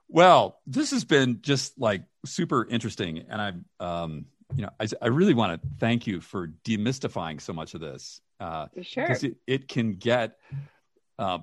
well, 0.08 0.60
this 0.66 0.90
has 0.92 1.04
been 1.04 1.40
just 1.42 1.78
like 1.78 2.02
super 2.24 2.66
interesting, 2.66 3.24
and 3.28 3.40
I'm 3.40 3.64
um, 3.80 4.26
you 4.54 4.62
know 4.62 4.70
I, 4.80 4.86
I 5.02 5.08
really 5.08 5.34
want 5.34 5.60
to 5.60 5.68
thank 5.78 6.06
you 6.06 6.20
for 6.20 6.48
demystifying 6.64 7.40
so 7.40 7.52
much 7.52 7.74
of 7.74 7.80
this. 7.80 8.20
Uh, 8.40 8.66
sure. 8.82 9.06
Because 9.06 9.24
it, 9.24 9.36
it 9.46 9.68
can 9.68 9.94
get. 9.94 10.38
Uh, 11.18 11.38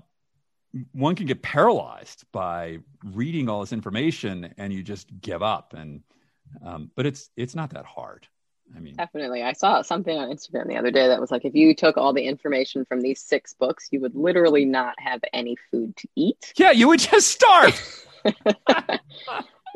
one 0.93 1.15
can 1.15 1.25
get 1.25 1.41
paralyzed 1.41 2.23
by 2.31 2.79
reading 3.03 3.49
all 3.49 3.61
this 3.61 3.73
information 3.73 4.53
and 4.57 4.71
you 4.71 4.83
just 4.83 5.07
give 5.21 5.43
up. 5.43 5.73
And 5.75 6.01
um, 6.63 6.91
but 6.95 7.05
it's 7.05 7.29
it's 7.35 7.55
not 7.55 7.71
that 7.71 7.85
hard. 7.85 8.27
I 8.75 8.79
mean 8.79 8.95
definitely. 8.95 9.43
I 9.43 9.53
saw 9.53 9.81
something 9.81 10.17
on 10.17 10.29
instagram 10.29 10.67
the 10.67 10.77
other 10.77 10.91
day 10.91 11.07
that 11.07 11.19
was 11.19 11.31
like 11.31 11.45
if 11.45 11.53
you 11.53 11.75
took 11.75 11.97
all 11.97 12.13
the 12.13 12.25
information 12.25 12.85
from 12.85 13.01
these 13.01 13.21
six 13.21 13.53
books 13.53 13.89
you 13.91 13.99
would 13.99 14.15
literally 14.15 14.65
not 14.65 14.95
have 14.97 15.21
any 15.33 15.57
food 15.69 15.95
to 15.97 16.07
eat. 16.15 16.53
Yeah 16.55 16.71
you 16.71 16.87
would 16.87 16.99
just 16.99 17.27
starve. 17.27 18.05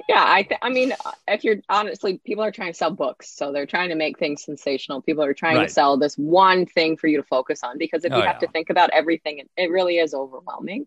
Yeah 0.07 0.23
i 0.27 0.43
th- 0.43 0.59
i 0.61 0.69
mean 0.69 0.93
if 1.27 1.43
you're 1.43 1.57
honestly 1.69 2.19
people 2.25 2.43
are 2.43 2.51
trying 2.51 2.71
to 2.71 2.77
sell 2.77 2.91
books 2.91 3.29
so 3.29 3.51
they're 3.51 3.65
trying 3.65 3.89
to 3.89 3.95
make 3.95 4.19
things 4.19 4.43
sensational. 4.43 5.01
People 5.01 5.23
are 5.23 5.33
trying 5.33 5.57
right. 5.57 5.67
to 5.67 5.73
sell 5.73 5.97
this 5.97 6.15
one 6.15 6.65
thing 6.65 6.97
for 6.97 7.07
you 7.07 7.17
to 7.17 7.23
focus 7.23 7.63
on 7.63 7.77
because 7.77 8.05
if 8.05 8.11
oh, 8.11 8.17
you 8.17 8.23
have 8.23 8.35
yeah. 8.35 8.47
to 8.47 8.47
think 8.49 8.69
about 8.69 8.89
everything 8.91 9.39
it, 9.39 9.49
it 9.57 9.71
really 9.71 9.97
is 9.97 10.13
overwhelming 10.13 10.85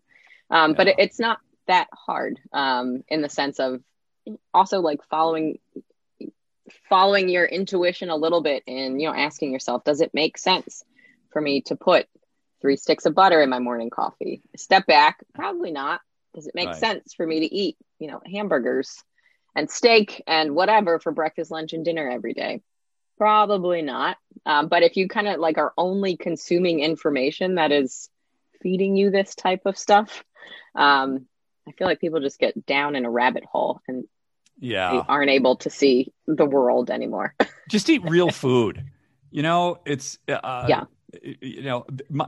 um, 0.51 0.71
yeah. 0.71 0.77
but 0.77 0.89
it, 0.89 0.97
it's 0.99 1.19
not 1.19 1.39
that 1.67 1.89
hard 1.93 2.41
um, 2.53 3.05
in 3.09 3.23
the 3.23 3.29
sense 3.29 3.61
of 3.61 3.81
also 4.53 4.81
like 4.81 5.01
following 5.09 5.59
following 6.89 7.29
your 7.29 7.45
intuition 7.45 8.11
a 8.11 8.17
little 8.17 8.43
bit 8.43 8.63
and 8.67 9.01
you 9.01 9.09
know 9.09 9.15
asking 9.15 9.53
yourself 9.53 9.85
does 9.85 10.01
it 10.01 10.13
make 10.13 10.37
sense 10.37 10.83
for 11.31 11.41
me 11.41 11.63
to 11.63 11.77
put 11.77 12.07
three 12.61 12.77
sticks 12.77 13.07
of 13.07 13.15
butter 13.15 13.41
in 13.41 13.49
my 13.49 13.59
morning 13.59 13.91
coffee 13.91 14.43
step 14.57 14.87
back 14.87 15.25
probably 15.35 15.71
not 15.71 16.01
does 16.35 16.47
it 16.47 16.55
make 16.55 16.69
right. 16.69 16.77
sense 16.77 17.15
for 17.15 17.27
me 17.27 17.41
to 17.41 17.55
eat 17.55 17.77
you 17.99 18.07
know 18.07 18.21
hamburgers 18.31 19.03
and 19.55 19.71
steak 19.71 20.23
and 20.27 20.55
whatever 20.55 20.99
for 20.99 21.13
breakfast 21.13 21.51
lunch 21.51 21.73
and 21.73 21.85
dinner 21.85 22.09
every 22.09 22.35
day 22.35 22.61
probably 23.17 23.83
not 23.83 24.17
um, 24.45 24.69
but 24.69 24.83
if 24.83 24.97
you 24.97 25.09
kind 25.09 25.27
of 25.27 25.41
like 25.41 25.59
are 25.59 25.73
only 25.77 26.17
consuming 26.17 26.81
information 26.81 27.55
that 27.55 27.73
is 27.73 28.11
feeding 28.61 28.97
you 28.97 29.11
this 29.11 29.35
type 29.35 29.63
of 29.67 29.79
stuff. 29.79 30.25
Um, 30.75 31.27
i 31.69 31.73
feel 31.73 31.87
like 31.87 32.01
people 32.01 32.21
just 32.21 32.39
get 32.39 32.65
down 32.65 32.97
in 32.97 33.05
a 33.05 33.11
rabbit 33.11 33.45
hole 33.45 33.81
and 33.87 34.05
yeah. 34.59 35.05
aren't 35.09 35.31
able 35.31 35.57
to 35.57 35.71
see 35.71 36.13
the 36.27 36.47
world 36.47 36.91
anymore. 36.91 37.35
Just 37.69 37.89
eat 37.91 38.03
real 38.05 38.31
food. 38.31 38.85
You 39.31 39.43
know 39.43 39.81
it's 39.85 40.19
uh, 40.27 40.65
yeah. 40.69 40.85
you 41.23 41.63
know 41.63 41.85
my, 42.09 42.27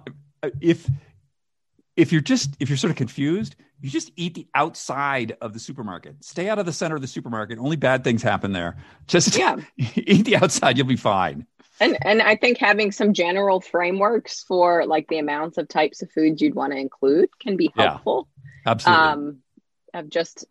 if 0.60 0.88
if 1.96 2.12
you're 2.12 2.20
just 2.20 2.54
if 2.60 2.68
you're 2.68 2.76
sort 2.76 2.90
of 2.90 2.96
confused 2.96 3.56
you 3.80 3.90
just 3.90 4.12
eat 4.16 4.34
the 4.34 4.46
outside 4.54 5.36
of 5.40 5.52
the 5.52 5.58
supermarket. 5.58 6.22
Stay 6.24 6.48
out 6.48 6.58
of 6.58 6.66
the 6.66 6.72
center 6.72 6.96
of 6.96 7.00
the 7.00 7.08
supermarket. 7.08 7.58
Only 7.58 7.76
bad 7.76 8.04
things 8.04 8.22
happen 8.22 8.52
there. 8.52 8.76
Just 9.06 9.36
yeah. 9.38 9.56
eat 9.76 10.24
the 10.24 10.36
outside. 10.36 10.76
You'll 10.76 10.86
be 10.86 10.96
fine. 10.96 11.46
And 11.80 11.96
and 12.02 12.20
I 12.20 12.36
think 12.36 12.58
having 12.58 12.92
some 12.92 13.14
general 13.14 13.60
frameworks 13.60 14.42
for 14.42 14.84
like 14.84 15.08
the 15.08 15.18
amounts 15.18 15.56
of 15.56 15.66
types 15.66 16.02
of 16.02 16.10
foods 16.12 16.42
you'd 16.42 16.54
want 16.54 16.72
to 16.72 16.78
include 16.78 17.30
can 17.38 17.56
be 17.56 17.72
helpful. 17.74 18.28
Yeah, 18.36 18.72
absolutely. 18.72 19.04
Um, 19.04 19.38
of 19.94 20.10
just 20.10 20.44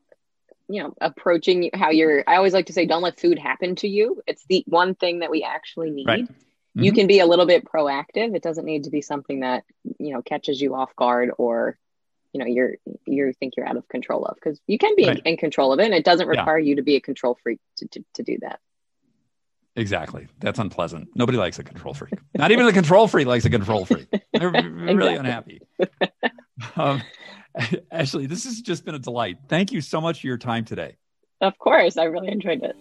you 0.68 0.82
know 0.82 0.96
approaching 1.00 1.70
how 1.74 1.92
you're. 1.92 2.24
I 2.26 2.38
always 2.38 2.54
like 2.54 2.66
to 2.66 2.74
say, 2.74 2.88
don't 2.88 3.04
let 3.04 3.20
food 3.20 3.38
happen 3.38 3.76
to 3.78 3.88
you. 3.88 4.24
It's 4.26 4.44
the 4.50 4.64
one 4.66 4.96
thing 4.96 5.20
that 5.20 5.30
we 5.30 5.44
actually 5.44 5.92
need. 5.92 6.08
Right. 6.08 6.24
Mm-hmm. 6.24 6.84
You 6.84 6.94
can 6.94 7.06
be 7.06 7.20
a 7.20 7.28
little 7.28 7.46
bit 7.46 7.64
proactive. 7.64 8.36
It 8.36 8.42
doesn't 8.42 8.66
need 8.66 8.86
to 8.86 8.90
be 8.90 9.02
something 9.02 9.42
that 9.42 9.66
you 10.00 10.14
know 10.14 10.24
catches 10.24 10.60
you 10.60 10.74
off 10.74 10.96
guard 10.96 11.30
or 11.38 11.78
you 12.34 12.40
know 12.40 12.46
you're 12.46 12.76
you 13.06 13.34
think 13.34 13.54
you're 13.58 13.68
out 13.68 13.78
of 13.78 13.88
control 13.88 14.26
of 14.26 14.36
because 14.36 14.60
you 14.68 14.78
can 14.78 14.96
be 14.96 15.08
right. 15.08 15.20
in, 15.20 15.34
in, 15.34 15.38
control 15.38 15.74
of 15.74 15.80
it 15.80 15.86
and 15.86 15.94
it 15.94 16.06
doesn't 16.06 16.28
require 16.28 16.60
yeah. 16.60 16.70
you 16.70 16.76
to 16.76 16.84
be 16.84 16.96
a 16.96 17.02
control 17.02 17.38
freak 17.42 17.60
to, 17.78 17.88
to, 17.88 18.04
to 18.14 18.24
do 18.24 18.38
that 18.42 18.60
Exactly. 19.76 20.28
That's 20.40 20.60
unpleasant. 20.60 21.08
Nobody 21.16 21.38
likes 21.38 21.58
a 21.58 21.64
control 21.64 21.94
freak. 21.94 22.14
Not 22.36 22.52
even 22.52 22.66
the 22.66 22.74
control 22.74 23.08
freak 23.08 23.28
likes 23.28 23.46
a 23.46 23.50
control 23.50 23.86
freak. 23.86 24.08
They're 24.34 24.50
really 24.52 25.16
unhappy. 25.16 25.62
Um, 26.76 27.02
Ashley, 27.92 28.26
this 28.26 28.44
has 28.44 28.62
just 28.62 28.84
been 28.84 28.96
a 28.96 29.00
delight. 29.00 29.38
Thank 29.48 29.72
you 29.72 29.80
so 29.80 30.02
much 30.02 30.22
for 30.22 30.28
your 30.28 30.38
time 30.38 30.66
today. 30.66 30.98
Of 31.40 31.58
course. 31.58 31.98
I 31.98 32.04
really 32.04 32.30
enjoyed 32.30 32.62
it. 32.64 32.76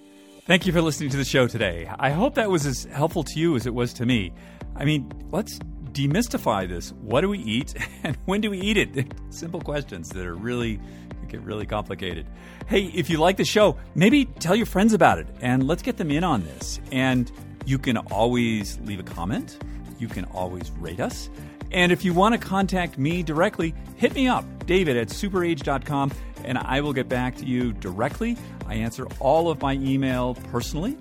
Thank 0.47 0.67
you 0.67 0.73
for 0.73 0.81
listening 0.81 1.11
to 1.11 1.17
the 1.17 1.25
show 1.25 1.47
today. 1.47 1.89
I 1.99 2.11
hope 2.11 2.35
that 2.35 2.51
was 2.51 2.67
as 2.67 2.85
helpful 2.85 3.23
to 3.23 3.39
you 3.39 3.55
as 3.55 3.67
it 3.67 3.75
was 3.75 3.93
to 3.95 4.07
me. 4.07 4.33
I 4.75 4.85
mean, 4.85 5.13
let's 5.31 5.61
demystify 5.99 6.69
this. 6.69 6.93
What 6.93 7.23
do 7.23 7.29
we 7.29 7.39
eat 7.41 7.75
and 8.05 8.17
when 8.27 8.41
do 8.41 8.51
we 8.51 8.61
eat 8.61 8.77
it? 8.77 9.13
Simple 9.31 9.61
questions 9.61 10.11
that 10.11 10.25
are 10.25 10.35
really 10.35 10.81
get 11.29 11.43
really 11.43 11.67
complicated. 11.67 12.27
Hey, 12.69 12.85
if 12.95 13.11
you 13.11 13.19
like 13.19 13.37
the 13.37 13.45
show, 13.45 13.77
maybe 13.95 14.25
tell 14.25 14.57
your 14.57 14.65
friends 14.65 14.95
about 14.95 15.19
it 15.19 15.27
and 15.43 15.67
let's 15.67 15.83
get 15.83 15.99
them 15.99 16.11
in 16.11 16.25
on 16.25 16.43
this. 16.43 16.81
And 16.91 17.31
you 17.67 17.79
can 17.79 17.99
always 17.99 18.79
leave 18.85 18.99
a 18.99 19.03
comment. 19.03 19.59
You 19.99 20.09
can 20.09 20.25
always 20.27 20.71
rate 20.79 21.01
us. 21.01 21.29
And 21.71 21.93
if 21.93 22.03
you 22.03 22.15
want 22.15 22.33
to 22.33 22.39
contact 22.39 22.97
me 22.97 23.23
directly, 23.23 23.75
hit 23.97 24.15
me 24.15 24.27
up, 24.27 24.47
david 24.65 24.97
at 24.97 25.09
superage.com, 25.09 26.13
and 26.45 26.57
I 26.57 26.81
will 26.81 26.95
get 26.95 27.11
back 27.11 27.37
to 27.37 27.45
you 27.45 27.75
directly. 27.75 28.39
I 28.67 28.77
answer 28.77 29.07
all 29.21 29.51
of 29.51 29.61
my 29.61 29.75
email 29.75 30.35
personally. 30.51 30.97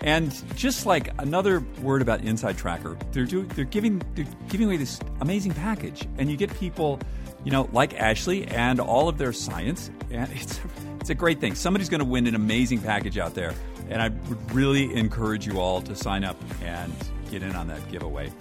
And 0.00 0.32
just 0.56 0.86
like 0.86 1.10
another 1.18 1.60
word 1.82 2.02
about 2.02 2.22
InsideTracker, 2.22 3.12
they're 3.12 3.24
doing 3.24 3.48
they're 3.48 3.64
giving 3.64 4.02
they're 4.14 4.26
giving 4.48 4.66
away 4.66 4.76
this 4.76 5.00
amazing 5.20 5.52
package, 5.52 6.06
and 6.18 6.30
you 6.30 6.36
get 6.36 6.54
people, 6.58 7.00
you 7.44 7.50
know, 7.50 7.68
like 7.72 7.94
Ashley 7.94 8.46
and 8.46 8.80
all 8.80 9.08
of 9.08 9.18
their 9.18 9.32
science, 9.32 9.90
and 10.10 10.30
it's 10.32 10.60
it's 11.00 11.10
a 11.10 11.14
great 11.14 11.40
thing. 11.40 11.54
Somebody's 11.54 11.88
going 11.88 12.00
to 12.00 12.06
win 12.06 12.26
an 12.26 12.34
amazing 12.34 12.80
package 12.80 13.18
out 13.18 13.34
there, 13.34 13.54
and 13.88 14.00
I 14.00 14.08
would 14.08 14.52
really 14.52 14.94
encourage 14.94 15.46
you 15.46 15.58
all 15.60 15.80
to 15.82 15.96
sign 15.96 16.22
up 16.22 16.36
and 16.62 16.92
get 17.30 17.42
in 17.42 17.56
on 17.56 17.66
that 17.68 17.90
giveaway. 17.90 18.32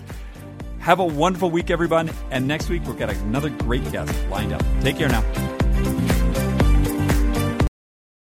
Have 0.80 1.00
a 1.00 1.06
wonderful 1.06 1.50
week, 1.50 1.72
everyone, 1.72 2.12
and 2.30 2.48
next 2.48 2.70
week 2.70 2.84
we've 2.86 2.98
got 3.00 3.10
another 3.10 3.50
great 3.50 3.92
guest 3.92 4.14
lined 4.30 4.54
up. 4.54 4.64
Take 4.82 4.98
care 4.98 5.10
now. 5.10 6.17